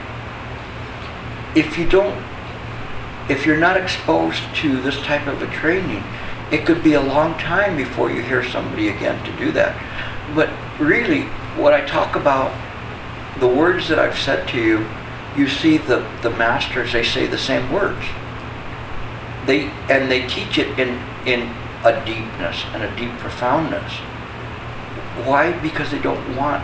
If 1.53 1.77
you 1.77 1.87
don't, 1.87 2.23
if 3.29 3.45
you're 3.45 3.57
not 3.57 3.75
exposed 3.75 4.43
to 4.55 4.81
this 4.81 4.97
type 5.01 5.27
of 5.27 5.41
a 5.41 5.47
training, 5.47 6.03
it 6.51 6.65
could 6.65 6.83
be 6.83 6.93
a 6.93 7.01
long 7.01 7.37
time 7.37 7.75
before 7.75 8.11
you 8.11 8.21
hear 8.21 8.43
somebody 8.43 8.87
again 8.87 9.23
to 9.25 9.37
do 9.37 9.51
that. 9.51 9.75
But 10.33 10.49
really, 10.79 11.23
what 11.57 11.73
I 11.73 11.85
talk 11.85 12.15
about, 12.15 12.53
the 13.39 13.47
words 13.47 13.89
that 13.89 13.99
I've 13.99 14.17
said 14.17 14.47
to 14.49 14.61
you, 14.61 14.87
you 15.35 15.49
see 15.49 15.77
the, 15.77 16.07
the 16.21 16.29
masters, 16.29 16.93
they 16.93 17.03
say 17.03 17.27
the 17.27 17.37
same 17.37 17.71
words. 17.71 18.05
They, 19.45 19.65
and 19.89 20.09
they 20.09 20.27
teach 20.27 20.57
it 20.57 20.79
in, 20.79 21.01
in 21.25 21.53
a 21.85 22.03
deepness 22.05 22.65
and 22.73 22.83
a 22.83 22.95
deep 22.95 23.11
profoundness. 23.19 23.93
Why? 25.23 25.53
Because 25.61 25.91
they 25.91 25.99
don't 25.99 26.35
want 26.35 26.63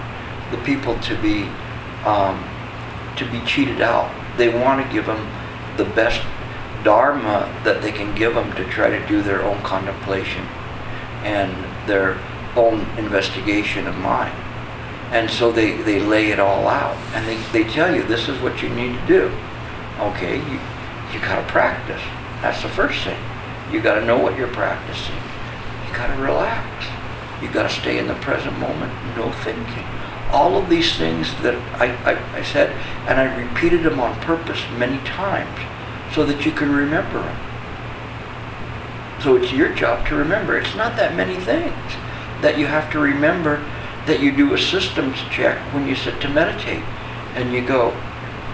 the 0.51 0.57
people 0.57 0.99
to 0.99 1.15
be, 1.22 1.43
um, 2.05 2.43
to 3.17 3.30
be 3.32 3.39
cheated 3.45 3.82
out. 3.82 4.11
They 4.38 4.49
want 4.49 4.86
to 4.86 4.93
give 4.93 5.05
them 5.05 5.30
the 5.78 5.86
best 5.86 6.22
dharma 6.84 7.47
that 7.63 7.82
they 7.82 7.91
can 7.91 8.15
give 8.15 8.34
them 8.34 8.51
to 8.55 8.65
try 8.65 8.89
to 8.89 9.07
do 9.07 9.22
their 9.22 9.43
own 9.43 9.61
contemplation 9.61 10.45
and 11.24 11.53
their 11.88 12.19
own 12.55 12.82
investigation 12.97 13.88
of 13.88 13.95
mind. 13.97 14.36
And 15.11 15.30
so 15.30 15.51
they, 15.51 15.78
they 15.78 15.99
lay 15.99 16.32
it 16.32 16.39
all 16.39 16.67
out. 16.67 16.95
And 17.13 17.28
they, 17.28 17.36
they 17.51 17.69
tell 17.69 17.93
you, 17.93 18.03
this 18.03 18.28
is 18.28 18.41
what 18.41 18.63
you 18.63 18.69
need 18.69 18.97
to 18.97 19.07
do. 19.07 19.32
Okay, 19.99 20.38
you, 20.38 20.59
you 21.13 21.19
got 21.19 21.36
to 21.36 21.51
practice. 21.51 22.01
That's 22.41 22.61
the 22.63 22.69
first 22.69 23.03
thing. 23.03 23.19
You 23.72 23.82
got 23.82 23.95
to 23.95 24.05
know 24.05 24.17
what 24.17 24.38
you're 24.38 24.49
practicing. 24.49 25.15
You 25.88 25.95
got 25.95 26.13
to 26.13 26.22
relax. 26.22 26.86
You 27.41 27.49
got 27.49 27.63
to 27.63 27.69
stay 27.69 27.97
in 27.97 28.07
the 28.07 28.15
present 28.15 28.57
moment. 28.59 28.93
No 29.15 29.32
thinking. 29.32 29.86
All 30.32 30.57
of 30.57 30.69
these 30.69 30.97
things 30.97 31.34
that 31.41 31.55
I, 31.80 31.88
I, 32.09 32.38
I 32.38 32.43
said, 32.43 32.72
and 33.07 33.19
I 33.19 33.36
repeated 33.36 33.84
them 33.84 33.99
on 33.99 34.19
purpose 34.22 34.61
many 34.78 34.97
times 35.05 35.59
so 36.13 36.26
that 36.26 36.45
you 36.45 36.51
can 36.51 36.72
remember 36.72 37.22
them. 37.22 37.38
So 39.22 39.36
it's 39.36 39.51
your 39.51 39.74
job 39.74 40.07
to 40.07 40.15
remember. 40.15 40.57
It's 40.57 40.76
not 40.76 40.97
that 40.97 41.15
many 41.15 41.36
things 41.36 41.93
that 42.41 42.57
you 42.57 42.65
have 42.65 42.91
to 42.91 42.99
remember 42.99 43.63
that 44.05 44.19
you 44.19 44.36
do 44.36 44.53
a 44.53 44.57
systems 44.57 45.17
check 45.30 45.57
when 45.74 45.88
you 45.88 45.95
sit 45.95 46.19
to 46.22 46.30
meditate. 46.30 46.84
And 47.36 47.53
you 47.53 47.65
go, 47.65 47.91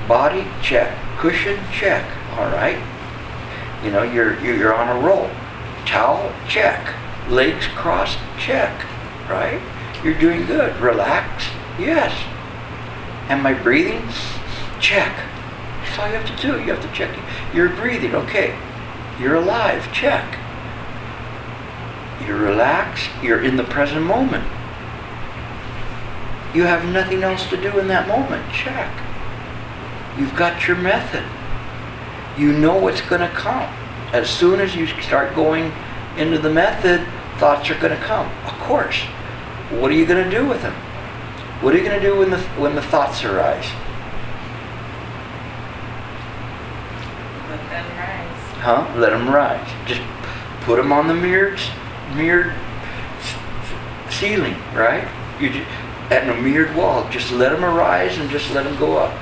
body 0.08 0.48
check, 0.62 0.96
cushion 1.18 1.60
check, 1.72 2.06
all 2.38 2.48
right? 2.48 2.78
You 3.84 3.92
know, 3.92 4.04
you're, 4.04 4.40
you're 4.40 4.74
on 4.74 4.98
a 4.98 5.00
roll. 5.00 5.30
Towel, 5.86 6.34
check. 6.48 6.94
Legs 7.30 7.68
crossed, 7.68 8.20
check, 8.40 8.86
right? 9.30 9.62
You're 10.04 10.18
doing 10.18 10.46
good. 10.46 10.76
Relax, 10.80 11.46
yes. 11.78 12.14
Am 13.30 13.46
I 13.46 13.54
breathing? 13.54 14.08
Check. 14.80 15.16
That's 15.82 16.00
all 16.00 16.08
you 16.08 16.16
have 16.16 16.36
to 16.36 16.42
do. 16.42 16.60
You 16.60 16.74
have 16.74 16.82
to 16.82 16.92
check. 16.94 17.18
You're 17.54 17.70
breathing, 17.70 18.16
okay. 18.16 18.58
You're 19.20 19.36
alive, 19.36 19.92
check. 19.92 20.38
You're 22.26 22.38
relaxed, 22.38 23.10
you're 23.22 23.44
in 23.44 23.58
the 23.58 23.64
present 23.64 24.06
moment. 24.06 24.44
You 26.54 26.64
have 26.64 26.86
nothing 26.86 27.24
else 27.24 27.50
to 27.50 27.58
do 27.58 27.78
in 27.80 27.88
that 27.88 28.08
moment, 28.08 28.52
check. 28.52 28.92
You've 30.18 30.36
got 30.36 30.68
your 30.68 30.78
method. 30.78 31.24
You 32.38 32.54
know 32.54 32.78
what's 32.78 33.02
going 33.02 33.22
to 33.22 33.30
come. 33.30 33.74
As 34.14 34.30
soon 34.30 34.60
as 34.60 34.76
you 34.76 34.88
start 35.02 35.36
going 35.36 35.72
into 36.18 36.38
the 36.38 36.50
method, 36.50 37.06
thoughts 37.38 37.70
are 37.70 37.80
going 37.80 37.98
to 37.98 38.04
come. 38.04 38.32
Of 38.46 38.54
course. 38.60 38.98
What 39.70 39.92
are 39.92 39.96
you 39.96 40.06
going 40.06 40.24
to 40.24 40.30
do 40.30 40.48
with 40.48 40.62
them? 40.62 40.74
What 41.62 41.74
are 41.74 41.78
you 41.78 41.84
going 41.84 42.00
to 42.00 42.06
do 42.06 42.18
when 42.18 42.30
the, 42.30 42.40
when 42.60 42.76
the 42.76 42.82
thoughts 42.82 43.24
arise? 43.24 43.66
Let 47.50 47.70
them 47.70 47.98
rise. 47.98 48.54
Huh? 48.60 48.94
Let 48.96 49.10
them 49.10 49.30
rise. 49.30 49.68
Just 49.88 50.02
put 50.62 50.78
them 50.78 50.92
on 50.92 51.08
the 51.08 51.16
mirrored, 51.16 51.60
mirrored 52.16 52.54
ceiling, 54.10 54.56
right? 54.74 55.08
You 55.40 55.50
just, 55.50 55.70
at 56.12 56.30
a 56.30 56.42
mirrored 56.42 56.76
wall. 56.76 57.10
Just 57.10 57.32
let 57.32 57.52
them 57.52 57.66
arise 57.66 58.18
and 58.18 58.30
just 58.30 58.52
let 58.54 58.64
them 58.64 58.78
go 58.78 58.98
up. 58.98 59.18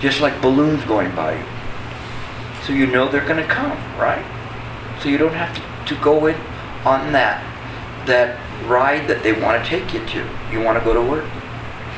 Just 0.00 0.20
like 0.20 0.40
balloons 0.40 0.84
going 0.84 1.14
by 1.14 1.38
you. 1.38 1.44
So 2.66 2.72
you 2.72 2.86
know 2.86 3.08
they're 3.08 3.26
going 3.26 3.42
to 3.42 3.48
come, 3.48 3.78
right? 3.98 4.24
So 5.02 5.08
you 5.08 5.18
don't 5.18 5.34
have 5.34 5.54
to, 5.56 5.94
to 5.94 6.00
go 6.00 6.26
in 6.26 6.36
on 6.84 7.12
that, 7.12 7.42
that 8.06 8.38
ride 8.68 9.08
that 9.08 9.22
they 9.22 9.32
want 9.32 9.62
to 9.62 9.68
take 9.68 9.92
you 9.92 10.04
to. 10.06 10.28
You 10.50 10.60
want 10.60 10.78
to 10.78 10.84
go 10.84 10.94
to 10.94 11.02
work. 11.02 11.28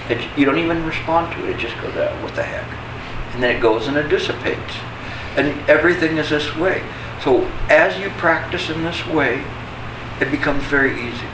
It, 0.09 0.27
you 0.39 0.45
don't 0.45 0.59
even 0.59 0.85
respond 0.87 1.33
to 1.35 1.47
it. 1.47 1.57
It 1.57 1.59
just 1.59 1.77
goes, 1.81 1.95
ah, 1.97 2.23
what 2.23 2.35
the 2.35 2.43
heck? 2.43 2.67
And 3.35 3.43
then 3.43 3.57
it 3.57 3.61
goes 3.61 3.87
and 3.87 3.97
it 3.97 4.09
dissipates. 4.09 4.75
And 5.37 5.69
everything 5.69 6.17
is 6.19 6.31
this 6.31 6.55
way. 6.57 6.83
So 7.23 7.45
as 7.69 7.99
you 7.99 8.11
practice 8.11 8.71
in 8.71 8.85
this 8.85 9.07
way, 9.07 9.45
it 10.21 10.31
becomes 10.31 10.65
very 10.65 10.93
easy. 10.93 11.27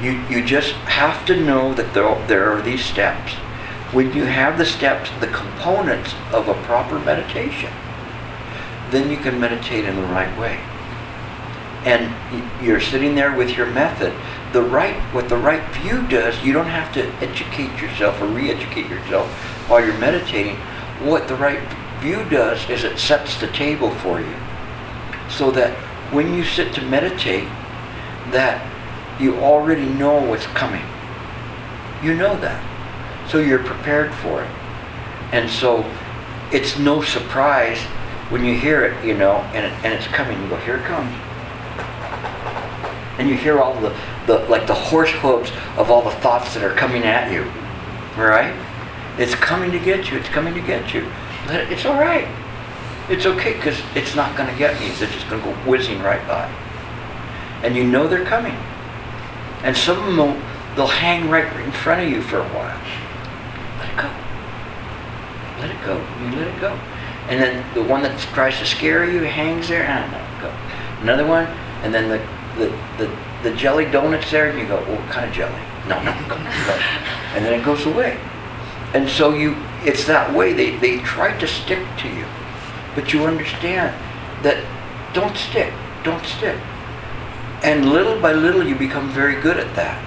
You, 0.00 0.12
you 0.28 0.44
just 0.44 0.72
have 0.72 1.24
to 1.26 1.36
know 1.36 1.74
that 1.74 1.94
there, 1.94 2.26
there 2.26 2.50
are 2.50 2.62
these 2.62 2.84
steps. 2.84 3.34
When 3.92 4.12
you 4.14 4.24
have 4.24 4.58
the 4.58 4.64
steps, 4.64 5.10
the 5.20 5.26
components 5.26 6.14
of 6.32 6.48
a 6.48 6.54
proper 6.64 6.98
meditation, 6.98 7.72
then 8.92 9.10
you 9.10 9.16
can 9.16 9.40
meditate 9.40 9.84
in 9.84 9.96
the 9.96 10.02
right 10.02 10.38
way. 10.38 10.60
And 11.84 12.14
you're 12.64 12.80
sitting 12.80 13.16
there 13.16 13.34
with 13.34 13.56
your 13.56 13.66
method. 13.66 14.14
The 14.52 14.62
right, 14.62 14.94
what 15.12 15.28
the 15.28 15.36
right 15.36 15.66
view 15.74 16.06
does, 16.06 16.40
you 16.44 16.52
don't 16.52 16.66
have 16.66 16.92
to 16.94 17.06
educate 17.24 17.80
yourself 17.80 18.20
or 18.20 18.26
re-educate 18.26 18.88
yourself 18.88 19.28
while 19.68 19.84
you're 19.84 19.98
meditating. 19.98 20.56
What 21.00 21.26
the 21.26 21.34
right 21.34 21.60
view 22.00 22.22
does 22.28 22.68
is 22.70 22.84
it 22.84 22.98
sets 22.98 23.40
the 23.40 23.48
table 23.48 23.90
for 23.90 24.20
you 24.20 24.36
so 25.28 25.50
that 25.52 25.72
when 26.12 26.34
you 26.34 26.44
sit 26.44 26.74
to 26.74 26.82
meditate, 26.82 27.48
that 28.30 28.68
you 29.18 29.36
already 29.36 29.86
know 29.86 30.20
what's 30.20 30.46
coming. 30.48 30.84
You 32.02 32.14
know 32.14 32.38
that. 32.40 32.62
So 33.30 33.38
you're 33.38 33.62
prepared 33.62 34.14
for 34.14 34.42
it. 34.44 34.50
And 35.32 35.48
so 35.48 35.90
it's 36.52 36.78
no 36.78 37.00
surprise 37.00 37.78
when 38.32 38.46
you 38.46 38.58
hear 38.58 38.82
it, 38.82 39.04
you 39.04 39.12
know, 39.12 39.34
and, 39.52 39.66
it, 39.66 39.84
and 39.84 39.92
it's 39.92 40.06
coming. 40.06 40.42
You 40.42 40.48
go, 40.48 40.56
here 40.56 40.76
it 40.76 40.84
comes. 40.84 41.12
And 43.18 43.28
you 43.28 43.36
hear 43.36 43.60
all 43.60 43.78
the, 43.78 43.94
the, 44.26 44.38
like 44.48 44.66
the 44.66 44.74
horse 44.74 45.10
hooves 45.10 45.52
of 45.76 45.90
all 45.90 46.00
the 46.00 46.16
thoughts 46.22 46.54
that 46.54 46.64
are 46.64 46.74
coming 46.74 47.02
at 47.02 47.30
you. 47.30 47.42
Right? 48.16 48.54
It's 49.18 49.34
coming 49.34 49.70
to 49.72 49.78
get 49.78 50.10
you. 50.10 50.16
It's 50.16 50.30
coming 50.30 50.54
to 50.54 50.62
get 50.62 50.94
you. 50.94 51.12
It, 51.48 51.70
it's 51.70 51.84
all 51.84 52.00
right. 52.00 52.26
It's 53.10 53.26
okay 53.26 53.52
because 53.52 53.78
it's 53.94 54.16
not 54.16 54.34
going 54.34 54.48
to 54.48 54.56
get 54.56 54.80
me. 54.80 54.88
They're 54.92 55.10
just 55.10 55.28
going 55.28 55.42
to 55.42 55.48
go 55.50 55.54
whizzing 55.68 56.00
right 56.00 56.26
by. 56.26 56.50
And 57.62 57.76
you 57.76 57.84
know 57.84 58.08
they're 58.08 58.24
coming. 58.24 58.56
And 59.62 59.76
some 59.76 59.98
of 59.98 60.06
them 60.06 60.16
will, 60.16 60.42
they'll 60.74 60.86
hang 60.86 61.28
right 61.28 61.52
in 61.60 61.70
front 61.70 62.00
of 62.00 62.08
you 62.08 62.22
for 62.22 62.38
a 62.38 62.48
while. 62.48 62.80
Let 63.78 63.90
it 63.90 63.96
go. 63.98 64.10
Let 65.60 65.70
it 65.70 65.84
go. 65.84 65.98
You 66.24 66.36
let 66.38 66.48
it 66.48 66.60
go. 66.62 66.78
And 67.32 67.40
then 67.40 67.74
the 67.74 67.82
one 67.82 68.02
that 68.02 68.18
tries 68.34 68.58
to 68.58 68.66
scare 68.66 69.10
you 69.10 69.22
hangs 69.22 69.68
there 69.68 69.84
and 69.84 70.12
let 70.12 70.20
it 70.20 70.42
go. 70.42 70.54
Another 71.00 71.26
one, 71.26 71.46
and 71.82 71.94
then 71.94 72.10
the, 72.10 72.18
the, 72.58 72.68
the, 72.98 73.18
the 73.42 73.56
jelly 73.56 73.86
donuts 73.86 74.30
there, 74.30 74.50
and 74.50 74.58
you 74.58 74.66
go, 74.66 74.76
well, 74.82 75.00
what 75.00 75.08
kind 75.08 75.30
of 75.30 75.34
jelly? 75.34 75.62
No, 75.88 76.02
no, 76.02 76.12
go, 76.28 76.36
go. 76.36 76.78
And 77.32 77.42
then 77.42 77.58
it 77.58 77.64
goes 77.64 77.86
away. 77.86 78.20
And 78.92 79.08
so 79.08 79.32
you, 79.32 79.56
it's 79.82 80.04
that 80.04 80.34
way. 80.34 80.52
They, 80.52 80.76
they 80.76 80.98
try 80.98 81.34
to 81.38 81.48
stick 81.48 81.82
to 82.00 82.08
you. 82.08 82.26
But 82.94 83.14
you 83.14 83.24
understand 83.24 83.96
that 84.44 84.62
don't 85.14 85.34
stick, 85.34 85.72
don't 86.04 86.26
stick. 86.26 86.60
And 87.62 87.90
little 87.94 88.20
by 88.20 88.34
little 88.34 88.62
you 88.62 88.74
become 88.74 89.08
very 89.08 89.40
good 89.40 89.56
at 89.56 89.74
that. 89.76 90.04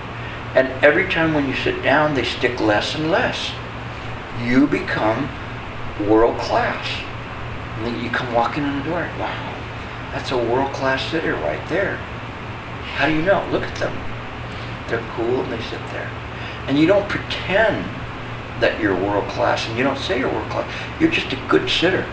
And 0.56 0.68
every 0.84 1.10
time 1.10 1.34
when 1.34 1.48
you 1.48 1.56
sit 1.56 1.82
down, 1.82 2.14
they 2.14 2.24
stick 2.24 2.60
less 2.60 2.94
and 2.94 3.10
less. 3.10 3.52
You 4.44 4.68
become 4.68 5.28
world 6.08 6.38
class. 6.38 7.05
And 7.76 7.86
then 7.86 8.04
you 8.04 8.10
come 8.10 8.34
walking 8.34 8.64
in 8.64 8.78
the 8.80 8.84
door, 8.86 9.10
wow, 9.20 9.54
that's 10.12 10.32
a 10.32 10.38
world 10.38 10.72
class 10.74 11.04
sitter 11.12 11.34
right 11.36 11.68
there. 11.68 11.98
How 12.96 13.08
do 13.08 13.14
you 13.14 13.22
know? 13.22 13.46
Look 13.52 13.64
at 13.64 13.76
them. 13.76 13.94
They're 14.88 15.06
cool 15.16 15.42
and 15.42 15.52
they 15.52 15.62
sit 15.62 15.80
there. 15.92 16.10
And 16.68 16.80
you 16.80 16.88
don't 16.88 17.08
pretend 17.10 17.86
that 18.62 18.80
you're 18.80 18.96
world 18.96 19.28
class 19.30 19.68
and 19.68 19.78
you 19.78 19.84
don't 19.84 19.98
say 19.98 20.20
you're 20.20 20.32
world 20.32 20.50
class. 20.50 20.72
You're 21.00 21.12
just 21.12 21.34
a 21.34 21.48
good 21.48 21.70
sitter. 21.70 22.06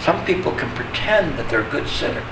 Some 0.00 0.24
people 0.24 0.52
can 0.52 0.74
pretend 0.74 1.38
that 1.38 1.48
they're 1.48 1.66
a 1.66 1.70
good 1.70 1.88
sitter 1.88 2.24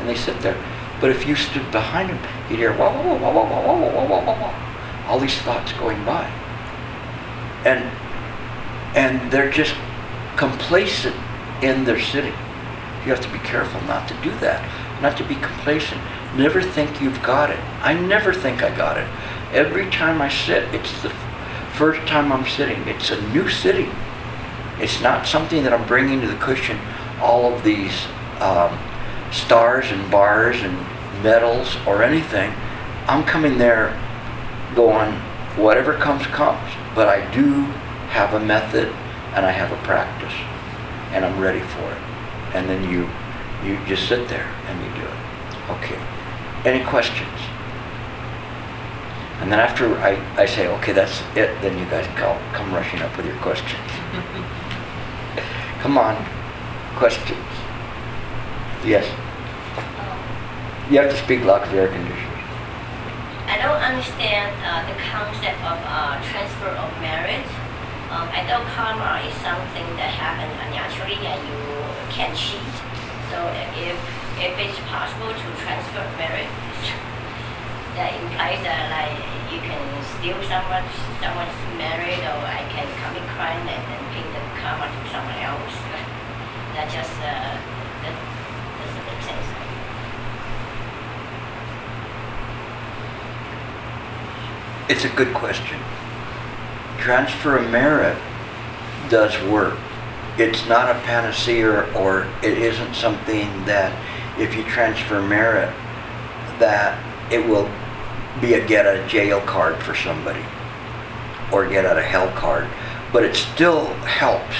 and 0.00 0.08
they 0.08 0.16
sit 0.16 0.40
there. 0.40 0.56
But 1.00 1.10
if 1.10 1.26
you 1.26 1.36
stood 1.36 1.70
behind 1.70 2.10
them, 2.10 2.18
you'd 2.50 2.58
hear 2.58 2.76
wah, 2.76 2.92
wah, 2.92 3.14
wah, 3.14 3.32
wah, 3.32 3.44
wah, 3.44 3.62
wah, 3.62 3.90
wah, 3.90 4.06
wah, 4.06 4.24
wah, 4.24 4.40
wah, 4.40 5.06
all 5.06 5.20
these 5.20 5.38
thoughts 5.38 5.72
going 5.74 6.04
by. 6.04 6.24
And, 7.64 7.84
and 8.96 9.30
they're 9.30 9.50
just 9.50 9.74
complacent 10.36 11.16
in 11.62 11.84
their 11.84 12.00
sitting. 12.00 12.34
You 13.06 13.12
have 13.12 13.20
to 13.20 13.32
be 13.32 13.38
careful 13.38 13.80
not 13.82 14.08
to 14.08 14.14
do 14.14 14.30
that, 14.40 14.68
not 15.00 15.16
to 15.18 15.24
be 15.24 15.36
complacent. 15.36 16.00
Never 16.34 16.60
think 16.60 17.00
you've 17.00 17.22
got 17.22 17.50
it. 17.50 17.60
I 17.80 17.94
never 17.94 18.34
think 18.34 18.62
I 18.62 18.76
got 18.76 18.98
it. 18.98 19.06
Every 19.52 19.88
time 19.90 20.20
I 20.20 20.28
sit, 20.28 20.74
it's 20.74 21.02
the 21.02 21.12
first 21.74 22.06
time 22.08 22.32
I'm 22.32 22.44
sitting. 22.46 22.82
It's 22.88 23.10
a 23.10 23.20
new 23.30 23.48
sitting. 23.48 23.92
It's 24.80 25.00
not 25.00 25.26
something 25.26 25.62
that 25.62 25.72
I'm 25.72 25.86
bringing 25.86 26.20
to 26.22 26.26
the 26.26 26.36
cushion, 26.36 26.78
all 27.20 27.54
of 27.54 27.62
these 27.62 28.06
um, 28.40 28.76
stars 29.30 29.92
and 29.92 30.10
bars 30.10 30.60
and 30.60 30.76
medals 31.22 31.76
or 31.86 32.02
anything. 32.02 32.52
I'm 33.06 33.24
coming 33.24 33.56
there 33.56 33.96
going, 34.74 35.12
whatever 35.56 35.94
comes, 35.94 36.26
comes. 36.26 36.72
But 36.94 37.08
I 37.08 37.30
do 37.32 37.62
have 38.10 38.34
a 38.34 38.40
method 38.40 38.88
and 39.34 39.46
I 39.46 39.52
have 39.52 39.70
a 39.70 39.82
practice 39.84 40.34
and 41.12 41.24
I'm 41.24 41.38
ready 41.40 41.60
for 41.60 41.90
it. 41.92 42.02
And 42.54 42.68
then 42.68 42.90
you, 42.90 43.08
you 43.64 43.78
just 43.86 44.08
sit 44.08 44.28
there 44.28 44.46
and 44.66 44.84
you 44.84 44.90
do 45.00 45.06
it. 45.06 45.70
Okay. 45.70 45.98
Any 46.64 46.84
questions? 46.84 47.28
And 49.40 49.52
then 49.52 49.60
after 49.60 49.96
I, 49.98 50.16
I 50.36 50.46
say, 50.46 50.66
okay, 50.78 50.92
that's 50.92 51.20
it, 51.36 51.60
then 51.60 51.78
you 51.78 51.84
guys 51.86 52.06
come, 52.16 52.38
come 52.52 52.72
rushing 52.72 53.00
up 53.00 53.16
with 53.16 53.26
your 53.26 53.36
questions. 53.36 53.90
Come 55.80 55.98
on, 55.98 56.16
questions. 56.96 57.46
Yes. 58.84 59.06
You 60.90 60.98
have 60.98 61.10
to 61.10 61.16
speak 61.16 61.44
loud 61.44 61.60
because 61.60 61.74
air 61.74 61.88
conditioners. 61.88 62.26
I 63.46 63.58
don't 63.62 63.78
understand 63.78 64.50
uh, 64.66 64.82
the 64.88 64.98
concept 64.98 65.60
of 65.62 65.78
uh, 65.86 66.18
transfer 66.26 66.74
of 66.74 66.90
merit. 66.98 67.46
Um, 68.06 68.30
I 68.30 68.46
know 68.46 68.62
karma 68.70 69.18
is 69.26 69.34
something 69.42 69.88
that 69.98 70.14
happens 70.14 70.54
naturally 70.70 71.18
and 71.26 71.42
you 71.42 71.58
can 72.06 72.30
cheat. 72.38 72.62
So 73.34 73.38
if 73.74 73.98
if 74.38 74.54
it's 74.62 74.78
possible 74.86 75.34
to 75.34 75.46
transfer 75.58 76.06
merit, 76.14 76.46
that 77.98 78.14
implies 78.14 78.62
that 78.62 78.94
like 78.94 79.18
you 79.50 79.58
can 79.58 79.82
steal 80.14 80.38
someone's 80.46 80.94
someone's 81.18 81.58
merit 81.74 82.22
or 82.22 82.46
I 82.46 82.62
can 82.70 82.86
commit 82.94 83.26
crime 83.34 83.66
and 83.66 83.82
then 83.90 84.02
pay 84.14 84.22
the 84.22 84.42
karma 84.62 84.86
to 84.86 85.00
someone 85.10 85.42
else. 85.42 85.74
that 86.78 86.86
just 86.86 87.10
uh, 87.26 87.58
that 88.06 88.14
doesn't 88.86 89.02
make 89.02 89.22
sense. 89.26 89.50
It's 94.94 95.02
a 95.02 95.10
good 95.10 95.34
question. 95.34 95.82
Transfer 96.98 97.58
of 97.58 97.70
merit 97.70 98.16
does 99.08 99.40
work. 99.50 99.78
It's 100.38 100.66
not 100.66 100.94
a 100.94 100.98
panacea 101.00 101.92
or 101.94 102.26
it 102.42 102.58
isn't 102.58 102.94
something 102.94 103.64
that 103.64 103.92
if 104.38 104.54
you 104.54 104.62
transfer 104.64 105.22
merit 105.22 105.72
that 106.58 106.98
it 107.32 107.46
will 107.46 107.70
be 108.40 108.54
a 108.54 108.66
get 108.66 108.86
out 108.86 108.96
of 108.96 109.08
jail 109.08 109.40
card 109.40 109.82
for 109.82 109.94
somebody 109.94 110.44
or 111.52 111.68
get 111.68 111.86
out 111.86 111.98
of 111.98 112.04
hell 112.04 112.30
card. 112.32 112.68
But 113.12 113.24
it 113.24 113.34
still 113.34 113.86
helps 114.04 114.56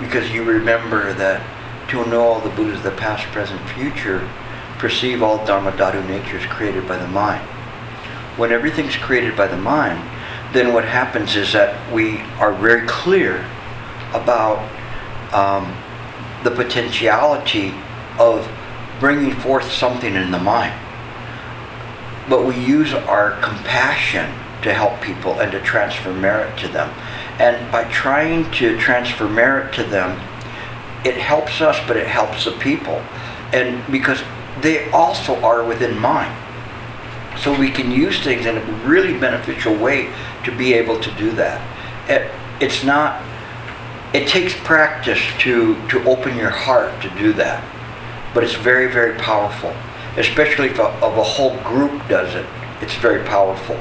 because 0.00 0.30
you 0.30 0.44
remember 0.44 1.12
that 1.14 1.42
to 1.88 2.04
know 2.06 2.22
all 2.22 2.40
the 2.40 2.50
Buddhas 2.50 2.78
of 2.78 2.82
the 2.82 2.90
past, 2.90 3.24
present, 3.28 3.60
future, 3.70 4.28
perceive 4.78 5.22
all 5.22 5.44
Dharma 5.44 5.72
Dhatu 5.72 6.06
natures 6.06 6.44
created 6.46 6.86
by 6.86 6.98
the 6.98 7.08
mind. 7.08 7.42
When 8.36 8.52
everything's 8.52 8.96
created 8.96 9.36
by 9.36 9.48
the 9.48 9.56
mind, 9.56 9.98
then 10.52 10.72
what 10.72 10.84
happens 10.84 11.36
is 11.36 11.52
that 11.52 11.92
we 11.92 12.18
are 12.38 12.52
very 12.52 12.86
clear 12.86 13.46
about 14.12 14.58
um, 15.32 15.76
the 16.42 16.50
potentiality 16.50 17.74
of 18.18 18.48
bringing 19.00 19.34
forth 19.34 19.70
something 19.70 20.14
in 20.14 20.30
the 20.30 20.38
mind. 20.38 20.74
But 22.28 22.44
we 22.44 22.58
use 22.58 22.92
our 22.92 23.40
compassion 23.40 24.34
to 24.62 24.74
help 24.74 25.00
people 25.00 25.40
and 25.40 25.52
to 25.52 25.60
transfer 25.60 26.12
merit 26.12 26.58
to 26.58 26.68
them. 26.68 26.90
And 27.38 27.70
by 27.70 27.84
trying 27.84 28.50
to 28.52 28.78
transfer 28.78 29.28
merit 29.28 29.72
to 29.74 29.84
them, 29.84 30.18
it 31.04 31.14
helps 31.14 31.60
us, 31.60 31.78
but 31.86 31.96
it 31.96 32.06
helps 32.06 32.44
the 32.44 32.52
people. 32.52 33.02
And 33.52 33.90
because 33.90 34.22
they 34.60 34.90
also 34.90 35.36
are 35.42 35.64
within 35.64 35.98
mind. 35.98 36.34
So 37.38 37.56
we 37.56 37.70
can 37.70 37.92
use 37.92 38.22
things 38.22 38.46
in 38.46 38.56
a 38.56 38.64
really 38.84 39.16
beneficial 39.16 39.74
way 39.76 40.12
to 40.44 40.56
be 40.56 40.74
able 40.74 40.98
to 41.00 41.10
do 41.12 41.30
that. 41.32 41.60
It, 42.08 42.30
it's 42.60 42.84
not, 42.84 43.22
it 44.12 44.28
takes 44.28 44.54
practice 44.64 45.20
to, 45.40 45.74
to 45.88 46.02
open 46.08 46.36
your 46.36 46.50
heart 46.50 47.02
to 47.02 47.10
do 47.18 47.32
that. 47.34 47.62
But 48.34 48.44
it's 48.44 48.54
very, 48.54 48.90
very 48.90 49.18
powerful. 49.18 49.74
especially 50.18 50.68
if 50.68 50.78
a, 50.78 50.88
of 51.04 51.16
a 51.16 51.22
whole 51.22 51.56
group 51.62 52.06
does 52.08 52.34
it, 52.34 52.46
it's 52.80 52.94
very 52.96 53.24
powerful. 53.24 53.78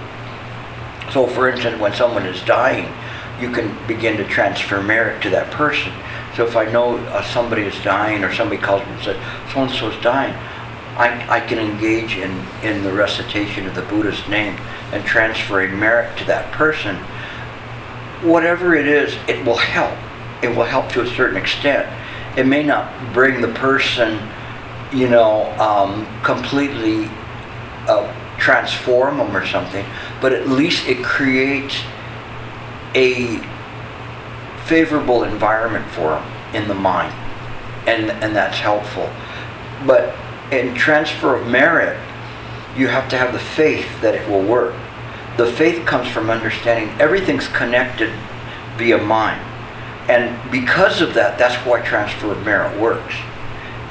So, 1.12 1.26
for 1.28 1.50
instance, 1.50 1.80
when 1.80 1.94
someone 1.94 2.26
is 2.26 2.42
dying, 2.44 2.92
you 3.40 3.52
can 3.52 3.76
begin 3.88 4.18
to 4.18 4.26
transfer 4.26 4.82
merit 4.82 5.22
to 5.24 5.30
that 5.32 5.52
person. 5.52 5.92
So, 6.36 6.46
if 6.46 6.56
I 6.56 6.66
know 6.66 6.98
uh, 6.98 7.24
somebody 7.24 7.64
is 7.64 7.76
dying, 7.84 8.24
or 8.24 8.34
somebody 8.34 8.62
calls 8.62 8.86
me 8.86 8.94
and 8.94 9.04
says, 9.04 9.18
"So 9.54 9.62
and 9.62 9.72
so 9.72 9.90
is 9.90 10.04
dying," 10.04 10.34
I, 10.98 11.38
I 11.38 11.40
can 11.42 11.60
engage 11.60 12.18
in 12.18 12.44
in 12.64 12.84
the 12.84 12.92
recitation 12.92 13.68
of 13.68 13.76
the 13.76 13.84
Buddha's 13.84 14.28
name 14.28 14.58
and 14.92 15.06
transferring 15.06 15.80
merit 15.80 16.18
to 16.18 16.26
that 16.26 16.52
person. 16.52 16.96
Whatever 18.24 18.74
it 18.74 18.88
is, 18.88 19.16
it 19.28 19.46
will 19.46 19.58
help. 19.58 19.96
It 20.42 20.50
will 20.50 20.66
help 20.66 20.92
to 20.94 21.02
a 21.02 21.08
certain 21.08 21.38
extent. 21.38 21.88
It 22.36 22.48
may 22.48 22.64
not 22.64 23.14
bring 23.14 23.42
the 23.42 23.48
person, 23.48 24.28
you 24.92 25.08
know, 25.08 25.52
um, 25.60 26.08
completely 26.24 27.10
uh, 27.88 28.12
transform 28.40 29.18
them 29.18 29.36
or 29.36 29.46
something, 29.46 29.86
but 30.20 30.34
at 30.34 30.48
least 30.48 30.88
it 30.88 31.04
creates 31.04 31.80
a 32.96 33.40
favorable 34.66 35.24
environment 35.24 35.86
for 35.92 36.10
them 36.10 36.34
in 36.56 36.68
the 36.68 36.74
mind, 36.74 37.14
and 37.88 38.10
and 38.24 38.36
that's 38.36 38.58
helpful. 38.58 39.10
But 39.86 40.16
in 40.52 40.74
transfer 40.76 41.36
of 41.36 41.48
merit, 41.48 41.98
you 42.76 42.88
have 42.88 43.10
to 43.10 43.18
have 43.18 43.34
the 43.34 43.40
faith 43.40 44.02
that 44.02 44.16
it 44.16 44.28
will 44.30 44.44
work. 44.44 44.76
The 45.38 45.52
faith 45.52 45.86
comes 45.86 46.08
from 46.08 46.30
understanding 46.30 46.90
everything's 47.00 47.48
connected 47.48 48.12
via 48.78 48.98
mind, 48.98 49.42
and 50.10 50.52
because 50.52 51.02
of 51.02 51.14
that, 51.16 51.38
that's 51.38 51.56
why 51.66 51.82
transfer 51.82 52.32
of 52.32 52.46
merit 52.46 52.80
works. 52.80 53.16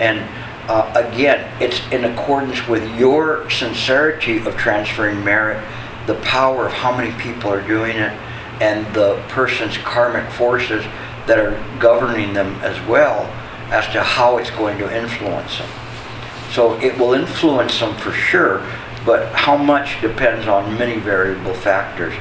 And 0.01 0.29
uh, 0.69 0.93
again, 0.95 1.51
it's 1.61 1.81
in 1.93 2.05
accordance 2.05 2.67
with 2.67 2.99
your 2.99 3.49
sincerity 3.51 4.39
of 4.39 4.57
transferring 4.57 5.23
merit, 5.23 5.63
the 6.07 6.15
power 6.17 6.67
of 6.67 6.73
how 6.73 6.97
many 6.97 7.13
people 7.21 7.51
are 7.51 7.67
doing 7.67 7.97
it, 7.97 8.13
and 8.61 8.93
the 8.95 9.23
person's 9.29 9.77
karmic 9.79 10.31
forces 10.33 10.85
that 11.27 11.39
are 11.39 11.63
governing 11.79 12.33
them 12.33 12.55
as 12.63 12.81
well 12.89 13.27
as 13.71 13.87
to 13.93 14.03
how 14.03 14.39
it's 14.39 14.51
going 14.51 14.79
to 14.79 14.97
influence 14.97 15.59
them. 15.59 15.69
So 16.57 16.81
it 16.81 16.97
will 16.97 17.13
influence 17.13 17.81
them 17.81 17.95
for 17.97 18.13
sure, 18.13 18.67
but 19.05 19.31
how 19.35 19.59
much 19.59 20.01
depends 20.01 20.49
on 20.49 20.79
many 20.79 20.99
variable 20.99 21.53
factors. 21.53 22.15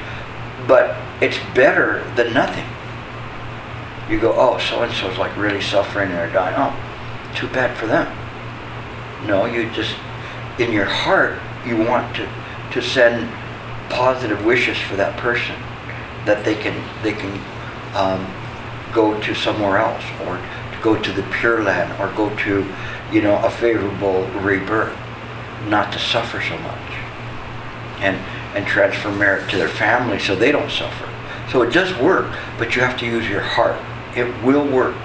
But 0.68 0.94
it's 1.22 1.38
better 1.54 2.04
than 2.16 2.34
nothing. 2.34 2.66
You 4.10 4.20
go, 4.20 4.34
oh, 4.36 4.58
so 4.58 4.82
and 4.82 4.92
so's 4.92 5.16
like 5.16 5.34
really 5.38 5.62
suffering 5.62 6.10
and 6.10 6.18
they're 6.18 6.30
dying. 6.30 6.54
Oh, 6.58 7.34
too 7.34 7.48
bad 7.48 7.78
for 7.78 7.86
them. 7.86 8.14
No, 9.26 9.46
you 9.46 9.70
just, 9.70 9.96
in 10.58 10.70
your 10.70 10.84
heart, 10.84 11.38
you 11.64 11.78
want 11.78 12.14
to, 12.16 12.28
to 12.72 12.82
send 12.82 13.32
positive 13.88 14.44
wishes 14.44 14.76
for 14.76 14.96
that 14.96 15.16
person 15.16 15.56
that 16.26 16.44
they 16.44 16.56
can 16.56 16.76
they 17.02 17.12
can 17.12 17.40
um, 17.94 18.26
go 18.92 19.18
to 19.22 19.34
somewhere 19.34 19.78
else 19.78 20.04
or 20.26 20.36
to 20.36 20.82
go 20.82 21.00
to 21.00 21.12
the 21.12 21.22
Pure 21.22 21.62
Land 21.62 21.98
or 21.98 22.14
go 22.14 22.36
to 22.44 22.66
you 23.12 23.22
know 23.22 23.36
a 23.44 23.50
favorable 23.50 24.26
rebirth, 24.40 24.96
not 25.68 25.92
to 25.92 25.98
suffer 25.98 26.40
so 26.40 26.58
much, 26.58 26.90
and 28.00 28.16
and 28.56 28.66
transfer 28.66 29.10
merit 29.10 29.50
to 29.50 29.56
their 29.56 29.68
family 29.68 30.18
so 30.18 30.34
they 30.34 30.50
don't 30.50 30.70
suffer. 30.70 31.08
So 31.50 31.62
it 31.62 31.72
does 31.72 31.96
work, 31.98 32.34
but 32.58 32.74
you 32.74 32.82
have 32.82 32.98
to 32.98 33.06
use 33.06 33.28
your 33.28 33.42
heart. 33.42 33.80
It 34.16 34.42
will 34.42 34.66
work, 34.66 34.96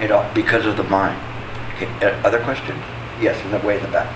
you 0.00 0.08
know, 0.08 0.28
because 0.34 0.66
of 0.66 0.76
the 0.76 0.82
mind. 0.84 1.20
Okay, 1.74 1.86
uh, 2.06 2.26
other 2.26 2.40
questions? 2.40 2.82
Yes, 3.20 3.42
in 3.44 3.50
the 3.50 3.58
way 3.66 3.76
in 3.76 3.82
the 3.82 3.90
back. 3.90 4.10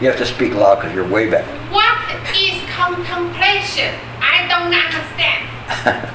You 0.00 0.08
have 0.08 0.18
to 0.18 0.26
speak 0.26 0.54
loud 0.54 0.76
because 0.76 0.94
you're 0.94 1.06
way 1.06 1.30
back. 1.30 1.46
What 1.70 1.94
is 2.34 2.60
contemplation? 2.70 3.94
I 4.20 4.46
don't 4.48 4.74
understand. 4.74 6.10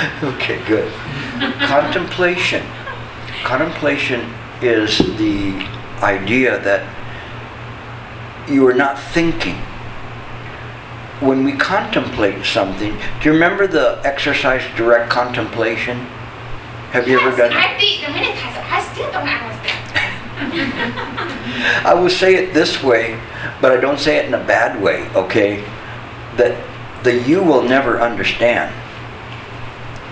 okay, 0.22 0.64
good. 0.66 0.92
Contemplation. 1.66 2.64
Contemplation 3.44 4.20
is 4.62 4.98
the 5.16 5.66
idea 6.02 6.58
that 6.60 6.86
you 8.48 8.66
are 8.66 8.74
not 8.74 8.98
thinking. 8.98 9.56
When 11.20 11.44
we 11.44 11.52
contemplate 11.52 12.44
something, 12.46 12.92
do 12.92 13.24
you 13.24 13.32
remember 13.32 13.66
the 13.66 14.00
exercise 14.04 14.62
direct 14.76 15.10
contemplation? 15.10 15.98
Have 16.92 17.06
you 17.06 17.20
ever 17.20 17.36
done 17.36 17.52
it? 17.52 17.56
I 17.56 17.78
did 17.78 18.02
many 18.08 18.32
times. 18.38 18.56
I 18.58 18.80
still 18.92 19.12
don't 19.12 19.28
understand. 19.28 19.56
I 21.86 21.94
will 21.94 22.10
say 22.10 22.36
it 22.36 22.54
this 22.54 22.82
way, 22.82 23.20
but 23.60 23.70
I 23.70 23.76
don't 23.76 23.98
say 23.98 24.16
it 24.16 24.26
in 24.26 24.34
a 24.34 24.42
bad 24.44 24.82
way, 24.82 25.08
okay? 25.10 25.62
That 26.36 26.56
the 27.04 27.20
you 27.20 27.42
will 27.42 27.62
never 27.62 28.00
understand. 28.00 28.74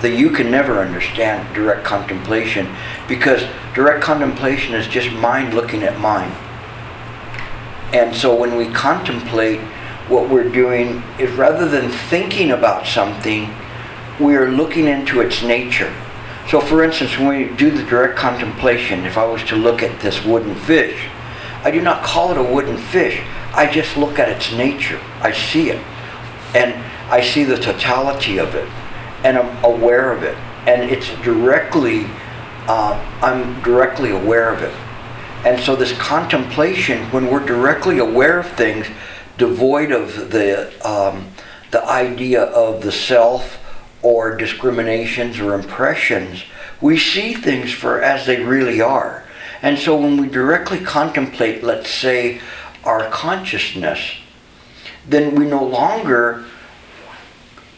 The 0.00 0.10
you 0.10 0.30
can 0.30 0.50
never 0.50 0.80
understand 0.80 1.54
direct 1.54 1.84
contemplation 1.84 2.74
because 3.08 3.42
direct 3.74 4.02
contemplation 4.02 4.74
is 4.74 4.86
just 4.86 5.10
mind 5.12 5.54
looking 5.54 5.82
at 5.82 5.98
mind. 5.98 6.32
And 7.92 8.14
so 8.14 8.34
when 8.34 8.56
we 8.56 8.68
contemplate, 8.72 9.60
what 10.08 10.28
we're 10.28 10.48
doing 10.48 11.02
is 11.18 11.30
rather 11.32 11.68
than 11.68 11.90
thinking 11.90 12.50
about 12.50 12.86
something, 12.86 13.54
we 14.20 14.36
are 14.36 14.50
looking 14.50 14.86
into 14.86 15.20
its 15.20 15.42
nature. 15.42 15.92
So, 16.48 16.60
for 16.60 16.82
instance, 16.82 17.18
when 17.18 17.28
we 17.28 17.56
do 17.56 17.70
the 17.70 17.82
direct 17.84 18.16
contemplation, 18.16 19.04
if 19.04 19.18
I 19.18 19.24
was 19.26 19.44
to 19.44 19.56
look 19.56 19.82
at 19.82 20.00
this 20.00 20.24
wooden 20.24 20.54
fish, 20.54 21.08
I 21.62 21.70
do 21.70 21.82
not 21.82 22.02
call 22.02 22.30
it 22.30 22.38
a 22.38 22.42
wooden 22.42 22.78
fish. 22.78 23.22
I 23.52 23.70
just 23.70 23.96
look 23.96 24.18
at 24.18 24.28
its 24.28 24.52
nature. 24.52 25.00
I 25.20 25.32
see 25.32 25.70
it. 25.70 25.84
And 26.54 26.72
I 27.10 27.20
see 27.20 27.44
the 27.44 27.58
totality 27.58 28.38
of 28.38 28.54
it. 28.54 28.68
And 29.24 29.38
I'm 29.38 29.64
aware 29.64 30.12
of 30.12 30.22
it. 30.22 30.36
And 30.66 30.90
it's 30.90 31.08
directly, 31.22 32.06
uh, 32.66 32.94
I'm 33.22 33.60
directly 33.62 34.10
aware 34.10 34.52
of 34.52 34.62
it. 34.62 34.74
And 35.46 35.60
so, 35.60 35.76
this 35.76 35.96
contemplation, 35.98 37.10
when 37.10 37.30
we're 37.30 37.44
directly 37.44 37.98
aware 37.98 38.40
of 38.40 38.48
things, 38.48 38.86
devoid 39.36 39.92
of 39.92 40.30
the, 40.30 40.72
um, 40.86 41.28
the 41.70 41.84
idea 41.84 42.42
of 42.42 42.82
the 42.82 42.92
self 42.92 43.58
or 44.02 44.36
discriminations 44.36 45.38
or 45.38 45.54
impressions, 45.54 46.44
we 46.80 46.98
see 46.98 47.34
things 47.34 47.72
for 47.72 48.02
as 48.02 48.26
they 48.26 48.42
really 48.42 48.80
are. 48.80 49.24
And 49.62 49.78
so 49.78 49.96
when 49.96 50.16
we 50.16 50.28
directly 50.28 50.78
contemplate, 50.78 51.64
let's 51.64 51.90
say, 51.90 52.40
our 52.84 53.08
consciousness, 53.10 54.18
then 55.06 55.34
we 55.34 55.46
no 55.46 55.64
longer 55.64 56.44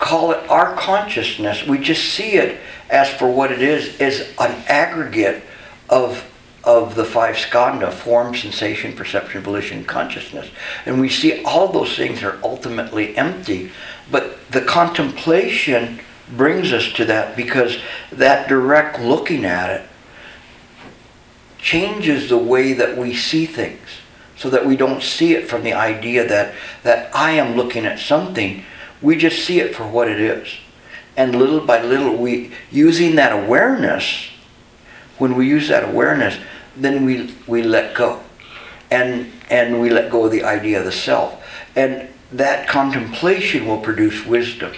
call 0.01 0.33
it 0.33 0.51
our 0.51 0.75
consciousness. 0.75 1.65
We 1.65 1.79
just 1.79 2.13
see 2.13 2.33
it 2.33 2.59
as 2.89 3.09
for 3.09 3.31
what 3.31 3.53
it 3.53 3.63
is, 3.63 4.01
as 4.01 4.35
an 4.41 4.65
aggregate 4.67 5.45
of 5.89 6.27
of 6.63 6.95
the 6.95 7.05
five 7.05 7.37
skandha 7.37 7.91
form, 7.91 8.35
sensation, 8.35 8.95
perception, 8.95 9.43
volition, 9.43 9.83
consciousness. 9.85 10.51
And 10.85 11.01
we 11.01 11.09
see 11.09 11.43
all 11.43 11.69
those 11.69 11.97
things 11.97 12.23
are 12.23 12.39
ultimately 12.43 13.17
empty. 13.17 13.71
But 14.11 14.39
the 14.51 14.61
contemplation 14.61 16.01
brings 16.37 16.73
us 16.73 16.93
to 16.95 17.07
that 17.07 17.35
because 17.35 17.79
that 18.13 18.47
direct 18.47 19.01
looking 19.01 19.47
at 19.47 19.71
it 19.71 19.89
changes 21.59 22.29
the 22.29 22.39
way 22.39 22.75
that 22.75 22.97
we 22.97 23.15
see 23.15 23.47
things 23.47 23.89
so 24.37 24.49
that 24.51 24.65
we 24.65 24.77
don't 24.77 25.03
see 25.03 25.35
it 25.35 25.49
from 25.49 25.63
the 25.63 25.75
idea 25.75 26.27
that, 26.27 26.55
that 26.83 27.15
I 27.15 27.33
am 27.33 27.57
looking 27.57 27.85
at 27.85 27.99
something. 27.99 28.65
We 29.03 29.17
just 29.17 29.45
see 29.45 29.61
it 29.61 29.75
for 29.75 29.87
what 29.87 30.09
it 30.09 30.21
is. 30.21 30.49
And 31.17 31.35
little 31.35 31.61
by 31.61 31.83
little, 31.83 32.17
we 32.17 32.53
using 32.71 33.17
that 33.17 33.33
awareness, 33.33 34.29
when 35.19 35.35
we 35.35 35.49
use 35.49 35.69
that 35.69 35.89
awareness, 35.89 36.39
then 36.77 37.05
we, 37.05 37.35
we 37.47 37.63
let 37.63 37.95
go. 37.95 38.23
And, 38.91 39.31
and 39.51 39.81
we 39.81 39.91
let 39.91 40.11
go 40.11 40.25
of 40.25 40.33
the 40.33 40.45
idea 40.45 40.79
of 40.79 40.85
the 40.85 40.93
self. 40.93 41.45
And 41.77 42.09
that 42.33 42.69
contemplation 42.69 43.67
will 43.67 43.81
produce 43.81 44.25
wisdom. 44.25 44.73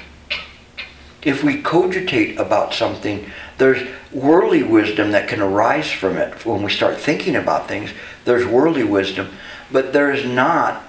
If 1.23 1.45
we 1.45 1.63
cogitate 1.63 2.39
about 2.39 2.75
something, 2.75 3.31
there's 3.59 3.89
worldly 4.11 4.63
wisdom 4.63 5.13
that 5.13 5.29
can 5.29 5.41
arise 5.41 5.91
from 5.91 6.17
it. 6.17 6.45
When 6.45 6.63
we 6.63 6.71
start 6.71 6.99
thinking 6.99 7.37
about 7.37 7.69
things, 7.69 7.91
there's 8.25 8.45
worldly 8.45 8.85
wisdom, 8.85 9.31
but 9.71 9.93
there 9.93 10.13
is 10.13 10.25
not 10.27 10.83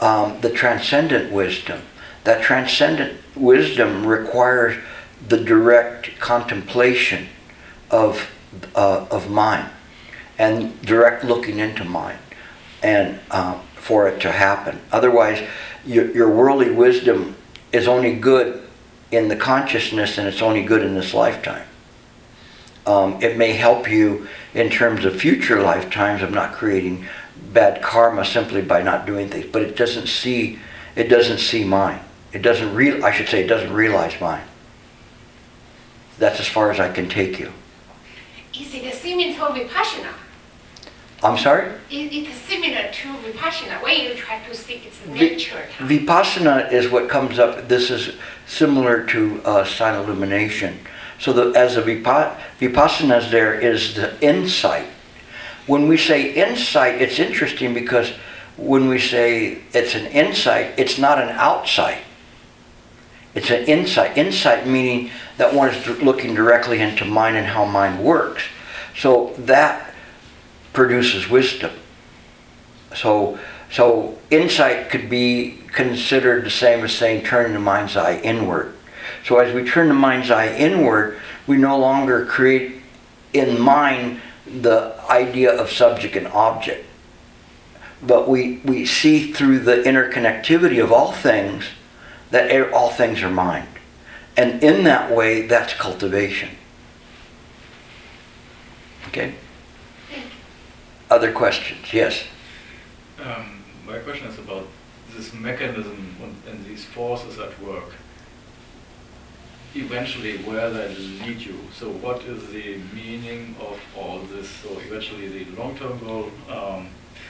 um, 0.00 0.40
the 0.40 0.50
transcendent 0.50 1.30
wisdom. 1.30 1.82
That 2.24 2.42
transcendent 2.42 3.20
wisdom 3.36 4.06
requires 4.06 4.82
the 5.28 5.38
direct 5.38 6.18
contemplation 6.18 7.28
of, 7.90 8.30
uh, 8.74 9.06
of 9.10 9.30
mind 9.30 9.70
and 10.38 10.80
direct 10.82 11.24
looking 11.24 11.58
into 11.58 11.84
mind 11.84 12.18
and 12.82 13.20
uh, 13.30 13.58
for 13.74 14.08
it 14.08 14.20
to 14.20 14.32
happen. 14.32 14.80
Otherwise, 14.92 15.46
your, 15.86 16.10
your 16.12 16.30
worldly 16.30 16.70
wisdom 16.70 17.36
is 17.72 17.86
only 17.86 18.14
good 18.14 18.62
in 19.10 19.28
the 19.28 19.36
consciousness 19.36 20.18
and 20.18 20.26
it's 20.26 20.42
only 20.42 20.62
good 20.62 20.82
in 20.82 20.94
this 20.94 21.14
lifetime. 21.14 21.66
Um, 22.86 23.22
it 23.22 23.38
may 23.38 23.52
help 23.52 23.90
you 23.90 24.28
in 24.52 24.68
terms 24.68 25.04
of 25.04 25.16
future 25.16 25.62
lifetimes 25.62 26.22
of 26.22 26.32
not 26.32 26.52
creating 26.52 27.06
bad 27.52 27.82
karma 27.82 28.24
simply 28.24 28.60
by 28.60 28.82
not 28.82 29.06
doing 29.06 29.28
things, 29.28 29.46
but 29.50 29.62
it 29.62 29.76
doesn't 29.76 30.08
see, 30.08 30.58
it 30.94 31.08
doesn't 31.08 31.38
see 31.38 31.64
mine. 31.64 32.00
It 32.34 32.42
doesn't 32.42 32.74
real, 32.74 33.04
I 33.04 33.12
should 33.12 33.28
say, 33.28 33.44
it 33.44 33.46
doesn't 33.46 33.72
realize 33.72 34.20
mine. 34.20 34.42
That's 36.18 36.40
as 36.40 36.48
far 36.48 36.72
as 36.72 36.80
I 36.80 36.92
can 36.92 37.08
take 37.08 37.38
you. 37.38 37.52
Is 38.52 38.74
it 38.74 38.92
similar 38.92 39.32
to 39.32 39.40
Vipassana? 39.60 40.12
I'm 41.22 41.38
sorry? 41.38 41.68
Is 41.90 42.12
it 42.12 42.34
similar 42.34 42.90
to 42.90 43.08
Vipassana 43.22 43.82
when 43.82 44.00
you 44.00 44.14
try 44.14 44.40
to 44.46 44.54
see 44.54 44.74
its 44.74 45.06
nature? 45.06 45.62
Vipassana 45.78 46.72
is 46.72 46.90
what 46.90 47.08
comes 47.08 47.38
up, 47.38 47.68
this 47.68 47.88
is 47.88 48.16
similar 48.46 49.06
to 49.06 49.40
uh, 49.44 49.64
silent 49.64 50.08
illumination. 50.08 50.80
So 51.20 51.32
the, 51.32 51.58
as 51.58 51.76
a 51.76 51.82
vipa, 51.82 52.36
Vipassana 52.58 53.30
there 53.30 53.54
is 53.54 53.94
the 53.94 54.20
insight. 54.20 54.86
When 55.66 55.86
we 55.86 55.96
say 55.96 56.34
insight, 56.34 57.00
it's 57.00 57.18
interesting 57.20 57.72
because 57.72 58.10
when 58.56 58.88
we 58.88 58.98
say 58.98 59.62
it's 59.72 59.94
an 59.94 60.06
insight, 60.06 60.78
it's 60.78 60.98
not 60.98 61.18
an 61.18 61.30
outsight. 61.30 62.03
It's 63.34 63.50
an 63.50 63.64
insight. 63.64 64.16
Insight 64.16 64.66
meaning 64.66 65.10
that 65.38 65.54
one 65.54 65.68
is 65.68 66.02
looking 66.02 66.34
directly 66.34 66.80
into 66.80 67.04
mind 67.04 67.36
and 67.36 67.46
how 67.46 67.64
mind 67.64 68.02
works. 68.02 68.44
So 68.96 69.34
that 69.38 69.92
produces 70.72 71.28
wisdom. 71.28 71.72
So, 72.94 73.38
so 73.70 74.18
insight 74.30 74.88
could 74.88 75.10
be 75.10 75.58
considered 75.72 76.44
the 76.44 76.50
same 76.50 76.84
as 76.84 76.94
saying 76.94 77.24
turning 77.24 77.54
the 77.54 77.58
mind's 77.58 77.96
eye 77.96 78.18
inward. 78.18 78.76
So 79.24 79.38
as 79.38 79.52
we 79.52 79.68
turn 79.68 79.88
the 79.88 79.94
mind's 79.94 80.30
eye 80.30 80.54
inward, 80.54 81.18
we 81.46 81.56
no 81.56 81.78
longer 81.78 82.24
create 82.24 82.82
in 83.32 83.60
mind 83.60 84.20
the 84.46 84.94
idea 85.10 85.52
of 85.52 85.70
subject 85.70 86.14
and 86.14 86.28
object. 86.28 86.86
But 88.00 88.28
we, 88.28 88.58
we 88.64 88.86
see 88.86 89.32
through 89.32 89.60
the 89.60 89.76
interconnectivity 89.76 90.82
of 90.82 90.92
all 90.92 91.12
things 91.12 91.64
that 92.34 92.50
all 92.72 92.90
things 92.90 93.22
are 93.22 93.30
mind. 93.30 93.68
And 94.36 94.60
in 94.60 94.82
that 94.84 95.14
way, 95.14 95.46
that's 95.46 95.72
cultivation. 95.74 96.50
Okay? 99.06 99.36
Other 101.08 101.30
questions? 101.32 101.92
Yes. 101.92 102.24
Um, 103.22 103.62
my 103.86 103.98
question 103.98 104.26
is 104.26 104.38
about 104.40 104.66
this 105.14 105.32
mechanism 105.32 106.16
and, 106.48 106.64
these 106.64 106.84
forces 106.84 107.38
at 107.38 107.52
work. 107.62 107.92
Eventually, 109.76 110.38
where 110.38 110.70
they 110.70 110.88
lead 110.88 111.40
you. 111.40 111.60
So, 111.72 111.90
what 111.90 112.22
is 112.22 112.48
the 112.48 112.78
meaning 112.92 113.54
of 113.60 113.78
all 113.96 114.18
this? 114.18 114.48
So, 114.48 114.70
eventually, 114.80 115.28
the 115.28 115.44
long-term 115.56 116.00
goal. 116.00 116.30
Um, 116.50 116.88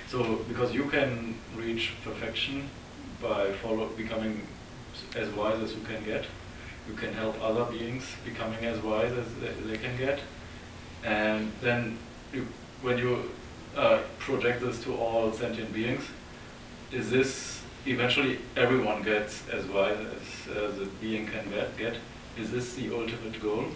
so, 0.09 0.37
because 0.49 0.73
you 0.73 0.85
can 0.85 1.35
reach 1.55 1.93
perfection 2.03 2.71
by 3.21 3.53
follow, 3.53 3.87
becoming 3.89 4.47
as 5.17 5.29
wise 5.31 5.61
as 5.63 5.75
you 5.75 5.83
can 5.83 6.03
get, 6.05 6.25
you 6.89 6.95
can 6.95 7.13
help 7.15 7.41
other 7.43 7.65
beings 7.65 8.05
becoming 8.25 8.65
as 8.65 8.79
wise 8.83 9.13
as 9.13 9.27
they, 9.67 9.77
can 9.79 9.97
get, 9.97 10.21
and 11.05 11.51
then 11.63 11.99
you, 12.33 12.47
when 12.83 12.99
you 12.99 13.31
uh, 13.77 14.01
project 14.19 14.61
this 14.61 14.83
to 14.85 14.95
all 14.95 15.33
sentient 15.33 15.73
beings, 15.73 16.03
is 16.93 17.11
this 17.11 17.63
eventually 17.87 18.39
everyone 18.57 19.03
gets 19.03 19.49
as 19.49 19.65
wise 19.67 19.97
as 19.99 20.57
uh, 20.57 20.71
the 20.79 20.87
being 21.01 21.27
can 21.27 21.49
get, 21.51 21.77
get? 21.77 21.97
Is 22.39 22.51
this 22.51 22.75
the 22.75 22.93
ultimate 22.95 23.41
goal? 23.41 23.67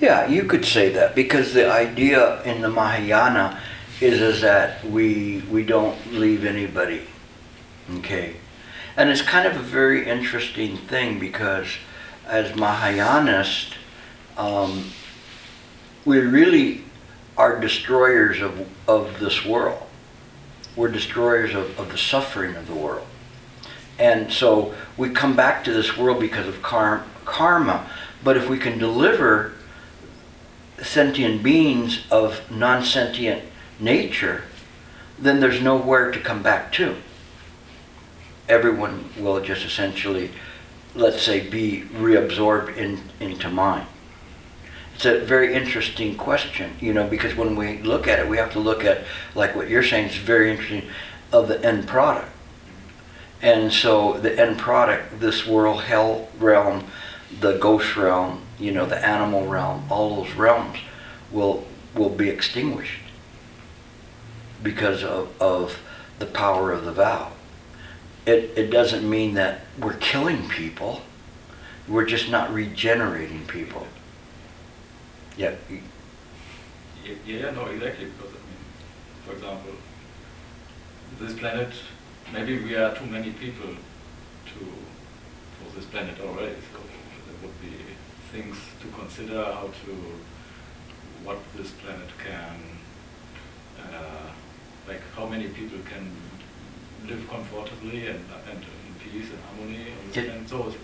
Yeah, 0.00 0.26
you 0.26 0.44
could 0.44 0.64
say 0.64 0.90
that 0.90 1.14
because 1.14 1.54
the 1.54 1.70
idea 1.70 2.42
in 2.42 2.62
the 2.62 2.70
Mahayana 2.70 3.60
is, 4.00 4.20
is 4.20 4.40
that 4.42 4.84
we 4.84 5.42
we 5.50 5.64
don't 5.64 5.96
leave 6.12 6.44
anybody. 6.44 7.02
Okay. 7.98 8.36
And 8.96 9.10
it's 9.10 9.22
kind 9.22 9.46
of 9.46 9.56
a 9.56 9.62
very 9.62 10.06
interesting 10.06 10.76
thing 10.76 11.18
because 11.18 11.66
as 12.26 12.52
Mahayanists, 12.52 13.74
um, 14.36 14.90
we 16.04 16.18
really 16.18 16.84
are 17.36 17.58
destroyers 17.58 18.40
of, 18.40 18.68
of 18.86 19.18
this 19.18 19.44
world. 19.44 19.82
We're 20.76 20.88
destroyers 20.88 21.54
of, 21.54 21.78
of 21.78 21.90
the 21.90 21.98
suffering 21.98 22.54
of 22.54 22.68
the 22.68 22.74
world. 22.74 23.06
And 23.98 24.32
so 24.32 24.74
we 24.96 25.10
come 25.10 25.34
back 25.36 25.64
to 25.64 25.72
this 25.72 25.96
world 25.96 26.20
because 26.20 26.46
of 26.46 26.62
kar- 26.62 27.04
karma. 27.24 27.88
But 28.22 28.36
if 28.36 28.48
we 28.48 28.58
can 28.58 28.78
deliver 28.78 29.52
sentient 30.82 31.42
beings 31.42 32.04
of 32.10 32.48
non 32.50 32.84
sentient 32.84 33.42
nature, 33.78 34.44
then 35.18 35.40
there's 35.40 35.60
nowhere 35.60 36.10
to 36.10 36.20
come 36.20 36.42
back 36.42 36.72
to. 36.72 36.96
Everyone 38.48 39.10
will 39.18 39.40
just 39.40 39.64
essentially, 39.64 40.30
let's 40.94 41.22
say, 41.22 41.48
be 41.48 41.84
reabsorbed 41.94 42.76
in, 42.76 43.00
into 43.20 43.48
mind. 43.48 43.86
It's 44.94 45.06
a 45.06 45.20
very 45.20 45.54
interesting 45.54 46.16
question, 46.16 46.76
you 46.80 46.92
know, 46.92 47.06
because 47.06 47.34
when 47.34 47.56
we 47.56 47.78
look 47.78 48.06
at 48.06 48.20
it, 48.20 48.28
we 48.28 48.36
have 48.36 48.52
to 48.52 48.60
look 48.60 48.84
at, 48.84 49.04
like 49.34 49.56
what 49.56 49.68
you're 49.68 49.82
saying, 49.82 50.08
is 50.08 50.16
very 50.16 50.50
interesting, 50.50 50.88
of 51.32 51.48
the 51.48 51.64
end 51.64 51.88
product. 51.88 52.30
And 53.42 53.72
so 53.72 54.14
the 54.14 54.40
end 54.40 54.58
product, 54.58 55.20
this 55.20 55.46
world, 55.46 55.82
hell 55.82 56.28
realm, 56.38 56.84
the 57.40 57.58
ghost 57.58 57.96
realm, 57.96 58.42
you 58.58 58.72
know, 58.72 58.86
the 58.86 59.04
animal 59.04 59.46
realm, 59.46 59.84
all 59.90 60.22
those 60.22 60.34
realms 60.34 60.78
will 61.30 61.66
will 61.94 62.10
be 62.10 62.28
extinguished 62.28 63.02
because 64.62 65.04
of, 65.04 65.30
of 65.40 65.80
the 66.18 66.26
power 66.26 66.72
of 66.72 66.84
the 66.84 66.92
vow. 66.92 67.30
It, 68.26 68.52
it 68.56 68.70
doesn't 68.70 69.08
mean 69.08 69.34
that 69.34 69.60
we're 69.78 69.94
killing 69.94 70.48
people. 70.48 71.02
We're 71.86 72.06
just 72.06 72.30
not 72.30 72.52
regenerating 72.54 73.44
people. 73.46 73.86
Yeah, 75.36 75.54
y- 75.70 75.80
Ye- 77.04 77.18
Yeah, 77.26 77.50
no, 77.50 77.66
exactly. 77.66 78.06
Because 78.06 78.30
I 78.32 78.40
mean, 78.48 78.64
for 79.26 79.32
example, 79.34 79.72
this 81.20 81.34
planet, 81.38 81.72
maybe 82.32 82.58
we 82.58 82.74
are 82.76 82.94
too 82.94 83.04
many 83.06 83.30
people 83.32 83.68
to 84.46 84.58
for 85.58 85.76
this 85.76 85.84
planet 85.86 86.18
already. 86.20 86.56
So 86.72 86.78
there 86.80 87.36
would 87.42 87.60
be 87.60 87.76
things 88.32 88.56
to 88.80 88.86
consider 88.98 89.44
how 89.44 89.68
to 89.84 89.92
what 91.24 91.38
this 91.56 91.70
planet 91.72 92.08
can, 92.18 92.60
uh, 93.80 94.30
like 94.88 95.00
how 95.14 95.26
many 95.26 95.48
people 95.48 95.78
can 95.90 96.10
live 97.08 97.28
comfortably 97.28 98.06
and 98.06 98.24
and 98.50 98.58
in 98.58 98.94
peace 99.00 99.30
and 99.30 99.38
harmony 99.40 99.86
and, 100.02 100.12
planet. 100.12 100.48
So 100.48 100.74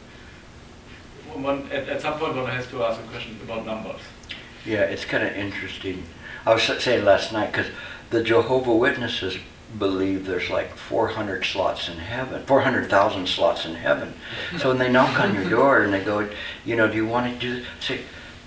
one, 1.35 1.71
at, 1.71 1.89
at 1.89 2.03
some 2.03 2.19
point 2.19 2.37
one 2.37 2.47
has 2.47 2.67
to 2.69 2.83
ask 2.83 3.01
a 3.01 3.05
question 3.05 3.39
about 3.43 3.65
numbers. 3.65 4.01
yeah, 4.67 4.83
it's 4.83 5.05
kind 5.05 5.27
of 5.27 5.35
interesting. 5.35 6.03
I 6.47 6.55
was 6.55 6.63
saying 6.63 7.05
last 7.05 7.33
night 7.33 7.53
because 7.53 7.71
the 8.11 8.23
Jehovah 8.23 8.75
Witnesses 8.75 9.37
believe 9.79 10.27
there's 10.27 10.51
like 10.51 10.77
400 10.77 11.45
slots 11.45 11.89
in 11.89 11.99
heaven, 11.99 12.43
400,000 12.45 13.29
slots 13.29 13.65
in 13.65 13.75
heaven. 13.75 14.15
So 14.59 14.71
when 14.71 14.79
they 14.79 14.91
knock 14.91 15.21
on 15.21 15.35
your 15.35 15.49
door 15.49 15.83
and 15.83 15.93
they 15.93 16.03
go, 16.03 16.29
you 16.65 16.75
know, 16.75 16.89
do 16.89 16.97
you 16.97 17.07
want 17.07 17.33
to 17.33 17.39
do? 17.39 17.61
this? 17.61 17.67
Say, 17.81 18.01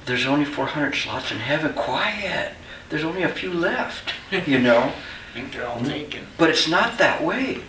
there's 0.06 0.26
only 0.26 0.46
400 0.46 0.94
slots 0.96 1.32
in 1.32 1.38
heaven. 1.38 1.74
Quiet. 1.74 2.56
There's 2.90 3.06
only 3.06 3.24
a 3.24 3.30
few 3.30 3.54
left. 3.54 4.14
You 4.46 4.60
know. 4.60 4.92
I 5.34 5.36
think 5.36 5.54
they're 5.54 5.68
all 5.68 5.78
mm-hmm. 5.78 5.88
taken. 5.88 6.28
But 6.38 6.52
it's 6.52 6.68
not 6.68 7.00
that 7.00 7.24
way. 7.24 7.62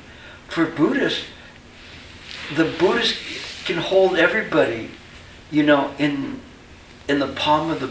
For 0.48 0.66
Buddhists, 0.66 1.24
the 2.54 2.64
Buddhists 2.78 3.64
can 3.64 3.78
hold 3.78 4.16
everybody, 4.16 4.90
you 5.50 5.62
know, 5.62 5.94
in 5.98 6.40
in 7.08 7.20
the 7.20 7.28
palm 7.28 7.70
of 7.70 7.80
the 7.80 7.90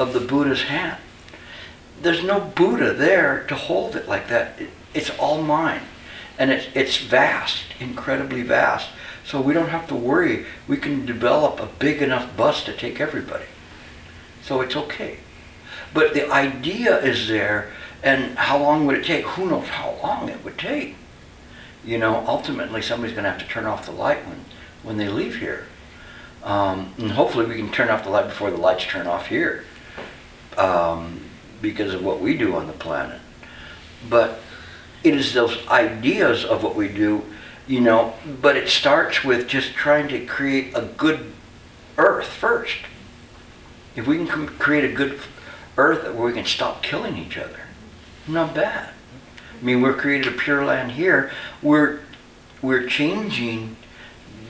of 0.00 0.12
the 0.12 0.20
Buddha's 0.20 0.62
hand. 0.62 1.00
There's 2.00 2.22
no 2.22 2.38
Buddha 2.38 2.92
there 2.92 3.44
to 3.48 3.56
hold 3.56 3.96
it 3.96 4.08
like 4.08 4.28
that. 4.28 4.60
It, 4.60 4.70
it's 4.94 5.10
all 5.18 5.42
mine. 5.42 5.82
And 6.38 6.52
it's 6.52 6.68
it's 6.74 6.98
vast, 6.98 7.64
incredibly 7.80 8.42
vast. 8.42 8.88
So 9.24 9.40
we 9.40 9.52
don't 9.52 9.70
have 9.70 9.88
to 9.88 9.96
worry. 9.96 10.46
We 10.68 10.76
can 10.76 11.04
develop 11.04 11.58
a 11.58 11.66
big 11.66 12.00
enough 12.00 12.36
bus 12.36 12.62
to 12.64 12.72
take 12.72 13.00
everybody. 13.00 13.46
So 14.42 14.60
it's 14.60 14.76
okay. 14.76 15.18
But 15.92 16.14
the 16.14 16.30
idea 16.30 16.98
is 17.00 17.26
there, 17.26 17.72
and 18.02 18.38
how 18.38 18.58
long 18.58 18.86
would 18.86 18.96
it 18.96 19.04
take? 19.04 19.24
Who 19.24 19.50
knows 19.50 19.68
how 19.68 19.96
long 20.02 20.28
it 20.28 20.44
would 20.44 20.58
take? 20.58 20.94
You 21.84 21.98
know, 21.98 22.24
ultimately 22.26 22.82
somebody's 22.82 23.14
going 23.14 23.24
to 23.24 23.30
have 23.30 23.40
to 23.40 23.46
turn 23.46 23.66
off 23.66 23.86
the 23.86 23.92
light 23.92 24.26
when, 24.26 24.44
when 24.82 24.96
they 24.96 25.08
leave 25.08 25.36
here. 25.36 25.66
Um, 26.42 26.94
and 26.98 27.10
hopefully 27.10 27.46
we 27.46 27.56
can 27.56 27.70
turn 27.70 27.88
off 27.88 28.04
the 28.04 28.10
light 28.10 28.26
before 28.26 28.50
the 28.50 28.56
lights 28.56 28.84
turn 28.84 29.06
off 29.06 29.26
here 29.26 29.64
um, 30.56 31.22
because 31.60 31.92
of 31.94 32.04
what 32.04 32.20
we 32.20 32.36
do 32.36 32.54
on 32.54 32.66
the 32.66 32.72
planet. 32.72 33.20
But 34.08 34.40
it 35.02 35.14
is 35.14 35.34
those 35.34 35.66
ideas 35.68 36.44
of 36.44 36.62
what 36.62 36.76
we 36.76 36.88
do, 36.88 37.24
you 37.66 37.80
know, 37.80 38.14
but 38.40 38.56
it 38.56 38.68
starts 38.68 39.24
with 39.24 39.48
just 39.48 39.74
trying 39.74 40.08
to 40.08 40.24
create 40.24 40.72
a 40.74 40.82
good 40.82 41.32
earth 41.96 42.28
first. 42.28 42.78
If 43.96 44.06
we 44.06 44.24
can 44.24 44.46
create 44.46 44.84
a 44.84 44.94
good 44.94 45.20
earth 45.76 46.04
where 46.14 46.26
we 46.26 46.32
can 46.32 46.44
stop 46.44 46.82
killing 46.82 47.16
each 47.16 47.36
other, 47.36 47.67
not 48.28 48.54
bad. 48.54 48.90
I 49.60 49.64
mean, 49.64 49.82
we're 49.82 49.94
created 49.94 50.32
a 50.32 50.36
pure 50.36 50.64
land 50.64 50.92
here. 50.92 51.30
We're 51.62 52.00
we're 52.62 52.86
changing 52.86 53.76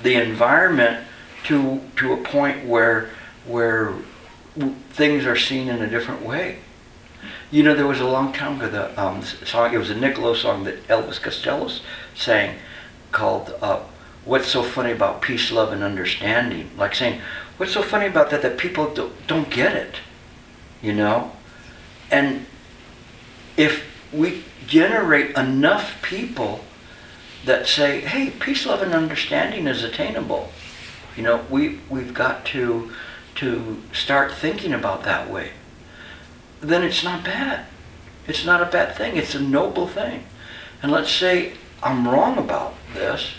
the 0.03 0.15
environment 0.15 1.07
to 1.45 1.81
to 1.97 2.13
a 2.13 2.17
point 2.17 2.67
where 2.67 3.11
where 3.47 3.95
things 4.91 5.25
are 5.25 5.37
seen 5.37 5.69
in 5.69 5.81
a 5.83 5.87
different 5.87 6.23
way. 6.23 6.59
You 7.51 7.63
know, 7.63 7.75
there 7.75 7.87
was 7.87 8.01
a 8.01 8.07
long 8.07 8.33
time 8.33 8.61
ago 8.61 8.69
the 8.69 9.01
um, 9.03 9.23
song. 9.23 9.73
It 9.73 9.79
was 9.79 9.91
a 9.91 9.95
Nick 9.95 10.19
Lowe 10.19 10.35
song 10.35 10.65
that 10.65 10.87
Elvis 10.89 11.21
Costello 11.21 11.71
sang, 12.15 12.57
called 13.11 13.55
uh, 13.63 13.81
"What's 14.25 14.49
So 14.49 14.63
Funny 14.63 14.93
About 14.93 15.23
Peace, 15.23 15.51
Love, 15.51 15.73
and 15.73 15.83
Understanding." 15.83 16.71
Like 16.77 16.95
saying, 16.95 17.21
"What's 17.57 17.73
so 17.73 17.83
funny 17.83 18.07
about 18.07 18.31
that? 18.31 18.43
That 18.43 18.59
people 18.59 18.93
don't, 18.93 19.27
don't 19.27 19.51
get 19.51 19.75
it." 19.75 19.97
You 20.83 20.93
know, 20.93 21.33
and 22.11 22.47
if 23.59 23.85
we 24.13 24.45
generate 24.67 25.37
enough 25.37 26.01
people 26.01 26.65
that 27.45 27.67
say, 27.67 28.01
"Hey, 28.01 28.31
peace, 28.31 28.65
love, 28.65 28.81
and 28.81 28.95
understanding 28.95 29.67
is 29.67 29.83
attainable," 29.83 30.51
you 31.17 31.23
know, 31.23 31.45
we 31.51 31.81
we've 31.91 32.15
got 32.15 32.47
to 32.47 32.91
to 33.35 33.83
start 33.93 34.33
thinking 34.33 34.73
about 34.73 35.03
that 35.03 35.29
way. 35.29 35.51
Then 36.61 36.83
it's 36.83 37.05
not 37.05 37.25
bad. 37.25 37.67
It's 38.27 38.45
not 38.45 38.63
a 38.63 38.67
bad 38.67 38.97
thing. 38.97 39.17
It's 39.17 39.35
a 39.35 39.41
noble 39.41 39.87
thing. 39.87 40.25
And 40.83 40.91
let's 40.93 41.11
say 41.11 41.55
I'm 41.83 42.09
wrong 42.09 42.39
about 42.39 42.75
this, 42.95 43.33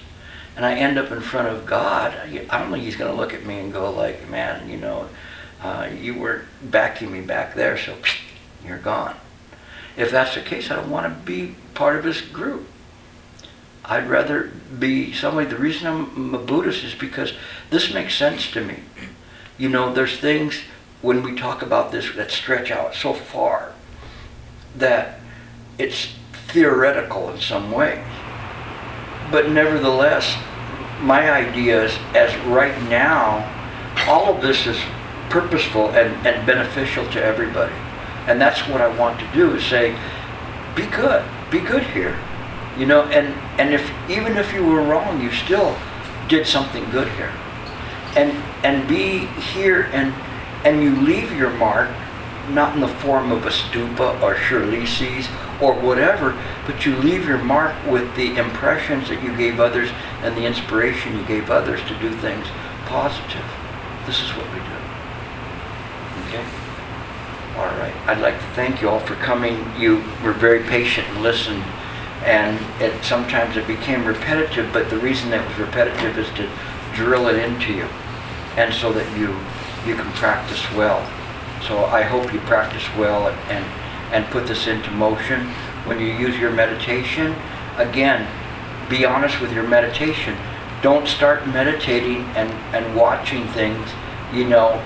and 0.56 0.66
I 0.66 0.74
end 0.76 0.98
up 0.98 1.12
in 1.12 1.22
front 1.22 1.48
of 1.48 1.66
God. 1.66 2.14
I 2.14 2.60
don't 2.60 2.72
think 2.72 2.84
He's 2.84 2.98
going 2.98 3.12
to 3.12 3.18
look 3.18 3.34
at 3.34 3.46
me 3.46 3.60
and 3.60 3.72
go 3.72 3.90
like, 3.90 4.30
"Man, 4.30 4.70
you 4.70 4.78
know, 4.78 5.08
uh, 5.64 5.90
you 5.98 6.14
were 6.16 6.44
backing 6.62 7.12
me 7.12 7.22
back 7.22 7.56
there, 7.56 7.78
so 7.78 7.96
you're 8.66 8.78
gone." 8.78 9.16
If 9.98 10.12
that's 10.12 10.36
the 10.36 10.42
case, 10.42 10.72
I 10.72 10.76
don't 10.76 10.90
want 10.90 11.06
to 11.06 11.26
be 11.26 11.56
part 11.74 11.98
of 11.98 12.04
His 12.04 12.22
group. 12.22 12.68
I'd 13.86 14.08
rather 14.08 14.52
be 14.78 15.14
somebody. 15.14 15.48
The 15.48 15.58
reason 15.58 15.88
I'm 15.88 16.36
a 16.36 16.38
Buddhist 16.38 16.84
is 16.84 16.94
because 16.94 17.34
this 17.72 17.94
makes 17.94 18.16
sense 18.16 18.52
to 18.52 18.64
me. 18.64 18.80
You 19.58 19.70
know, 19.70 19.94
there's 19.94 20.18
things 20.20 20.62
when 21.02 21.24
we 21.24 21.36
talk 21.36 21.62
about 21.62 21.92
this 21.92 22.14
that 22.16 22.30
stretch 22.30 22.72
out 22.72 22.94
so 22.94 23.14
far 23.14 23.74
that 24.76 25.20
it's 25.78 26.14
theoretical 26.50 27.30
in 27.30 27.40
some 27.40 27.72
ways. 27.72 28.06
But 29.32 29.50
nevertheless, 29.50 30.36
my 31.02 31.32
idea 31.32 31.86
is 31.86 31.98
as 32.14 32.36
right 32.46 32.80
now, 32.84 33.56
all 34.08 34.36
of 34.36 34.42
this 34.42 34.68
is 34.68 34.80
purposeful 35.30 35.90
and, 35.90 36.28
and 36.28 36.46
beneficial 36.46 37.10
to 37.12 37.24
everybody. 37.24 37.74
And 38.30 38.40
that's 38.40 38.62
what 38.68 38.80
I 38.80 38.88
want 38.88 39.20
to 39.20 39.28
do 39.34 39.56
is 39.56 39.66
say, 39.66 39.98
be 40.76 40.86
good, 40.86 41.26
be 41.50 41.60
good 41.60 41.84
here. 41.84 42.18
You 42.78 42.86
know, 42.86 43.02
and, 43.06 43.28
and 43.60 43.74
if 43.74 43.92
even 44.10 44.38
if 44.38 44.54
you 44.54 44.64
were 44.64 44.84
wrong, 44.84 45.20
you 45.20 45.32
still 45.32 45.76
did 46.30 46.46
something 46.46 46.90
good 46.92 47.10
here. 47.14 47.34
And 48.16 48.32
and 48.64 48.88
be 48.88 49.26
here 49.54 49.90
and 49.92 50.14
and 50.64 50.84
you 50.84 50.96
leave 51.02 51.32
your 51.36 51.50
mark 51.50 51.90
not 52.50 52.76
in 52.76 52.82
the 52.82 52.88
form 52.88 53.32
of 53.32 53.46
a 53.46 53.50
stupa 53.50 54.22
or 54.22 54.36
shirlisis 54.36 55.30
or 55.62 55.74
whatever, 55.74 56.38
but 56.66 56.86
you 56.86 56.96
leave 56.98 57.28
your 57.28 57.38
mark 57.38 57.76
with 57.86 58.16
the 58.16 58.36
impressions 58.38 59.10
that 59.10 59.22
you 59.24 59.36
gave 59.38 59.60
others 59.60 59.90
and 60.22 60.36
the 60.36 60.46
inspiration 60.46 61.18
you 61.18 61.26
gave 61.26 61.50
others 61.52 61.82
to 61.84 61.98
do 62.00 62.12
things 62.12 62.48
positive. 62.86 63.46
This 64.06 64.22
is 64.22 64.30
what 64.32 64.48
we 64.54 64.60
do. 64.60 64.80
Okay? 66.28 66.59
I'd 68.10 68.22
like 68.22 68.40
to 68.40 68.48
thank 68.56 68.82
you 68.82 68.90
all 68.90 69.00
for 69.02 69.14
coming. 69.14 69.72
You 69.78 69.98
were 70.24 70.34
very 70.34 70.64
patient 70.64 71.08
and 71.10 71.22
listened. 71.22 71.62
And 72.26 72.60
it, 72.82 73.04
sometimes 73.04 73.56
it 73.56 73.68
became 73.68 74.04
repetitive, 74.04 74.74
but 74.74 74.90
the 74.90 74.98
reason 74.98 75.30
that 75.30 75.48
was 75.48 75.60
repetitive 75.60 76.18
is 76.18 76.28
to 76.32 76.50
drill 76.96 77.28
it 77.28 77.36
into 77.36 77.72
you. 77.72 77.88
And 78.58 78.74
so 78.74 78.92
that 78.94 79.06
you, 79.16 79.28
you 79.86 79.96
can 79.96 80.12
practice 80.14 80.60
well. 80.74 81.06
So 81.62 81.86
I 81.86 82.02
hope 82.02 82.34
you 82.34 82.40
practice 82.40 82.84
well 82.98 83.28
and, 83.28 83.64
and 84.12 84.26
put 84.32 84.48
this 84.48 84.66
into 84.66 84.90
motion. 84.90 85.46
When 85.86 86.00
you 86.00 86.08
use 86.08 86.36
your 86.40 86.52
meditation, 86.52 87.36
again, 87.78 88.28
be 88.90 89.06
honest 89.06 89.40
with 89.40 89.54
your 89.54 89.68
meditation. 89.68 90.36
Don't 90.82 91.08
start 91.08 91.48
meditating 91.48 92.24
and, 92.36 92.50
and 92.74 92.96
watching 92.96 93.48
things. 93.50 93.88
You 94.34 94.46
know, 94.46 94.84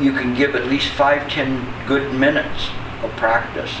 you 0.00 0.12
can 0.12 0.34
give 0.34 0.54
at 0.54 0.66
least 0.66 0.92
five, 0.92 1.28
ten 1.30 1.66
good 1.86 2.14
minutes 2.14 2.68
of 3.02 3.10
practice 3.16 3.72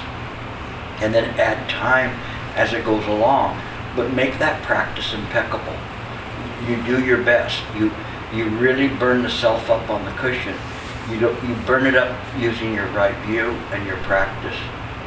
and 1.00 1.14
then 1.14 1.38
add 1.38 1.68
time 1.68 2.10
as 2.56 2.72
it 2.72 2.84
goes 2.84 3.06
along. 3.06 3.60
But 3.94 4.12
make 4.12 4.38
that 4.38 4.62
practice 4.62 5.12
impeccable. 5.12 5.76
You 6.68 6.82
do 6.84 7.04
your 7.04 7.22
best. 7.22 7.62
You 7.74 7.92
you 8.32 8.48
really 8.48 8.88
burn 8.88 9.22
the 9.22 9.30
self 9.30 9.70
up 9.70 9.88
on 9.88 10.04
the 10.04 10.10
cushion. 10.12 10.54
You 11.10 11.20
don't 11.20 11.48
you 11.48 11.54
burn 11.66 11.86
it 11.86 11.94
up 11.94 12.16
using 12.38 12.74
your 12.74 12.86
right 12.88 13.16
view 13.26 13.50
and 13.72 13.86
your 13.86 13.96
practice. 13.98 14.56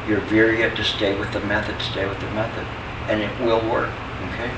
Your 0.08 0.20
virya 0.22 0.74
to 0.74 0.84
stay 0.84 1.18
with 1.18 1.32
the 1.32 1.40
method, 1.40 1.80
stay 1.82 2.08
with 2.08 2.18
the 2.20 2.30
method. 2.30 2.66
And 3.08 3.20
it 3.20 3.40
will 3.40 3.60
work. 3.70 3.90
Okay? 4.32 4.50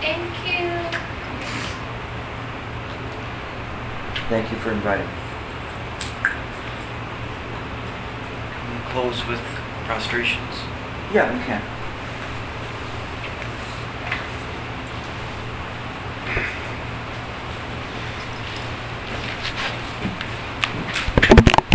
Thank 0.00 0.32
you. 0.46 0.85
Thank 4.28 4.50
you 4.50 4.58
for 4.58 4.72
inviting 4.72 5.06
me. 5.06 5.12
Can 8.58 8.74
we 8.74 8.90
close 8.90 9.24
with 9.28 9.40
prostrations? 9.86 10.54
Yeah, 11.12 11.32
we 11.32 11.44
can. 11.44 11.62